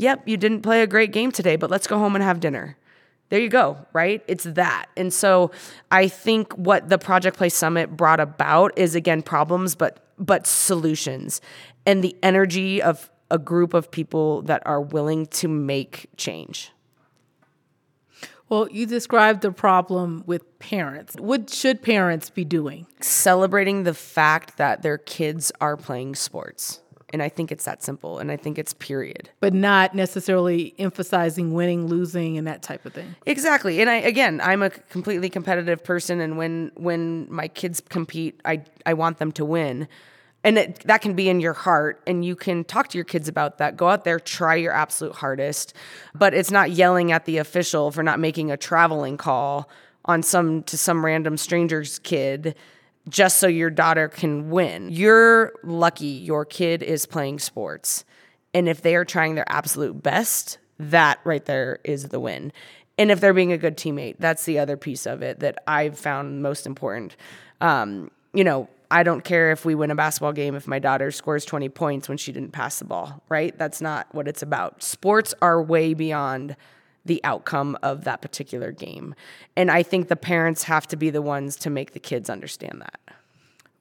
yep, 0.00 0.26
you 0.26 0.36
didn't 0.36 0.62
play 0.62 0.82
a 0.82 0.86
great 0.86 1.12
game 1.12 1.32
today, 1.32 1.56
but 1.56 1.70
let's 1.70 1.86
go 1.86 1.98
home 1.98 2.14
and 2.14 2.24
have 2.24 2.40
dinner. 2.40 2.76
There 3.30 3.40
you 3.40 3.48
go, 3.48 3.78
right? 3.92 4.24
It's 4.26 4.44
that. 4.44 4.86
And 4.96 5.14
so 5.14 5.52
I 5.90 6.08
think 6.08 6.52
what 6.54 6.88
the 6.88 6.98
Project 6.98 7.36
Play 7.36 7.48
Summit 7.48 7.96
brought 7.96 8.18
about 8.18 8.76
is 8.76 8.94
again 8.94 9.22
problems 9.22 9.74
but 9.74 10.04
but 10.18 10.46
solutions 10.46 11.40
and 11.86 12.04
the 12.04 12.14
energy 12.22 12.82
of 12.82 13.10
a 13.30 13.38
group 13.38 13.72
of 13.72 13.90
people 13.90 14.42
that 14.42 14.62
are 14.66 14.80
willing 14.80 15.26
to 15.26 15.48
make 15.48 16.08
change. 16.16 16.72
Well, 18.48 18.68
you 18.68 18.84
described 18.84 19.42
the 19.42 19.52
problem 19.52 20.24
with 20.26 20.58
parents. 20.58 21.14
What 21.14 21.48
should 21.50 21.82
parents 21.82 22.30
be 22.30 22.44
doing? 22.44 22.88
Celebrating 23.00 23.84
the 23.84 23.94
fact 23.94 24.56
that 24.56 24.82
their 24.82 24.98
kids 24.98 25.52
are 25.60 25.76
playing 25.76 26.16
sports. 26.16 26.80
And 27.12 27.22
I 27.22 27.28
think 27.28 27.50
it's 27.50 27.64
that 27.64 27.82
simple. 27.82 28.18
And 28.18 28.30
I 28.30 28.36
think 28.36 28.58
it's 28.58 28.72
period. 28.74 29.30
But 29.40 29.52
not 29.52 29.94
necessarily 29.94 30.74
emphasizing 30.78 31.52
winning, 31.52 31.86
losing, 31.86 32.38
and 32.38 32.46
that 32.46 32.62
type 32.62 32.86
of 32.86 32.92
thing. 32.92 33.16
Exactly. 33.26 33.80
And 33.80 33.90
I 33.90 33.96
again, 33.96 34.40
I'm 34.42 34.62
a 34.62 34.70
completely 34.70 35.28
competitive 35.28 35.82
person 35.82 36.20
and 36.20 36.38
when 36.38 36.70
when 36.76 37.26
my 37.32 37.48
kids 37.48 37.82
compete, 37.88 38.40
I 38.44 38.62
I 38.86 38.94
want 38.94 39.18
them 39.18 39.32
to 39.32 39.44
win. 39.44 39.88
And 40.42 40.56
it, 40.56 40.80
that 40.86 41.02
can 41.02 41.14
be 41.14 41.28
in 41.28 41.40
your 41.40 41.52
heart 41.52 42.00
and 42.06 42.24
you 42.24 42.34
can 42.34 42.64
talk 42.64 42.88
to 42.88 42.98
your 42.98 43.04
kids 43.04 43.28
about 43.28 43.58
that. 43.58 43.76
Go 43.76 43.88
out 43.88 44.04
there, 44.04 44.18
try 44.18 44.54
your 44.54 44.72
absolute 44.72 45.16
hardest, 45.16 45.74
but 46.14 46.32
it's 46.32 46.50
not 46.50 46.70
yelling 46.70 47.12
at 47.12 47.26
the 47.26 47.36
official 47.36 47.90
for 47.90 48.02
not 48.02 48.18
making 48.18 48.50
a 48.50 48.56
traveling 48.56 49.18
call 49.18 49.68
on 50.06 50.22
some 50.22 50.62
to 50.62 50.78
some 50.78 51.04
random 51.04 51.36
stranger's 51.36 51.98
kid 51.98 52.54
just 53.10 53.38
so 53.38 53.46
your 53.46 53.70
daughter 53.70 54.08
can 54.08 54.50
win. 54.50 54.88
You're 54.90 55.52
lucky 55.62 56.06
your 56.06 56.44
kid 56.44 56.82
is 56.82 57.06
playing 57.06 57.40
sports. 57.40 58.04
And 58.54 58.68
if 58.68 58.82
they 58.82 58.96
are 58.96 59.04
trying 59.04 59.34
their 59.34 59.50
absolute 59.50 60.02
best, 60.02 60.58
that 60.78 61.20
right 61.24 61.44
there 61.44 61.78
is 61.84 62.08
the 62.08 62.18
win. 62.18 62.52
And 62.98 63.10
if 63.10 63.20
they're 63.20 63.34
being 63.34 63.52
a 63.52 63.58
good 63.58 63.76
teammate, 63.76 64.16
that's 64.18 64.44
the 64.44 64.58
other 64.58 64.76
piece 64.76 65.06
of 65.06 65.22
it 65.22 65.40
that 65.40 65.62
I've 65.66 65.98
found 65.98 66.42
most 66.42 66.66
important. 66.66 67.16
Um, 67.60 68.10
you 68.32 68.44
know, 68.44 68.68
I 68.90 69.02
don't 69.02 69.22
care 69.22 69.52
if 69.52 69.64
we 69.64 69.74
win 69.74 69.90
a 69.90 69.94
basketball 69.94 70.32
game 70.32 70.54
if 70.56 70.66
my 70.66 70.80
daughter 70.80 71.10
scores 71.10 71.44
20 71.44 71.68
points 71.68 72.08
when 72.08 72.18
she 72.18 72.32
didn't 72.32 72.52
pass 72.52 72.80
the 72.80 72.84
ball, 72.84 73.22
right? 73.28 73.56
That's 73.56 73.80
not 73.80 74.12
what 74.12 74.26
it's 74.26 74.42
about. 74.42 74.82
Sports 74.82 75.32
are 75.40 75.62
way 75.62 75.94
beyond 75.94 76.56
the 77.10 77.20
outcome 77.24 77.76
of 77.82 78.04
that 78.04 78.22
particular 78.22 78.70
game. 78.70 79.16
And 79.56 79.68
I 79.68 79.82
think 79.82 80.06
the 80.06 80.14
parents 80.14 80.62
have 80.62 80.86
to 80.86 80.96
be 80.96 81.10
the 81.10 81.20
ones 81.20 81.56
to 81.56 81.68
make 81.68 81.92
the 81.92 81.98
kids 81.98 82.30
understand 82.30 82.80
that. 82.82 83.00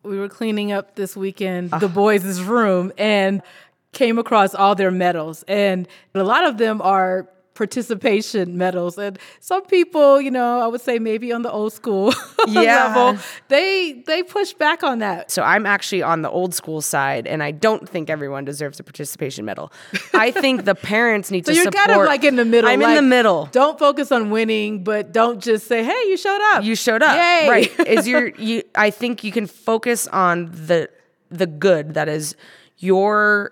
We 0.01 0.17
were 0.17 0.27
cleaning 0.27 0.71
up 0.71 0.95
this 0.95 1.15
weekend 1.15 1.69
the 1.69 1.85
ah. 1.85 1.89
boys' 1.89 2.41
room, 2.41 2.91
and 2.97 3.43
came 3.91 4.17
across 4.17 4.55
all 4.55 4.73
their 4.73 4.89
medals, 4.89 5.43
and 5.47 5.87
a 6.15 6.23
lot 6.23 6.43
of 6.43 6.57
them 6.57 6.81
are 6.81 7.29
participation 7.59 8.57
medals. 8.57 8.97
And 8.97 9.19
some 9.41 9.65
people, 9.65 10.21
you 10.21 10.31
know, 10.31 10.61
I 10.61 10.67
would 10.67 10.79
say 10.79 10.97
maybe 10.97 11.33
on 11.33 11.41
the 11.41 11.51
old 11.51 11.73
school 11.73 12.13
yeah. 12.47 12.95
level, 12.95 13.21
they 13.49 14.01
they 14.07 14.23
push 14.23 14.53
back 14.53 14.81
on 14.81 14.99
that. 14.99 15.29
So 15.29 15.43
I'm 15.43 15.65
actually 15.65 16.01
on 16.01 16.21
the 16.21 16.29
old 16.29 16.55
school 16.55 16.79
side, 16.79 17.27
and 17.27 17.43
I 17.43 17.51
don't 17.51 17.87
think 17.87 18.09
everyone 18.09 18.45
deserves 18.45 18.79
a 18.79 18.83
participation 18.83 19.43
medal. 19.43 19.73
I 20.13 20.31
think 20.31 20.63
the 20.63 20.73
parents 20.73 21.31
need 21.31 21.45
so 21.45 21.51
to. 21.51 21.55
So 21.55 21.63
you're 21.63 21.71
support. 21.71 21.87
kind 21.87 21.99
of 21.99 22.07
like 22.07 22.23
in 22.23 22.37
the 22.37 22.45
middle. 22.45 22.69
I'm 22.69 22.79
like, 22.79 22.91
in 22.91 22.95
the 22.95 23.09
middle. 23.09 23.49
Don't 23.51 23.77
focus 23.77 24.09
on 24.13 24.29
winning, 24.29 24.85
but 24.85 25.11
don't 25.11 25.43
just 25.43 25.67
say, 25.67 25.83
"Hey, 25.83 26.01
you 26.07 26.15
showed 26.15 26.41
up. 26.53 26.63
You 26.63 26.75
showed 26.75 27.03
up." 27.03 27.17
Yay. 27.17 27.49
Right? 27.49 27.79
Is 27.87 28.07
your 28.07 28.29
you? 28.29 28.63
I 28.73 28.89
think 28.89 29.25
you 29.25 29.33
can 29.33 29.47
focus 29.47 30.07
on 30.07 30.45
the 30.45 30.89
the 31.29 31.45
good 31.45 31.93
that 31.95 32.07
is 32.07 32.35
your 32.77 33.51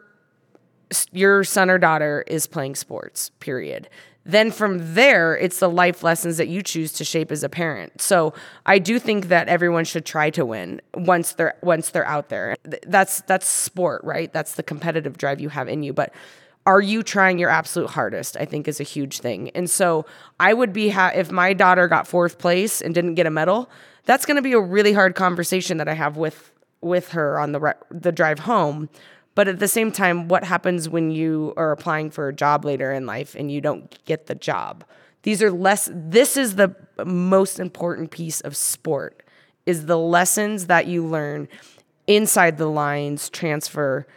your 1.12 1.44
son 1.44 1.70
or 1.70 1.78
daughter 1.78 2.24
is 2.28 2.48
playing 2.48 2.76
sports, 2.76 3.32
period. 3.40 3.90
Then 4.28 4.52
from 4.52 4.94
there, 4.94 5.38
it's 5.38 5.60
the 5.60 5.70
life 5.70 6.04
lessons 6.04 6.36
that 6.36 6.50
you 6.50 6.62
choose 6.62 6.92
to 6.94 7.06
shape 7.06 7.32
as 7.32 7.44
a 7.44 7.50
parent. 7.50 8.02
So 8.02 8.34
I 8.66 8.78
do 8.78 9.00
think 9.00 9.30
that 9.30 9.48
everyone 9.48 9.86
should 9.86 10.06
try 10.06 10.30
to 10.32 10.46
win 10.46 10.82
once 10.94 11.32
they're 11.34 11.56
once 11.62 11.92
they're 11.92 12.06
out 12.06 12.28
there. 12.28 12.58
That's 12.86 13.22
that's 13.22 13.48
sport, 13.48 14.04
right? 14.04 14.32
That's 14.34 14.56
the 14.56 14.64
competitive 14.64 15.18
drive 15.18 15.40
you 15.40 15.48
have 15.48 15.70
in 15.70 15.82
you. 15.82 15.94
But 15.94 16.14
are 16.66 16.82
you 16.82 17.04
trying 17.04 17.40
your 17.40 17.50
absolute 17.50 17.90
hardest? 17.92 18.36
I 18.36 18.44
think 18.44 18.68
is 18.68 18.82
a 18.82 18.84
huge 18.84 19.22
thing. 19.22 19.50
And 19.52 19.70
so 19.70 20.06
I 20.42 20.54
would 20.54 20.74
be 20.74 20.90
ha- 20.90 21.14
if 21.16 21.32
my 21.32 21.54
daughter 21.54 21.88
got 21.88 22.06
fourth 22.06 22.38
place 22.38 22.82
and 22.82 22.94
didn't 22.94 23.16
get 23.16 23.26
a 23.26 23.32
medal. 23.32 23.70
That's 24.04 24.26
going 24.26 24.36
to 24.36 24.42
be 24.42 24.54
a 24.54 24.60
really 24.60 24.92
hard 24.92 25.16
conversation 25.16 25.78
that 25.78 25.88
I 25.88 25.94
have 25.94 26.18
with 26.18 26.52
with 26.82 27.10
her 27.12 27.40
on 27.40 27.54
the 27.54 27.62
re- 27.62 27.74
the 27.90 28.12
drive 28.12 28.40
home 28.40 28.90
but 29.38 29.48
at 29.48 29.60
the 29.60 29.68
same 29.68 29.92
time, 29.92 30.30
what 30.30 30.44
happens 30.44 30.90
when 30.90 31.12
you 31.12 31.54
are 31.58 31.72
applying 31.72 32.10
for 32.10 32.28
a 32.28 32.34
job 32.34 32.66
later 32.66 32.92
in 32.92 33.06
life 33.06 33.36
and 33.36 33.52
you 33.52 33.62
don't 33.62 34.04
get 34.06 34.26
the 34.26 34.34
job? 34.34 34.84
These 35.22 35.44
are 35.44 35.52
less, 35.52 35.92
this 35.94 36.38
is 36.38 36.56
the 36.56 36.76
most 37.06 37.60
important 37.60 38.10
piece 38.10 38.42
of 38.42 38.58
sport 38.58 39.22
is 39.68 39.86
the 39.86 39.96
lessons 39.96 40.66
that 40.66 40.88
you 40.88 41.06
learn 41.06 41.48
inside 42.08 42.58
the 42.58 42.66
lines 42.66 43.30
transfer 43.30 44.08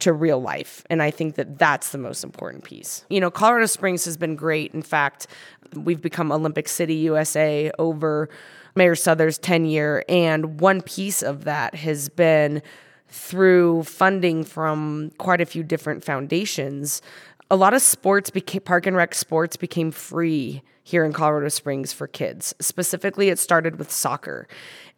to 0.00 0.12
real 0.12 0.40
life. 0.40 0.82
And 0.90 1.00
I 1.00 1.12
think 1.12 1.36
that 1.36 1.56
that's 1.56 1.92
the 1.92 1.98
most 1.98 2.24
important 2.24 2.64
piece. 2.64 3.04
You 3.08 3.20
know, 3.20 3.30
Colorado 3.30 3.66
Springs 3.66 4.04
has 4.06 4.16
been 4.16 4.34
great. 4.34 4.74
In 4.74 4.82
fact, 4.82 5.28
we've 5.76 6.02
become 6.02 6.32
Olympic 6.32 6.66
City, 6.66 6.96
USA 6.96 7.70
over 7.78 8.28
Mayor 8.74 8.96
Suthers' 8.96 9.38
tenure. 9.38 10.02
And 10.08 10.58
one 10.58 10.82
piece 10.82 11.22
of 11.22 11.44
that 11.44 11.76
has 11.76 12.08
been 12.08 12.60
through 13.14 13.84
funding 13.84 14.42
from 14.42 15.12
quite 15.18 15.40
a 15.40 15.46
few 15.46 15.62
different 15.62 16.02
foundations, 16.02 17.00
a 17.48 17.54
lot 17.54 17.72
of 17.72 17.80
sports 17.80 18.28
became 18.28 18.60
park 18.60 18.86
and 18.86 18.96
rec 18.96 19.14
sports 19.14 19.56
became 19.56 19.92
free 19.92 20.62
here 20.82 21.04
in 21.04 21.12
Colorado 21.12 21.48
Springs 21.48 21.92
for 21.92 22.08
kids. 22.08 22.54
Specifically, 22.60 23.28
it 23.28 23.38
started 23.38 23.78
with 23.78 23.92
soccer. 23.92 24.48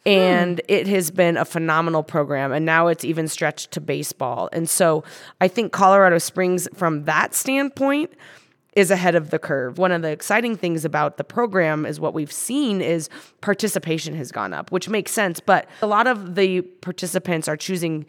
And 0.06 0.60
hmm. 0.60 0.72
it 0.72 0.86
has 0.86 1.10
been 1.10 1.36
a 1.36 1.44
phenomenal 1.44 2.02
program. 2.02 2.52
And 2.52 2.64
now 2.64 2.86
it's 2.86 3.04
even 3.04 3.28
stretched 3.28 3.72
to 3.72 3.82
baseball. 3.82 4.48
And 4.50 4.66
so 4.66 5.04
I 5.42 5.48
think 5.48 5.72
Colorado 5.72 6.16
Springs, 6.16 6.66
from 6.74 7.04
that 7.04 7.34
standpoint, 7.34 8.12
is 8.76 8.90
ahead 8.90 9.14
of 9.14 9.30
the 9.30 9.38
curve. 9.38 9.78
One 9.78 9.90
of 9.90 10.02
the 10.02 10.10
exciting 10.10 10.54
things 10.54 10.84
about 10.84 11.16
the 11.16 11.24
program 11.24 11.86
is 11.86 11.98
what 11.98 12.12
we've 12.14 12.30
seen 12.30 12.82
is 12.82 13.08
participation 13.40 14.14
has 14.14 14.30
gone 14.30 14.52
up, 14.52 14.70
which 14.70 14.88
makes 14.88 15.12
sense, 15.12 15.40
but 15.40 15.66
a 15.80 15.86
lot 15.86 16.06
of 16.06 16.34
the 16.34 16.60
participants 16.60 17.48
are 17.48 17.56
choosing 17.56 18.04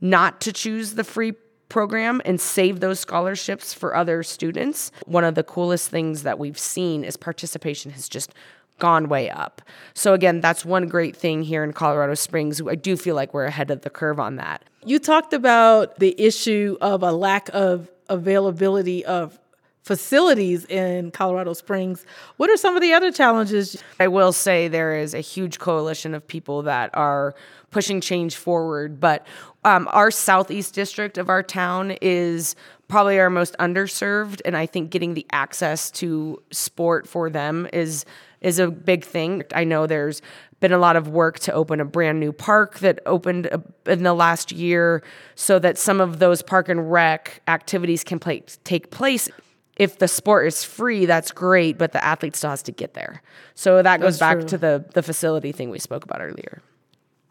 not 0.00 0.40
to 0.42 0.52
choose 0.52 0.94
the 0.94 1.04
free 1.04 1.32
program 1.68 2.22
and 2.24 2.40
save 2.40 2.78
those 2.78 3.00
scholarships 3.00 3.74
for 3.74 3.96
other 3.96 4.22
students. 4.22 4.92
One 5.06 5.24
of 5.24 5.34
the 5.34 5.42
coolest 5.42 5.90
things 5.90 6.22
that 6.22 6.38
we've 6.38 6.58
seen 6.58 7.02
is 7.02 7.16
participation 7.16 7.90
has 7.90 8.08
just 8.08 8.32
gone 8.78 9.08
way 9.08 9.30
up. 9.30 9.62
So 9.94 10.14
again, 10.14 10.40
that's 10.40 10.64
one 10.64 10.86
great 10.86 11.16
thing 11.16 11.42
here 11.42 11.64
in 11.64 11.72
Colorado 11.72 12.14
Springs. 12.14 12.62
I 12.62 12.76
do 12.76 12.96
feel 12.96 13.16
like 13.16 13.34
we're 13.34 13.46
ahead 13.46 13.70
of 13.72 13.80
the 13.80 13.90
curve 13.90 14.20
on 14.20 14.36
that. 14.36 14.64
You 14.84 15.00
talked 15.00 15.32
about 15.32 15.98
the 15.98 16.14
issue 16.20 16.76
of 16.80 17.02
a 17.02 17.10
lack 17.10 17.48
of 17.52 17.90
availability 18.08 19.04
of 19.04 19.38
facilities 19.84 20.64
in 20.64 21.10
Colorado 21.10 21.52
Springs. 21.52 22.06
What 22.38 22.48
are 22.48 22.56
some 22.56 22.74
of 22.74 22.80
the 22.80 22.94
other 22.94 23.12
challenges? 23.12 23.82
I 24.00 24.08
will 24.08 24.32
say 24.32 24.66
there 24.66 24.96
is 24.96 25.12
a 25.12 25.20
huge 25.20 25.58
coalition 25.58 26.14
of 26.14 26.26
people 26.26 26.62
that 26.62 26.90
are 26.94 27.34
pushing 27.70 28.00
change 28.00 28.36
forward, 28.36 28.98
but 28.98 29.26
um, 29.64 29.86
our 29.92 30.10
southeast 30.10 30.74
district 30.74 31.18
of 31.18 31.28
our 31.28 31.42
town 31.42 31.92
is 32.00 32.56
probably 32.88 33.18
our 33.18 33.30
most 33.30 33.56
underserved, 33.58 34.40
and 34.44 34.56
I 34.56 34.66
think 34.66 34.90
getting 34.90 35.14
the 35.14 35.26
access 35.32 35.90
to 35.92 36.42
sport 36.50 37.06
for 37.06 37.30
them 37.30 37.68
is 37.72 38.04
is 38.40 38.58
a 38.58 38.70
big 38.70 39.04
thing. 39.04 39.42
I 39.54 39.64
know 39.64 39.86
there's 39.86 40.20
been 40.60 40.72
a 40.72 40.78
lot 40.78 40.96
of 40.96 41.08
work 41.08 41.38
to 41.40 41.52
open 41.52 41.80
a 41.80 41.84
brand 41.84 42.20
new 42.20 42.30
park 42.30 42.78
that 42.80 43.00
opened 43.06 43.48
in 43.86 44.02
the 44.02 44.12
last 44.12 44.52
year 44.52 45.02
so 45.34 45.58
that 45.58 45.78
some 45.78 45.98
of 45.98 46.18
those 46.18 46.42
park 46.42 46.68
and 46.68 46.92
rec 46.92 47.40
activities 47.48 48.04
can 48.04 48.18
play, 48.18 48.42
take 48.64 48.90
place 48.90 49.30
if 49.76 49.98
the 49.98 50.08
sport 50.08 50.46
is 50.46 50.64
free, 50.64 51.06
that's 51.06 51.32
great, 51.32 51.78
but 51.78 51.92
the 51.92 52.04
athlete 52.04 52.36
still 52.36 52.50
has 52.50 52.62
to 52.64 52.72
get 52.72 52.94
there. 52.94 53.22
So 53.54 53.82
that 53.82 54.00
goes 54.00 54.18
that's 54.18 54.34
back 54.34 54.38
true. 54.40 54.48
to 54.48 54.58
the 54.58 54.84
the 54.94 55.02
facility 55.02 55.52
thing 55.52 55.70
we 55.70 55.78
spoke 55.78 56.04
about 56.04 56.20
earlier. 56.20 56.62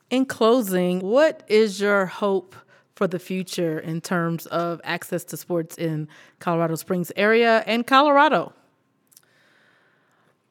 In 0.10 0.26
closing, 0.26 1.00
what 1.00 1.44
is 1.48 1.80
your 1.80 2.06
hope 2.06 2.56
for 2.96 3.08
the 3.08 3.20
future 3.20 3.80
in 3.80 4.02
terms 4.02 4.46
of 4.48 4.80
access 4.84 5.24
to 5.26 5.38
sports 5.38 5.78
in 5.78 6.08
Colorado 6.39 6.76
Springs 6.76 7.12
area 7.16 7.64
and 7.66 7.88
Colorado? 7.88 8.54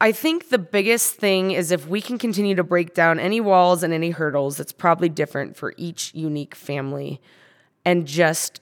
I 0.01 0.11
think 0.11 0.49
the 0.49 0.57
biggest 0.57 1.15
thing 1.15 1.51
is 1.51 1.71
if 1.71 1.87
we 1.87 2.01
can 2.01 2.17
continue 2.17 2.55
to 2.55 2.63
break 2.63 2.93
down 2.93 3.19
any 3.19 3.39
walls 3.39 3.83
and 3.83 3.93
any 3.93 4.09
hurdles, 4.09 4.59
it's 4.59 4.73
probably 4.73 5.07
different 5.07 5.55
for 5.55 5.73
each 5.77 6.13
unique 6.13 6.55
family 6.55 7.21
and 7.85 8.05
just 8.05 8.59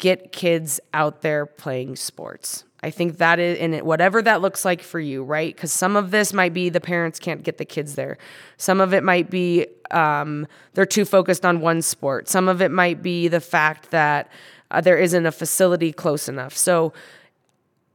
get 0.00 0.32
kids 0.32 0.80
out 0.92 1.22
there 1.22 1.46
playing 1.46 1.96
sports. 1.96 2.64
I 2.82 2.90
think 2.90 3.18
that 3.18 3.38
is 3.38 3.58
it, 3.58 3.84
whatever 3.84 4.22
that 4.22 4.40
looks 4.40 4.64
like 4.64 4.82
for 4.82 4.98
you, 4.98 5.22
right? 5.22 5.54
Because 5.54 5.72
some 5.72 5.96
of 5.96 6.10
this 6.10 6.32
might 6.32 6.54
be 6.54 6.70
the 6.70 6.80
parents 6.80 7.18
can't 7.18 7.42
get 7.42 7.58
the 7.58 7.64
kids 7.66 7.94
there. 7.94 8.16
Some 8.56 8.80
of 8.80 8.94
it 8.94 9.04
might 9.04 9.28
be 9.28 9.66
um, 9.90 10.46
they're 10.72 10.86
too 10.86 11.04
focused 11.04 11.44
on 11.44 11.60
one 11.60 11.82
sport. 11.82 12.28
Some 12.28 12.48
of 12.48 12.62
it 12.62 12.70
might 12.70 13.02
be 13.02 13.28
the 13.28 13.40
fact 13.40 13.90
that 13.90 14.30
uh, 14.70 14.80
there 14.80 14.96
isn't 14.98 15.26
a 15.26 15.32
facility 15.32 15.92
close 15.92 16.28
enough. 16.28 16.56
So 16.56 16.92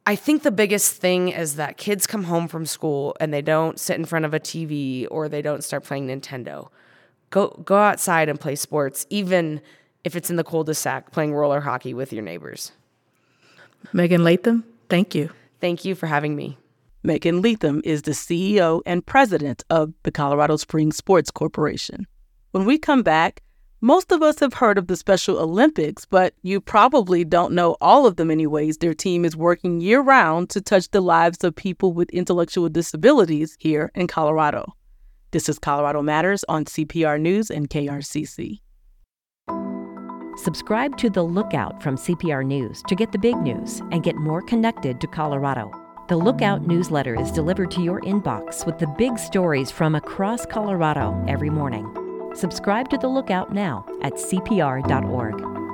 I 0.05 0.15
think 0.15 0.43
the 0.43 0.51
biggest 0.51 1.01
thing 1.01 1.29
is 1.29 1.55
that 1.55 1.77
kids 1.77 2.05
come 2.05 2.25
home 2.25 2.47
from 2.47 2.67
school 2.67 3.15
and 3.19 3.33
they 3.33 3.41
don't 3.41 3.79
sit 3.79 3.97
in 3.97 4.05
front 4.05 4.25
of 4.25 4.35
a 4.35 4.39
TV 4.39 5.07
or 5.09 5.27
they 5.27 5.41
don't 5.41 5.63
start 5.63 5.83
playing 5.83 6.07
Nintendo. 6.07 6.69
Go 7.31 7.59
go 7.65 7.77
outside 7.77 8.29
and 8.29 8.39
play 8.39 8.55
sports, 8.55 9.07
even 9.09 9.61
if 10.05 10.15
it's 10.15 10.29
in 10.29 10.37
the 10.37 10.43
cul-de-sac 10.43 11.11
playing 11.11 11.33
roller 11.33 11.59
hockey 11.59 11.93
with 11.93 12.13
your 12.13 12.23
neighbors. 12.23 12.71
Megan 13.91 14.23
Latham, 14.23 14.63
thank 14.87 15.13
you. 15.13 15.31
Thank 15.59 15.83
you 15.83 15.95
for 15.95 16.05
having 16.05 16.35
me. 16.35 16.57
Megan 17.03 17.41
Latham 17.41 17.81
is 17.83 18.03
the 18.03 18.11
CEO 18.11 18.81
and 18.85 19.05
president 19.05 19.63
of 19.69 19.93
the 20.03 20.11
Colorado 20.11 20.57
Springs 20.57 20.95
Sports 20.95 21.31
Corporation. 21.31 22.07
When 22.51 22.65
we 22.65 22.77
come 22.77 23.03
back, 23.03 23.41
most 23.81 24.11
of 24.11 24.21
us 24.21 24.39
have 24.39 24.53
heard 24.53 24.77
of 24.77 24.87
the 24.87 24.95
Special 24.95 25.37
Olympics, 25.37 26.05
but 26.05 26.33
you 26.41 26.61
probably 26.61 27.23
don't 27.23 27.53
know 27.53 27.75
all 27.81 28.05
of 28.05 28.15
the 28.15 28.25
many 28.25 28.47
ways 28.47 28.77
their 28.77 28.93
team 28.93 29.25
is 29.25 29.35
working 29.35 29.81
year 29.81 30.01
round 30.01 30.49
to 30.51 30.61
touch 30.61 30.89
the 30.89 31.01
lives 31.01 31.43
of 31.43 31.55
people 31.55 31.93
with 31.93 32.09
intellectual 32.11 32.69
disabilities 32.69 33.55
here 33.59 33.91
in 33.93 34.07
Colorado. 34.07 34.73
This 35.31 35.49
is 35.49 35.59
Colorado 35.59 36.01
Matters 36.01 36.45
on 36.47 36.65
CPR 36.65 37.19
News 37.19 37.51
and 37.51 37.69
KRCC. 37.69 38.61
Subscribe 40.45 40.95
to 40.97 41.09
The 41.09 41.23
Lookout 41.23 41.81
from 41.81 41.95
CPR 41.95 42.45
News 42.45 42.83
to 42.87 42.93
get 42.93 43.11
the 43.11 43.17
big 43.17 43.35
news 43.35 43.79
and 43.91 44.03
get 44.03 44.15
more 44.15 44.43
connected 44.43 45.01
to 45.01 45.07
Colorado. 45.07 45.71
The 46.07 46.17
Lookout 46.17 46.67
newsletter 46.67 47.19
is 47.19 47.31
delivered 47.31 47.71
to 47.71 47.81
your 47.81 47.99
inbox 48.01 48.63
with 48.63 48.77
the 48.77 48.85
big 48.85 49.17
stories 49.17 49.71
from 49.71 49.95
across 49.95 50.45
Colorado 50.45 51.19
every 51.27 51.49
morning. 51.49 51.91
Subscribe 52.35 52.89
to 52.89 52.97
The 52.99 53.07
Lookout 53.07 53.55
now 53.55 53.87
at 54.03 54.13
CPR.org. 54.13 55.64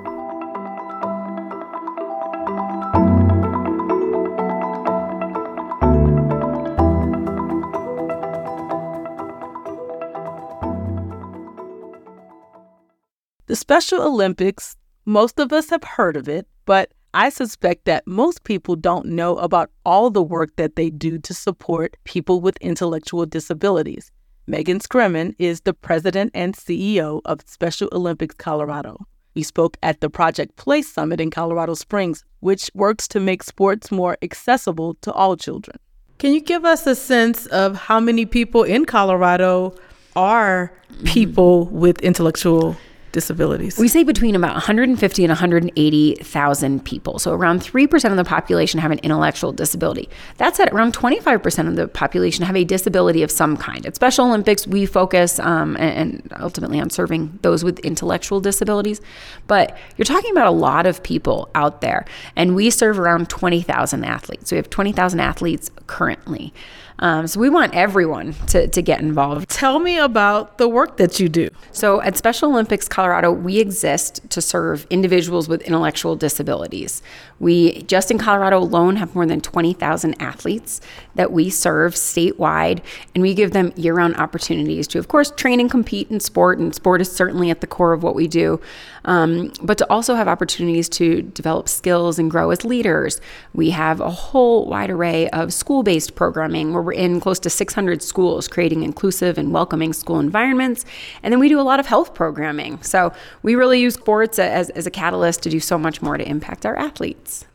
The 13.52 13.58
Special 13.58 14.02
Olympics, 14.02 14.78
most 15.04 15.38
of 15.38 15.52
us 15.52 15.72
have 15.72 15.84
heard 15.84 16.16
of 16.16 16.30
it, 16.30 16.48
but 16.66 16.94
I 17.14 17.28
suspect 17.28 17.84
that 17.84 18.08
most 18.08 18.46
people 18.46 18.78
don't 18.78 19.08
know 19.08 19.36
about 19.40 19.70
all 19.86 20.10
the 20.10 20.24
work 20.24 20.56
that 20.56 20.78
they 20.78 20.90
do 20.90 21.18
to 21.18 21.34
support 21.34 21.98
people 22.06 22.40
with 22.40 22.56
intellectual 22.62 23.26
disabilities. 23.26 24.10
Megan 24.48 24.80
Scremin 24.80 25.36
is 25.38 25.60
the 25.60 25.74
president 25.74 26.32
and 26.34 26.56
CEO 26.56 27.20
of 27.26 27.42
Special 27.46 27.90
Olympics 27.92 28.36
Colorado. 28.36 29.06
We 29.36 29.44
spoke 29.44 29.76
at 29.84 30.00
the 30.00 30.10
Project 30.10 30.56
Play 30.56 30.82
Summit 30.82 31.20
in 31.20 31.30
Colorado 31.30 31.74
Springs, 31.74 32.24
which 32.40 32.72
works 32.74 33.06
to 33.10 33.20
make 33.20 33.44
sports 33.44 33.92
more 33.92 34.18
accessible 34.22 34.94
to 35.02 35.12
all 35.12 35.36
children. 35.36 35.76
Can 36.20 36.34
you 36.34 36.40
give 36.40 36.64
us 36.64 36.88
a 36.88 36.96
sense 36.96 37.48
of 37.48 37.76
how 37.76 38.00
many 38.00 38.26
people 38.26 38.64
in 38.64 38.86
Colorado 38.86 39.76
are 40.16 40.72
people 41.04 41.66
with 41.66 42.00
intellectual 42.00 42.78
disabilities? 43.12 43.78
We 43.78 43.88
say 43.88 44.04
between 44.04 44.36
about 44.36 44.54
150 44.54 45.24
and 45.24 45.30
180,000 45.30 46.86
people. 46.86 47.20
So 47.20 47.34
around 47.34 47.62
3% 47.62 48.12
of 48.12 48.18
the 48.18 48.24
population 48.24 48.80
have 48.80 48.92
an 48.92 49.00
intellectual 49.00 49.52
disability. 49.52 50.10
That 50.38 50.56
said, 50.56 50.72
around 50.74 50.96
25% 50.96 51.68
of 51.68 51.76
the 51.76 51.88
population 51.88 52.46
have 52.46 52.56
a 52.56 52.64
disability 52.64 53.24
of 53.24 53.32
some 53.32 53.58
kind. 53.58 53.86
At 53.86 53.96
Special 53.96 54.26
Olympics, 54.26 54.68
we 54.68 54.86
focus 54.86 55.40
um, 55.40 55.76
and, 55.78 56.22
and 56.22 56.34
ultimately 56.40 56.80
on 56.80 56.90
serving 56.90 57.40
those 57.42 57.64
with 57.64 57.80
intellectual 57.80 58.40
disabilities. 58.40 59.02
But 59.48 59.78
you're 59.98 60.06
talking 60.06 60.32
about 60.32 60.48
a 60.48 60.52
lot 60.52 60.86
of 60.86 61.04
people 61.04 61.50
out 61.56 61.82
there. 61.82 62.06
And 62.36 62.56
we 62.56 62.70
serve 62.70 63.00
around 63.00 63.30
20,000 63.30 64.04
athletes. 64.04 64.50
So 64.50 64.56
we 64.56 64.58
have 64.58 64.70
20,000 64.70 65.20
athletes 65.20 65.72
currently. 65.88 66.54
Um, 67.02 67.26
so 67.26 67.40
we 67.40 67.50
want 67.50 67.74
everyone 67.74 68.34
to, 68.48 68.68
to 68.68 68.82
get 68.82 69.02
involved. 69.02 69.50
Tell 69.50 69.80
me 69.80 69.98
about 69.98 70.60
the 70.60 70.68
work 70.68 70.98
that 70.98 71.20
you 71.20 71.28
do. 71.28 71.50
So 71.72 72.00
at 72.02 72.16
Special 72.16 72.52
Olympics 72.52 72.88
Colorado, 72.88 73.32
we 73.32 73.60
exist 73.60 74.22
to 74.30 74.42
serve 74.42 74.86
individuals 74.92 75.50
with 75.50 75.64
intellectual 75.64 76.16
disabilities. 76.16 77.02
We 77.40 77.82
just 77.84 78.12
in 78.12 78.20
Colorado 78.20 78.60
alone 78.60 78.98
have 78.98 79.16
more 79.16 79.26
than 79.26 79.42
20,000 79.42 80.22
athletes 80.22 80.80
that 81.16 81.32
we 81.32 81.50
serve 81.50 81.96
statewide, 81.96 82.82
and 83.16 83.24
we 83.24 83.34
give 83.34 83.52
them 83.52 83.74
year 83.76 83.96
round 83.96 84.16
opportunities 84.18 84.88
to, 84.90 85.00
of 85.00 85.08
course, 85.08 85.32
train 85.32 85.60
and 85.60 85.72
compete 85.72 86.12
in 86.12 86.20
sport, 86.20 86.60
and 86.60 86.76
sport 86.76 87.02
is 87.02 87.12
certainly 87.12 87.50
at 87.50 87.62
the 87.62 87.68
core 87.68 87.94
of 87.94 88.04
what 88.04 88.14
we 88.14 88.28
do, 88.28 88.62
um, 89.06 89.52
but 89.64 89.80
to 89.80 89.90
also 89.90 90.14
have 90.14 90.28
opportunities 90.28 90.88
to 90.88 91.24
develop 91.24 91.68
skills 91.68 92.20
and 92.20 92.30
grow 92.30 92.52
as 92.52 92.64
leaders. 92.64 93.20
We 93.54 93.72
have 93.72 94.00
a 94.00 94.12
whole 94.12 94.68
wide 94.68 94.92
array 94.92 95.30
of 95.32 95.52
school 95.52 95.82
based 95.82 96.14
programming 96.14 96.74
where 96.74 96.91
we're 96.92 96.98
in 96.98 97.22
close 97.22 97.40
to 97.40 97.50
600 97.50 98.02
schools, 98.02 98.48
creating 98.48 98.84
inclusive 98.84 99.38
and 99.38 99.54
welcoming 99.54 99.94
school 99.94 100.20
environments. 100.20 100.86
And 101.24 101.32
then 101.32 101.40
we 101.40 101.48
do 101.48 101.60
a 101.60 101.64
lot 101.64 101.80
of 101.80 101.86
health 101.86 102.14
programming. 102.14 102.82
So 102.84 103.14
we 103.44 103.56
really 103.56 103.80
use 103.80 103.94
sports 103.94 104.40
as, 104.40 104.70
as 104.72 104.86
a 104.86 104.92
catalyst 104.92 105.42
to 105.44 105.50
do 105.50 105.60
so 105.60 105.78
much 105.78 106.02
more 106.02 106.18
to 106.18 106.28
impact 106.28 106.66
our 106.66 106.76
athletes. 106.76 107.46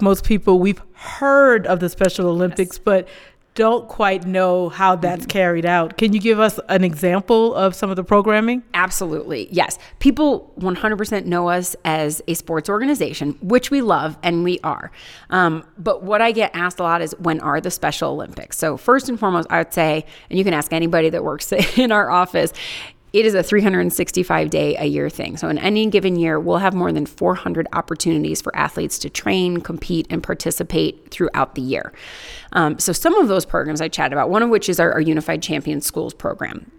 Most 0.00 0.24
people, 0.24 0.60
we've 0.60 0.80
heard 0.92 1.66
of 1.66 1.80
the 1.80 1.88
Special 1.88 2.28
Olympics, 2.28 2.76
yes. 2.76 2.82
but 2.84 3.08
don't 3.56 3.88
quite 3.88 4.26
know 4.26 4.68
how 4.68 4.94
that's 4.94 5.22
mm-hmm. 5.22 5.30
carried 5.30 5.66
out. 5.66 5.96
Can 5.96 6.12
you 6.12 6.20
give 6.20 6.38
us 6.38 6.60
an 6.68 6.84
example 6.84 7.54
of 7.54 7.74
some 7.74 7.90
of 7.90 7.96
the 7.96 8.04
programming? 8.04 8.62
Absolutely. 8.74 9.48
Yes. 9.50 9.78
People 9.98 10.52
100% 10.60 11.24
know 11.24 11.48
us 11.48 11.74
as 11.84 12.22
a 12.28 12.34
sports 12.34 12.68
organization, 12.68 13.36
which 13.40 13.70
we 13.70 13.80
love 13.80 14.18
and 14.22 14.44
we 14.44 14.60
are. 14.62 14.92
Um, 15.30 15.64
but 15.78 16.02
what 16.02 16.20
I 16.20 16.32
get 16.32 16.50
asked 16.54 16.78
a 16.78 16.82
lot 16.82 17.00
is 17.00 17.14
when 17.18 17.40
are 17.40 17.60
the 17.60 17.70
Special 17.70 18.12
Olympics? 18.12 18.58
So, 18.58 18.76
first 18.76 19.08
and 19.08 19.18
foremost, 19.18 19.48
I 19.50 19.58
would 19.58 19.72
say, 19.72 20.04
and 20.28 20.38
you 20.38 20.44
can 20.44 20.54
ask 20.54 20.72
anybody 20.72 21.08
that 21.10 21.24
works 21.24 21.50
in 21.78 21.90
our 21.90 22.10
office, 22.10 22.52
it 23.16 23.24
is 23.24 23.34
a 23.34 23.42
365 23.42 24.50
day 24.50 24.76
a 24.76 24.84
year 24.84 25.08
thing. 25.08 25.38
So, 25.38 25.48
in 25.48 25.56
any 25.56 25.86
given 25.86 26.16
year, 26.16 26.38
we'll 26.38 26.58
have 26.58 26.74
more 26.74 26.92
than 26.92 27.06
400 27.06 27.66
opportunities 27.72 28.42
for 28.42 28.54
athletes 28.54 28.98
to 28.98 29.08
train, 29.08 29.62
compete, 29.62 30.06
and 30.10 30.22
participate 30.22 31.10
throughout 31.10 31.54
the 31.54 31.62
year. 31.62 31.94
Um, 32.52 32.78
so, 32.78 32.92
some 32.92 33.14
of 33.14 33.28
those 33.28 33.46
programs 33.46 33.80
I 33.80 33.88
chatted 33.88 34.12
about, 34.12 34.28
one 34.28 34.42
of 34.42 34.50
which 34.50 34.68
is 34.68 34.78
our, 34.78 34.92
our 34.92 35.00
Unified 35.00 35.42
Champion 35.42 35.80
Schools 35.80 36.12
program. 36.12 36.70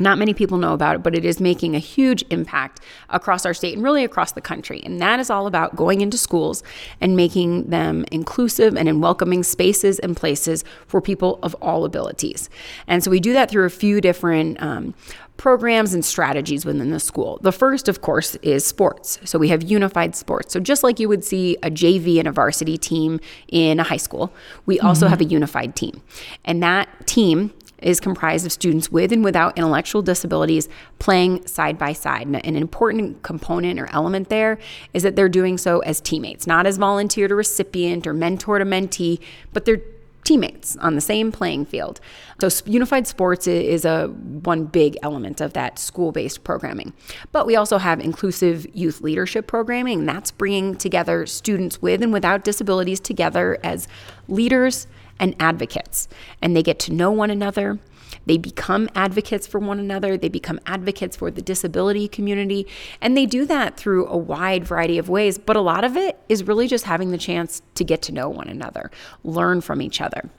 Not 0.00 0.18
many 0.18 0.34
people 0.34 0.58
know 0.58 0.74
about 0.74 0.96
it, 0.96 1.02
but 1.02 1.14
it 1.14 1.24
is 1.24 1.40
making 1.40 1.74
a 1.74 1.80
huge 1.80 2.24
impact 2.30 2.80
across 3.10 3.46
our 3.46 3.54
state 3.54 3.74
and 3.74 3.82
really 3.82 4.04
across 4.04 4.32
the 4.32 4.40
country. 4.40 4.80
And 4.84 5.00
that 5.00 5.18
is 5.18 5.30
all 5.30 5.46
about 5.46 5.76
going 5.76 6.02
into 6.02 6.18
schools 6.18 6.62
and 7.00 7.16
making 7.16 7.70
them 7.70 8.04
inclusive 8.12 8.76
and 8.76 8.88
in 8.88 9.00
welcoming 9.00 9.42
spaces 9.42 9.98
and 9.98 10.16
places 10.16 10.62
for 10.86 11.00
people 11.00 11.38
of 11.42 11.54
all 11.54 11.84
abilities. 11.84 12.48
And 12.86 13.02
so 13.02 13.10
we 13.10 13.18
do 13.18 13.32
that 13.32 13.50
through 13.50 13.64
a 13.64 13.70
few 13.70 14.00
different 14.00 14.62
um, 14.62 14.94
programs 15.38 15.94
and 15.94 16.04
strategies 16.04 16.66
within 16.66 16.90
the 16.90 17.00
school. 17.00 17.38
The 17.42 17.52
first, 17.52 17.88
of 17.88 18.02
course, 18.02 18.34
is 18.42 18.66
sports. 18.66 19.20
So 19.24 19.38
we 19.38 19.48
have 19.48 19.62
unified 19.62 20.14
sports. 20.14 20.52
So 20.52 20.60
just 20.60 20.82
like 20.82 21.00
you 21.00 21.08
would 21.08 21.24
see 21.24 21.56
a 21.62 21.70
JV 21.70 22.18
and 22.18 22.28
a 22.28 22.32
varsity 22.32 22.76
team 22.76 23.20
in 23.46 23.80
a 23.80 23.84
high 23.84 23.96
school, 23.96 24.32
we 24.66 24.78
also 24.80 25.06
mm-hmm. 25.06 25.10
have 25.10 25.20
a 25.20 25.24
unified 25.24 25.76
team. 25.76 26.02
And 26.44 26.62
that 26.62 26.88
team 27.06 27.54
is 27.78 28.00
comprised 28.00 28.44
of 28.44 28.50
students 28.50 28.90
with 28.90 29.12
and 29.12 29.22
without 29.22 29.56
intellectual 29.56 30.02
disabilities 30.02 30.68
playing 30.98 31.46
side 31.46 31.78
by 31.78 31.92
side. 31.92 32.26
And 32.26 32.44
an 32.44 32.56
important 32.56 33.22
component 33.22 33.78
or 33.78 33.88
element 33.92 34.30
there 34.30 34.58
is 34.92 35.04
that 35.04 35.14
they're 35.14 35.28
doing 35.28 35.56
so 35.56 35.78
as 35.80 36.00
teammates, 36.00 36.48
not 36.48 36.66
as 36.66 36.76
volunteer 36.76 37.28
to 37.28 37.36
recipient 37.36 38.08
or 38.08 38.12
mentor 38.12 38.58
to 38.58 38.64
mentee, 38.64 39.20
but 39.52 39.64
they're 39.64 39.82
teammates 40.28 40.76
on 40.76 40.94
the 40.94 41.00
same 41.00 41.32
playing 41.32 41.64
field. 41.64 42.00
So 42.38 42.50
unified 42.66 43.06
sports 43.06 43.46
is 43.46 43.86
a 43.86 44.08
one 44.08 44.66
big 44.66 44.98
element 45.02 45.40
of 45.40 45.54
that 45.54 45.78
school-based 45.78 46.44
programming. 46.44 46.92
But 47.32 47.46
we 47.46 47.56
also 47.56 47.78
have 47.78 47.98
inclusive 47.98 48.66
youth 48.74 49.00
leadership 49.00 49.46
programming. 49.46 50.04
That's 50.04 50.30
bringing 50.30 50.76
together 50.76 51.24
students 51.24 51.80
with 51.80 52.02
and 52.02 52.12
without 52.12 52.44
disabilities 52.44 53.00
together 53.00 53.58
as 53.64 53.88
leaders 54.28 54.86
and 55.18 55.34
advocates. 55.40 56.08
And 56.42 56.54
they 56.54 56.62
get 56.62 56.78
to 56.80 56.92
know 56.92 57.10
one 57.10 57.30
another. 57.30 57.78
They 58.26 58.38
become 58.38 58.88
advocates 58.94 59.46
for 59.46 59.58
one 59.58 59.78
another. 59.78 60.16
They 60.16 60.28
become 60.28 60.60
advocates 60.66 61.16
for 61.16 61.30
the 61.30 61.42
disability 61.42 62.08
community. 62.08 62.66
And 63.00 63.16
they 63.16 63.26
do 63.26 63.44
that 63.46 63.76
through 63.76 64.06
a 64.06 64.16
wide 64.16 64.64
variety 64.64 64.98
of 64.98 65.08
ways. 65.08 65.38
But 65.38 65.56
a 65.56 65.60
lot 65.60 65.84
of 65.84 65.96
it 65.96 66.18
is 66.28 66.44
really 66.44 66.68
just 66.68 66.84
having 66.84 67.10
the 67.10 67.18
chance 67.18 67.62
to 67.74 67.84
get 67.84 68.02
to 68.02 68.12
know 68.12 68.28
one 68.28 68.48
another, 68.48 68.90
learn 69.24 69.60
from 69.60 69.82
each 69.82 70.00
other. 70.00 70.30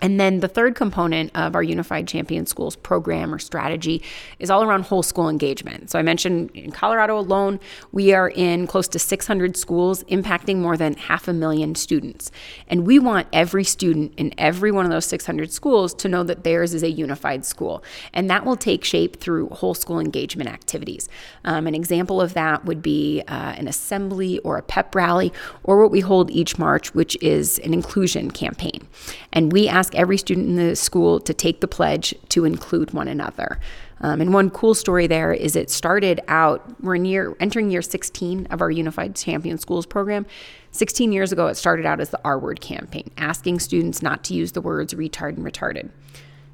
And 0.00 0.20
then 0.20 0.40
the 0.40 0.48
third 0.48 0.74
component 0.74 1.30
of 1.34 1.54
our 1.54 1.62
Unified 1.62 2.06
Champion 2.06 2.46
Schools 2.46 2.76
program 2.76 3.32
or 3.32 3.38
strategy 3.38 4.02
is 4.38 4.50
all 4.50 4.62
around 4.62 4.84
whole 4.84 5.02
school 5.02 5.28
engagement. 5.28 5.90
So 5.90 5.98
I 5.98 6.02
mentioned 6.02 6.50
in 6.52 6.70
Colorado 6.70 7.18
alone, 7.18 7.60
we 7.92 8.12
are 8.12 8.28
in 8.28 8.66
close 8.66 8.88
to 8.88 8.98
600 8.98 9.56
schools, 9.56 10.04
impacting 10.04 10.56
more 10.56 10.76
than 10.76 10.94
half 10.94 11.28
a 11.28 11.32
million 11.32 11.74
students. 11.74 12.30
And 12.68 12.86
we 12.86 12.98
want 12.98 13.26
every 13.32 13.64
student 13.64 14.12
in 14.16 14.34
every 14.36 14.70
one 14.70 14.84
of 14.84 14.90
those 14.90 15.06
600 15.06 15.50
schools 15.50 15.94
to 15.94 16.08
know 16.08 16.22
that 16.24 16.44
theirs 16.44 16.74
is 16.74 16.82
a 16.82 16.90
unified 16.90 17.46
school. 17.46 17.82
And 18.12 18.28
that 18.28 18.44
will 18.44 18.56
take 18.56 18.84
shape 18.84 19.18
through 19.20 19.48
whole 19.48 19.74
school 19.74 19.98
engagement 19.98 20.50
activities. 20.50 21.08
Um, 21.44 21.66
an 21.66 21.74
example 21.74 22.20
of 22.20 22.34
that 22.34 22.64
would 22.64 22.82
be 22.82 23.22
uh, 23.28 23.54
an 23.56 23.66
assembly 23.66 24.38
or 24.40 24.58
a 24.58 24.62
pep 24.62 24.94
rally, 24.94 25.32
or 25.64 25.80
what 25.80 25.90
we 25.90 26.00
hold 26.00 26.30
each 26.30 26.58
March, 26.58 26.94
which 26.94 27.16
is 27.22 27.58
an 27.60 27.72
inclusion 27.72 28.30
campaign. 28.30 28.86
And 29.32 29.52
we 29.52 29.68
ask 29.68 29.85
ask 29.86 29.94
every 29.94 30.18
student 30.18 30.48
in 30.48 30.56
the 30.56 30.74
school 30.74 31.20
to 31.20 31.32
take 31.32 31.60
the 31.60 31.68
pledge 31.68 32.12
to 32.30 32.44
include 32.44 32.92
one 32.92 33.06
another. 33.06 33.60
Um, 34.00 34.20
and 34.20 34.34
one 34.34 34.50
cool 34.50 34.74
story 34.74 35.06
there 35.06 35.32
is 35.32 35.54
it 35.54 35.70
started 35.70 36.20
out, 36.26 36.82
we're 36.82 36.96
in 36.96 37.04
year, 37.04 37.36
entering 37.38 37.70
year 37.70 37.82
16 37.82 38.46
of 38.46 38.60
our 38.60 38.70
Unified 38.70 39.14
Champion 39.14 39.58
Schools 39.58 39.86
program. 39.86 40.26
16 40.72 41.12
years 41.12 41.30
ago, 41.30 41.46
it 41.46 41.54
started 41.54 41.86
out 41.86 42.00
as 42.00 42.10
the 42.10 42.20
R 42.24 42.36
word 42.36 42.60
campaign, 42.60 43.08
asking 43.16 43.60
students 43.60 44.02
not 44.02 44.24
to 44.24 44.34
use 44.34 44.52
the 44.52 44.60
words 44.60 44.92
retard 44.92 45.36
and 45.36 45.46
retarded. 45.46 45.88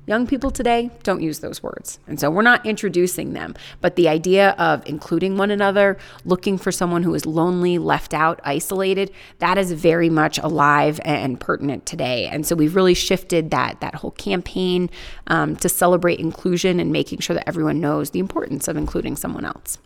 Young 0.05 0.27
people 0.27 0.51
today 0.51 0.91
don't 1.05 1.23
use 1.23 1.39
those 1.39 1.63
words. 1.63 2.01
And 2.09 2.19
so 2.19 2.29
we're 2.29 2.43
not 2.43 2.67
introducing 2.67 3.35
them. 3.35 3.55
But 3.81 3.95
the 3.95 4.09
idea 4.09 4.51
of 4.59 4.83
including 4.85 5.37
one 5.37 5.53
another, 5.53 5.97
looking 6.25 6.59
for 6.59 6.73
someone 6.73 7.05
who 7.05 7.15
is 7.15 7.25
lonely, 7.25 7.79
left 7.79 8.13
out, 8.13 8.41
isolated, 8.43 9.13
that 9.39 9.59
is 9.59 9.71
very 9.71 10.11
much 10.11 10.39
alive 10.39 11.01
and 11.05 11.39
pertinent 11.39 11.87
today. 11.87 12.27
And 12.27 12.45
so 12.45 12.57
we've 12.57 12.75
really 12.75 12.95
shifted 12.95 13.53
that, 13.53 13.81
that 13.81 13.95
whole 13.95 14.11
campaign 14.11 14.91
um, 15.29 15.55
to 15.57 15.69
celebrate 15.69 16.19
inclusion 16.19 16.81
and 16.81 16.91
making 16.91 17.21
sure 17.21 17.35
that 17.35 17.49
everyone 17.49 17.81
knows 17.81 18.11
the 18.11 18.19
importance 18.19 18.67
of 18.67 18.77
including 18.77 19.15
someone 19.15 19.45
else. 19.45 19.79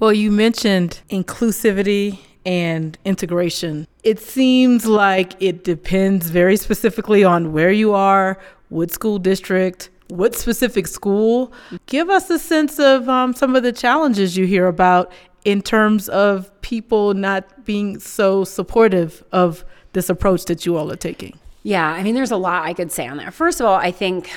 Well, 0.00 0.12
you 0.12 0.32
mentioned 0.32 1.00
inclusivity 1.08 2.18
and 2.44 2.98
integration. 3.04 3.86
It 4.02 4.20
seems 4.20 4.86
like 4.86 5.40
it 5.40 5.64
depends 5.64 6.30
very 6.30 6.56
specifically 6.56 7.24
on 7.24 7.52
where 7.52 7.72
you 7.72 7.94
are, 7.94 8.38
what 8.74 8.90
school 8.90 9.18
district, 9.20 9.88
what 10.08 10.34
specific 10.34 10.88
school. 10.88 11.52
Give 11.86 12.10
us 12.10 12.28
a 12.28 12.38
sense 12.38 12.78
of 12.80 13.08
um, 13.08 13.32
some 13.32 13.54
of 13.54 13.62
the 13.62 13.72
challenges 13.72 14.36
you 14.36 14.46
hear 14.46 14.66
about 14.66 15.12
in 15.44 15.62
terms 15.62 16.08
of 16.08 16.50
people 16.60 17.14
not 17.14 17.64
being 17.64 18.00
so 18.00 18.42
supportive 18.42 19.22
of 19.30 19.64
this 19.92 20.08
approach 20.08 20.46
that 20.46 20.66
you 20.66 20.76
all 20.76 20.90
are 20.90 20.96
taking. 20.96 21.38
Yeah, 21.62 21.86
I 21.86 22.02
mean, 22.02 22.14
there's 22.14 22.32
a 22.32 22.36
lot 22.36 22.66
I 22.66 22.74
could 22.74 22.90
say 22.90 23.06
on 23.06 23.18
that. 23.18 23.32
First 23.32 23.60
of 23.60 23.66
all, 23.66 23.76
I 23.76 23.92
think 23.92 24.28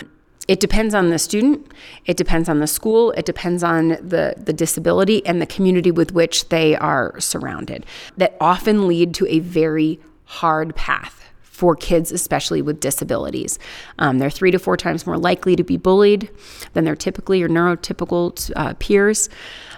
it 0.47 0.59
depends 0.59 0.93
on 0.93 1.09
the 1.09 1.19
student, 1.19 1.73
it 2.05 2.15
depends 2.15 2.47
on 2.47 2.59
the 2.59 2.67
school, 2.67 3.11
it 3.11 3.25
depends 3.25 3.63
on 3.63 3.89
the, 3.89 4.35
the 4.37 4.53
disability 4.53 5.25
and 5.25 5.41
the 5.41 5.45
community 5.45 5.91
with 5.91 6.13
which 6.13 6.47
they 6.49 6.75
are 6.77 7.19
surrounded, 7.19 7.85
that 8.15 8.37
often 8.39 8.87
lead 8.87 9.13
to 9.15 9.27
a 9.27 9.39
very 9.39 9.99
hard 10.25 10.75
path 10.75 11.26
for 11.57 11.75
kids, 11.75 12.11
especially 12.11 12.61
with 12.61 12.79
disabilities. 12.79 13.57
Um, 13.97 14.19
they're 14.19 14.29
three 14.29 14.51
to 14.51 14.59
four 14.59 14.77
times 14.77 15.07
more 15.07 15.17
likely 15.17 15.55
to 15.55 15.63
be 15.63 15.75
bullied 15.75 16.29
than 16.73 16.85
their 16.85 16.95
typically 16.95 17.41
or 17.41 17.49
neurotypical 17.49 18.51
uh, 18.55 18.75
peers, 18.77 19.27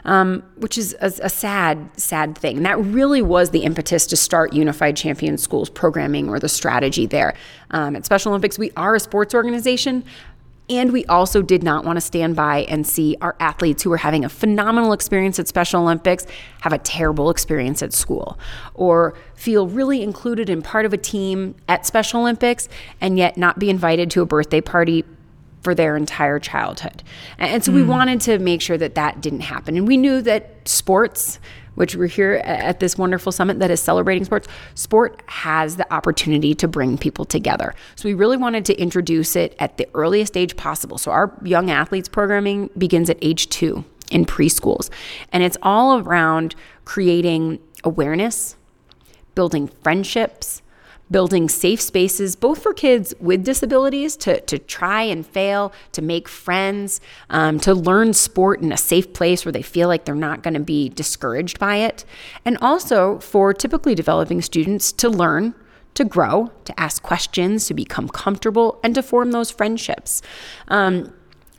um, 0.03 0.43
which 0.57 0.77
is 0.77 0.93
a, 0.99 1.05
a, 1.23 1.30
sad, 1.30 1.89
sad 1.95 2.38
thing. 2.38 2.57
And 2.57 2.65
that 2.65 2.77
really 2.80 3.21
was 3.21 3.51
the 3.51 3.59
impetus 3.59 4.05
to 4.07 4.17
start 4.17 4.51
Unified 4.51 4.97
Champion 4.97 5.38
Schools 5.38 5.69
programming 5.69 6.27
or 6.27 6.38
the 6.38 6.49
strategy 6.49 7.05
there. 7.05 7.34
Um, 7.71 7.95
at 7.95 8.03
Special 8.03 8.34
Olympics, 8.34 8.59
we 8.59 8.73
are 8.75 8.95
a 8.95 8.99
sports 8.99 9.34
organization, 9.34 10.03
and 10.70 10.91
we 10.91 11.05
also 11.05 11.41
did 11.41 11.63
not 11.63 11.84
want 11.84 11.97
to 11.97 12.01
stand 12.01 12.36
by 12.36 12.59
and 12.70 12.86
see 12.86 13.17
our 13.22 13.36
athletes 13.39 13.84
who 13.84 13.89
were 13.89 13.97
having 13.97 14.24
a 14.24 14.30
phenomenal 14.30 14.93
experience 14.93 15.39
at 15.39 15.47
Special 15.47 15.82
Olympics 15.82 16.26
have 16.61 16.74
a 16.74 16.78
terrible 16.78 17.30
experience 17.30 17.82
at 17.82 17.93
school 17.93 18.38
or 18.76 19.15
feel 19.36 19.67
really 19.67 20.03
included 20.03 20.49
in 20.49 20.61
part 20.61 20.86
of 20.86 20.93
a 20.93 20.97
team 20.97 21.55
at 21.67 21.86
Special 21.86 22.22
Olympics 22.22 22.70
and 23.01 23.17
yet 23.17 23.38
not 23.38 23.57
be 23.57 23.70
invited 23.70 24.11
to 24.11 24.22
a 24.22 24.26
birthday 24.26 24.61
party 24.61 25.03
for 25.61 25.76
their 25.76 25.97
entire 25.97 26.39
childhood. 26.39 27.03
And 27.38 27.63
so 27.63 27.72
we 27.72 27.82
hmm. 27.82 27.89
wanted 27.89 28.22
to 28.22 28.39
make 28.39 28.61
sure 28.61 28.78
that 28.78 28.95
that 28.95 29.22
didn't 29.22 29.41
happen. 29.41 29.76
And 29.76 29.88
we 29.88 29.97
knew 29.97 30.22
that 30.22 30.67
sports 30.67 31.39
which 31.80 31.95
we're 31.95 32.07
here 32.07 32.41
at 32.43 32.82
this 32.82 32.97
wonderful 32.97 33.32
summit 33.32 33.57
that 33.59 33.71
is 33.71 33.80
celebrating 33.80 34.25
sports, 34.25 34.49
sport 34.75 35.21
has 35.27 35.77
the 35.77 35.93
opportunity 35.93 36.53
to 36.53 36.67
bring 36.67 36.97
people 36.97 37.23
together. 37.23 37.73
So 37.95 38.09
we 38.09 38.13
really 38.13 38.36
wanted 38.36 38.65
to 38.65 38.77
introduce 38.77 39.38
it 39.38 39.55
at 39.59 39.77
the 39.77 39.88
earliest 39.93 40.36
age 40.36 40.57
possible. 40.57 40.97
So 40.97 41.11
our 41.11 41.34
young 41.41 41.71
athletes 41.71 42.09
programming 42.09 42.69
begins 42.77 43.09
at 43.09 43.17
age 43.21 43.47
two 43.47 43.86
in 44.11 44.25
preschools, 44.25 44.89
and 45.32 45.41
it's 45.41 45.55
all 45.63 45.99
around 45.99 46.53
creating 46.84 47.59
awareness, 47.86 48.57
building 49.34 49.69
friendships, 49.82 50.61
building 51.12 51.49
safe 51.49 51.82
spaces, 51.82 52.36
both 52.36 52.62
for 52.62 52.74
kids 52.74 53.14
with 53.20 53.43
disabilities 53.43 54.16
to, 54.18 54.39
to 54.41 54.60
try 54.60 55.01
and 55.01 55.26
fail, 55.26 55.74
to 55.91 56.01
make 56.01 56.28
friends, 56.28 57.01
um, 57.30 57.60
to 57.60 57.74
learn 57.74 58.14
sport 58.14 58.62
in 58.62 58.72
a 58.72 58.78
safe 58.78 59.12
place 59.14 59.45
where 59.45 59.51
they 59.51 59.62
feel 59.62 59.88
like 59.88 60.05
they're 60.05 60.16
not 60.16 60.43
going 60.43 60.53
to 60.53 60.60
be 60.60 60.89
discouraged 60.89 61.60
by 61.60 61.78
it, 61.78 62.05
and 62.45 62.57
also 62.62 63.20
for 63.20 63.53
typically 63.53 63.95
developing 63.95 64.41
students 64.41 64.91
to 64.93 65.10
learn. 65.10 65.55
To 65.95 66.05
grow, 66.05 66.51
to 66.64 66.80
ask 66.80 67.03
questions, 67.03 67.66
to 67.66 67.74
become 67.74 68.07
comfortable, 68.07 68.80
and 68.84 68.95
to 68.95 69.03
form 69.03 69.32
those 69.32 69.51
friendships. 69.51 70.22
Um, 70.70 71.14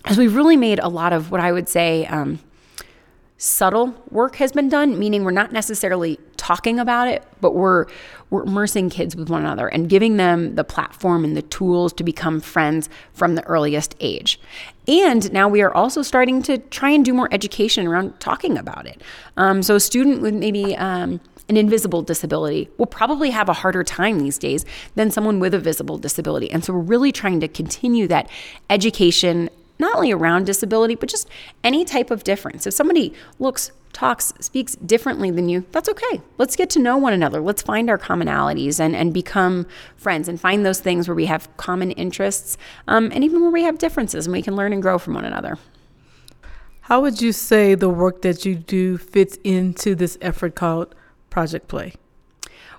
as 0.07 0.16
we've 0.16 0.34
really 0.34 0.57
made 0.57 0.78
a 0.78 0.88
lot 0.88 1.12
of 1.12 1.30
what 1.30 1.40
I 1.40 1.53
would 1.53 1.68
say 1.68 2.07
um, 2.07 2.38
subtle 3.41 3.95
work 4.11 4.36
has 4.36 4.53
been 4.53 4.68
done, 4.68 4.99
meaning 4.99 5.24
we're 5.24 5.30
not 5.30 5.51
necessarily 5.51 6.20
talking 6.36 6.78
about 6.78 7.09
it, 7.09 7.24
but 7.41 7.55
we're 7.55 7.86
we're 8.28 8.43
immersing 8.43 8.91
kids 8.91 9.16
with 9.16 9.30
one 9.30 9.41
another 9.41 9.66
and 9.66 9.88
giving 9.88 10.18
them 10.18 10.55
the 10.57 10.62
platform 10.62 11.24
and 11.24 11.36
the 11.36 11.43
tools 11.43 11.93
to 11.95 12.05
become 12.05 12.38
friends 12.38 12.88
from 13.14 13.34
the 13.34 13.45
earliest 13.47 13.97
age. 13.99 14.38
And 14.86 15.32
now 15.32 15.49
we 15.49 15.62
are 15.62 15.72
also 15.72 16.03
starting 16.03 16.43
to 16.43 16.59
try 16.59 16.91
and 16.91 17.03
do 17.03 17.14
more 17.14 17.28
education 17.32 17.86
around 17.86 18.20
talking 18.20 18.59
about 18.59 18.86
it. 18.86 19.03
Um, 19.38 19.62
so 19.62 19.74
a 19.74 19.80
student 19.80 20.20
with 20.20 20.34
maybe 20.34 20.76
um, 20.76 21.18
an 21.49 21.57
invisible 21.57 22.03
disability 22.03 22.68
will 22.76 22.86
probably 22.86 23.30
have 23.30 23.49
a 23.49 23.55
harder 23.55 23.82
time 23.82 24.20
these 24.20 24.38
days 24.38 24.64
than 24.95 25.11
someone 25.11 25.41
with 25.41 25.55
a 25.55 25.59
visible 25.59 25.97
disability. 25.97 26.51
And 26.51 26.62
so 26.62 26.74
we're 26.74 26.80
really 26.80 27.11
trying 27.11 27.41
to 27.41 27.49
continue 27.49 28.07
that 28.09 28.28
education 28.68 29.49
not 29.80 29.96
only 29.96 30.12
around 30.12 30.46
disability, 30.46 30.94
but 30.94 31.08
just 31.08 31.28
any 31.64 31.84
type 31.84 32.10
of 32.10 32.22
difference. 32.22 32.66
If 32.66 32.74
somebody 32.74 33.12
looks, 33.38 33.72
talks, 33.92 34.32
speaks 34.40 34.76
differently 34.76 35.30
than 35.30 35.48
you, 35.48 35.64
that's 35.72 35.88
okay. 35.88 36.20
Let's 36.38 36.54
get 36.54 36.70
to 36.70 36.78
know 36.78 36.96
one 36.96 37.12
another. 37.12 37.40
Let's 37.40 37.62
find 37.62 37.90
our 37.90 37.98
commonalities 37.98 38.78
and, 38.78 38.94
and 38.94 39.12
become 39.12 39.66
friends 39.96 40.28
and 40.28 40.40
find 40.40 40.64
those 40.64 40.80
things 40.80 41.08
where 41.08 41.14
we 41.14 41.26
have 41.26 41.54
common 41.56 41.90
interests 41.92 42.56
um, 42.86 43.10
and 43.12 43.24
even 43.24 43.40
where 43.40 43.50
we 43.50 43.64
have 43.64 43.78
differences 43.78 44.26
and 44.26 44.32
we 44.32 44.42
can 44.42 44.54
learn 44.54 44.72
and 44.72 44.82
grow 44.82 44.98
from 44.98 45.14
one 45.14 45.24
another. 45.24 45.58
How 46.82 47.00
would 47.00 47.22
you 47.22 47.32
say 47.32 47.74
the 47.74 47.88
work 47.88 48.22
that 48.22 48.44
you 48.44 48.56
do 48.56 48.98
fits 48.98 49.38
into 49.44 49.94
this 49.94 50.18
effort 50.20 50.54
called 50.54 50.94
Project 51.30 51.68
Play? 51.68 51.94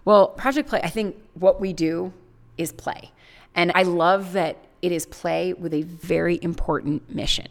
Well, 0.03 0.29
Project 0.29 0.67
Play, 0.67 0.81
I 0.83 0.89
think 0.89 1.15
what 1.33 1.61
we 1.61 1.73
do 1.73 2.11
is 2.57 2.71
play. 2.71 3.11
And 3.55 3.71
I 3.75 3.83
love 3.83 4.33
that 4.33 4.57
it 4.81 4.91
is 4.91 5.05
play 5.05 5.53
with 5.53 5.73
a 5.73 5.83
very 5.83 6.39
important 6.41 7.13
mission. 7.13 7.47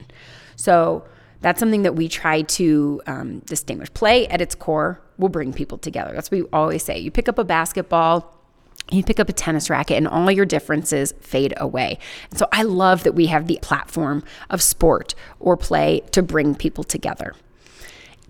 So 0.57 1.05
that's 1.41 1.59
something 1.59 1.83
that 1.83 1.95
we 1.95 2.09
try 2.09 2.43
to 2.43 3.01
um, 3.07 3.39
distinguish. 3.41 3.93
Play 3.95 4.29
at 4.29 4.41
its 4.41 4.55
core 4.55 5.01
will 5.19 5.29
bring 5.29 5.53
people 5.53 5.79
together. 5.79 6.13
That's 6.13 6.31
what 6.31 6.41
we 6.41 6.47
always 6.53 6.83
say. 6.83 6.99
You 6.99 7.11
pick 7.11 7.29
up 7.29 7.39
a 7.39 7.45
basketball, 7.45 8.37
you 8.91 9.03
pick 9.03 9.21
up 9.21 9.29
a 9.29 9.33
tennis 9.33 9.71
racket 9.71 9.97
and 9.97 10.09
all 10.09 10.31
your 10.31 10.45
differences 10.45 11.15
fade 11.21 11.55
away. 11.57 11.99
And 12.31 12.39
so 12.39 12.47
I 12.53 12.63
love 12.63 13.05
that 13.05 13.13
we 13.13 13.27
have 13.27 13.47
the 13.47 13.59
platform 13.63 14.23
of 14.49 14.63
sport 14.63 15.15
or 15.39 15.57
play 15.57 16.01
to 16.13 16.23
bring 16.23 16.55
people 16.55 16.85
together. 16.85 17.35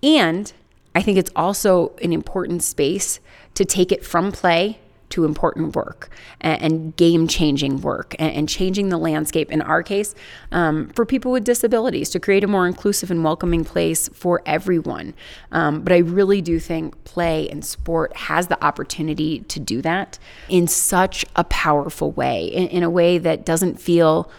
And 0.03 0.53
I 0.95 1.03
think 1.03 1.19
it's 1.19 1.31
also 1.35 1.93
an 2.03 2.13
important 2.13 2.63
space 2.63 3.21
to 3.55 3.65
take 3.65 3.93
it 3.93 4.05
from 4.05 4.33
play 4.33 4.79
important 5.25 5.75
work 5.75 6.11
and, 6.41 6.63
and 6.63 6.97
game 6.97 7.27
changing 7.27 7.81
work 7.81 8.15
and, 8.19 8.33
and, 8.35 8.49
changing 8.49 8.89
the 8.89 8.99
landscape, 8.99 9.51
in 9.51 9.63
our 9.63 9.83
case, 9.83 10.15
um, 10.53 10.89
for 10.91 11.07
people 11.07 11.33
with 11.33 11.45
disabilities 11.45 12.11
to 12.11 12.21
create 12.21 12.45
a 12.45 12.47
more 12.47 12.67
inclusive 12.67 13.11
and 13.11 13.23
welcoming 13.23 13.65
place 13.65 14.09
for 14.09 14.43
everyone. 14.47 15.15
Um, 15.53 15.83
but 15.83 15.93
I 15.93 15.99
really 15.99 16.41
do 16.41 16.59
think 16.59 17.03
play 17.05 17.49
and 17.49 17.65
sport 17.65 18.17
has 18.17 18.49
the 18.49 18.63
opportunity 18.65 19.41
to 19.41 19.61
do 19.61 19.83
that 19.83 20.19
in 20.49 20.67
such 20.67 21.25
a 21.37 21.45
powerful 21.45 22.13
way, 22.13 22.47
in, 22.47 22.69
in 22.69 22.83
a 22.83 22.91
way 22.91 23.19
that 23.19 23.45
doesn't 23.45 23.81
feel 23.81 24.31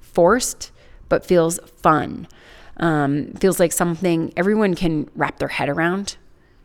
forced, 0.00 0.70
but 1.08 1.24
feels 1.24 1.58
fun. 1.76 2.28
Um, 2.76 3.32
feels 3.34 3.60
like 3.60 3.72
something 3.72 4.32
everyone 4.36 4.74
can 4.74 5.10
wrap 5.14 5.38
their 5.38 5.48
head 5.48 5.68
around 5.68 6.16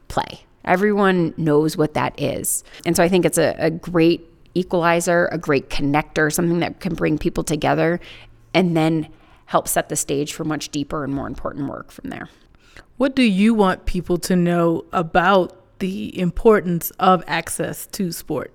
play. 0.08 0.46
Everyone 0.66 1.34
knows 1.38 1.78
what 1.78 1.94
that 1.94 2.20
is. 2.20 2.64
And 2.86 2.96
so 2.96 3.04
I 3.04 3.10
think 3.10 3.26
it's 3.26 3.38
a, 3.38 3.56
a 3.58 3.70
great 3.70 4.30
equalizer, 4.54 5.28
a 5.32 5.38
great 5.38 5.70
connector, 5.70 6.32
something 6.32 6.60
that 6.60 6.80
can 6.80 6.96
bring 6.96 7.18
people 7.18 7.44
together 7.44 8.00
and 8.54 8.76
then 8.76 9.10
help 9.46 9.68
set 9.68 9.90
the 9.90 9.96
stage 9.96 10.34
for 10.34 10.44
much 10.44 10.70
deeper 10.70 11.04
and 11.04 11.14
more 11.14 11.28
important 11.28 11.70
work 11.70 11.92
from 11.92 12.10
there. 12.10 12.30
What 12.98 13.16
do 13.16 13.24
you 13.24 13.54
want 13.54 13.86
people 13.86 14.18
to 14.20 14.36
know 14.36 14.86
about 14.92 15.80
the 15.80 16.18
importance 16.18 16.92
of 16.92 17.24
access 17.28 17.86
to 17.88 18.12
sport? 18.12 18.54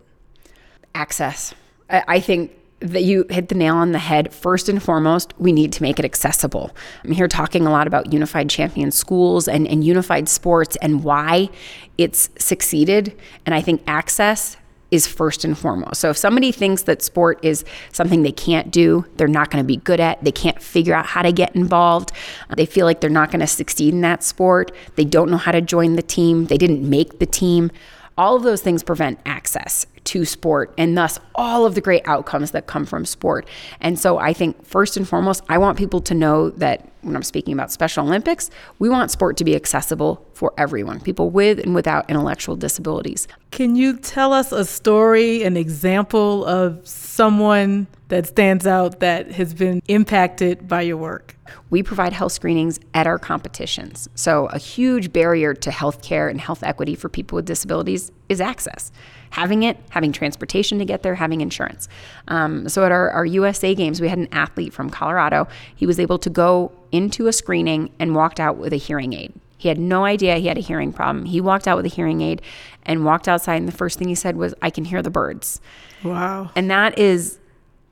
Access. 0.94 1.54
I 1.90 2.20
think 2.20 2.52
that 2.80 3.02
you 3.02 3.26
hit 3.30 3.48
the 3.48 3.54
nail 3.54 3.76
on 3.76 3.92
the 3.92 3.98
head. 3.98 4.32
First 4.32 4.68
and 4.68 4.82
foremost, 4.82 5.34
we 5.38 5.52
need 5.52 5.72
to 5.72 5.82
make 5.82 5.98
it 5.98 6.04
accessible. 6.04 6.74
I'm 7.04 7.12
here 7.12 7.28
talking 7.28 7.66
a 7.66 7.70
lot 7.70 7.86
about 7.86 8.12
unified 8.12 8.48
champion 8.48 8.90
schools 8.90 9.48
and, 9.48 9.68
and 9.68 9.84
unified 9.84 10.28
sports 10.28 10.76
and 10.80 11.04
why 11.04 11.50
it's 11.98 12.30
succeeded. 12.38 13.16
And 13.44 13.54
I 13.54 13.60
think 13.60 13.82
access 13.86 14.56
is 14.90 15.06
first 15.06 15.44
and 15.44 15.56
foremost. 15.56 16.00
So 16.00 16.10
if 16.10 16.16
somebody 16.16 16.50
thinks 16.50 16.82
that 16.82 17.02
sport 17.02 17.38
is 17.44 17.64
something 17.92 18.22
they 18.22 18.32
can't 18.32 18.70
do, 18.70 19.06
they're 19.16 19.28
not 19.28 19.50
going 19.50 19.62
to 19.62 19.66
be 19.66 19.76
good 19.76 20.00
at, 20.00 20.22
they 20.24 20.32
can't 20.32 20.60
figure 20.60 20.94
out 20.94 21.06
how 21.06 21.22
to 21.22 21.32
get 21.32 21.54
involved, 21.54 22.10
they 22.56 22.66
feel 22.66 22.86
like 22.86 23.00
they're 23.00 23.10
not 23.10 23.30
going 23.30 23.40
to 23.40 23.46
succeed 23.46 23.94
in 23.94 24.00
that 24.00 24.24
sport, 24.24 24.72
they 24.96 25.04
don't 25.04 25.30
know 25.30 25.36
how 25.36 25.52
to 25.52 25.60
join 25.60 25.94
the 25.94 26.02
team, 26.02 26.46
they 26.46 26.58
didn't 26.58 26.88
make 26.88 27.20
the 27.20 27.26
team, 27.26 27.70
all 28.18 28.36
of 28.36 28.42
those 28.42 28.62
things 28.62 28.82
prevent 28.82 29.20
access 29.24 29.86
to 30.10 30.24
sport 30.24 30.74
and 30.76 30.98
thus 30.98 31.20
all 31.36 31.64
of 31.64 31.76
the 31.76 31.80
great 31.80 32.02
outcomes 32.04 32.50
that 32.50 32.66
come 32.66 32.84
from 32.84 33.04
sport. 33.04 33.46
And 33.80 33.96
so 33.96 34.18
I 34.18 34.32
think 34.32 34.66
first 34.66 34.96
and 34.96 35.08
foremost, 35.08 35.44
I 35.48 35.56
want 35.56 35.78
people 35.78 36.00
to 36.00 36.14
know 36.14 36.50
that 36.50 36.90
when 37.02 37.14
I'm 37.14 37.22
speaking 37.22 37.54
about 37.54 37.70
Special 37.70 38.04
Olympics, 38.04 38.50
we 38.80 38.88
want 38.88 39.12
sport 39.12 39.36
to 39.36 39.44
be 39.44 39.54
accessible 39.54 40.26
for 40.34 40.52
everyone, 40.58 40.98
people 40.98 41.30
with 41.30 41.60
and 41.60 41.76
without 41.76 42.10
intellectual 42.10 42.56
disabilities. 42.56 43.28
Can 43.52 43.76
you 43.76 43.96
tell 43.98 44.32
us 44.32 44.50
a 44.50 44.64
story, 44.64 45.44
an 45.44 45.56
example 45.56 46.44
of 46.44 46.86
someone 46.86 47.86
that 48.08 48.26
stands 48.26 48.66
out 48.66 48.98
that 48.98 49.30
has 49.30 49.54
been 49.54 49.80
impacted 49.86 50.66
by 50.66 50.82
your 50.82 50.96
work? 50.96 51.36
We 51.70 51.84
provide 51.84 52.12
health 52.12 52.32
screenings 52.32 52.80
at 52.94 53.06
our 53.06 53.18
competitions. 53.18 54.08
So, 54.14 54.46
a 54.46 54.58
huge 54.58 55.12
barrier 55.12 55.54
to 55.54 55.70
health 55.70 56.02
care 56.02 56.28
and 56.28 56.40
health 56.40 56.62
equity 56.62 56.96
for 56.96 57.08
people 57.08 57.36
with 57.36 57.44
disabilities 57.44 58.10
is 58.28 58.40
access 58.40 58.90
having 59.30 59.62
it, 59.62 59.78
having 59.90 60.12
transportation 60.12 60.78
to 60.78 60.84
get 60.84 61.02
there, 61.02 61.14
having 61.14 61.40
insurance. 61.40 61.88
Um, 62.28 62.68
so 62.68 62.84
at 62.84 62.92
our, 62.92 63.10
our 63.10 63.24
USA 63.24 63.74
games, 63.74 64.00
we 64.00 64.08
had 64.08 64.18
an 64.18 64.28
athlete 64.32 64.72
from 64.72 64.90
Colorado. 64.90 65.48
He 65.74 65.86
was 65.86 65.98
able 65.98 66.18
to 66.18 66.30
go 66.30 66.72
into 66.92 67.26
a 67.26 67.32
screening 67.32 67.90
and 67.98 68.14
walked 68.14 68.40
out 68.40 68.56
with 68.56 68.72
a 68.72 68.76
hearing 68.76 69.12
aid. 69.12 69.32
He 69.56 69.68
had 69.68 69.78
no 69.78 70.04
idea 70.04 70.36
he 70.36 70.48
had 70.48 70.56
a 70.56 70.62
hearing 70.62 70.92
problem. 70.92 71.26
He 71.26 71.40
walked 71.40 71.68
out 71.68 71.76
with 71.76 71.84
a 71.84 71.90
hearing 71.90 72.22
aid 72.22 72.40
and 72.84 73.04
walked 73.04 73.28
outside, 73.28 73.56
and 73.56 73.68
the 73.68 73.72
first 73.72 73.98
thing 73.98 74.08
he 74.08 74.14
said 74.14 74.36
was, 74.36 74.54
I 74.62 74.70
can 74.70 74.86
hear 74.86 75.02
the 75.02 75.10
birds. 75.10 75.60
Wow. 76.02 76.50
And 76.56 76.70
that 76.70 76.98
is 76.98 77.38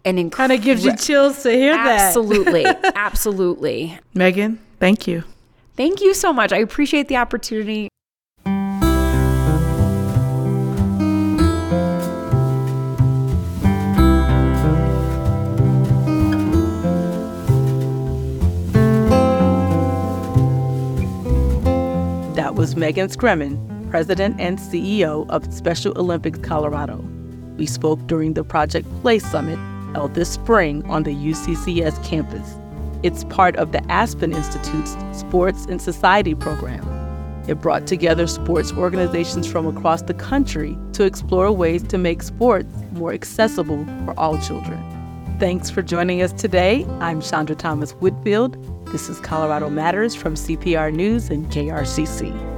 an 0.07 0.17
incredible. 0.17 0.57
Kind 0.57 0.61
of 0.61 0.65
gives 0.65 0.85
you 0.85 0.97
chills 0.97 1.43
to 1.43 1.51
hear 1.51 1.75
absolutely, 1.75 2.63
that. 2.63 2.85
Absolutely. 2.85 2.93
absolutely. 2.97 3.99
Megan, 4.15 4.59
thank 4.81 5.07
you. 5.07 5.25
Thank 5.77 6.01
you 6.01 6.15
so 6.15 6.33
much. 6.33 6.53
I 6.53 6.59
appreciate 6.59 7.09
the 7.09 7.17
opportunity. 7.17 7.89
Megan 22.59 23.09
Scremin, 23.09 23.89
President 23.89 24.35
and 24.41 24.59
CEO 24.59 25.31
of 25.31 25.55
Special 25.55 25.97
Olympics 25.97 26.41
Colorado. 26.41 26.97
We 27.57 27.67
spoke 27.67 28.05
during 28.09 28.35
the 28.35 28.43
Project 28.43 28.89
Play 29.01 29.21
Summit 29.21 29.61
held 29.95 30.15
this 30.15 30.33
spring 30.33 30.85
on 30.87 31.05
the 31.05 31.15
UCCS 31.15 32.05
campus. 32.05 32.57
It's 33.05 33.23
part 33.25 33.55
of 33.55 33.71
the 33.71 33.81
Aspen 33.89 34.33
Institute's 34.33 34.97
Sports 35.13 35.67
and 35.67 35.81
Society 35.81 36.35
program. 36.35 36.85
It 37.47 37.61
brought 37.61 37.87
together 37.87 38.27
sports 38.27 38.73
organizations 38.73 39.47
from 39.47 39.65
across 39.69 40.03
the 40.03 40.15
country 40.15 40.77
to 40.95 41.05
explore 41.05 41.53
ways 41.53 41.85
to 41.85 41.97
make 41.97 42.23
sports 42.23 42.75
more 42.91 43.13
accessible 43.13 43.87
for 44.05 44.19
all 44.19 44.37
children. 44.39 44.98
Thanks 45.39 45.71
for 45.71 45.83
joining 45.83 46.21
us 46.21 46.33
today. 46.33 46.85
I'm 46.99 47.21
Chandra 47.21 47.55
Thomas 47.55 47.93
Whitfield. 47.93 48.57
This 48.89 49.09
is 49.09 49.21
Colorado 49.21 49.71
Matters 49.71 50.13
from 50.13 50.35
CPR 50.35 50.93
News 50.93 51.31
and 51.31 51.47
KRCC. 51.47 52.58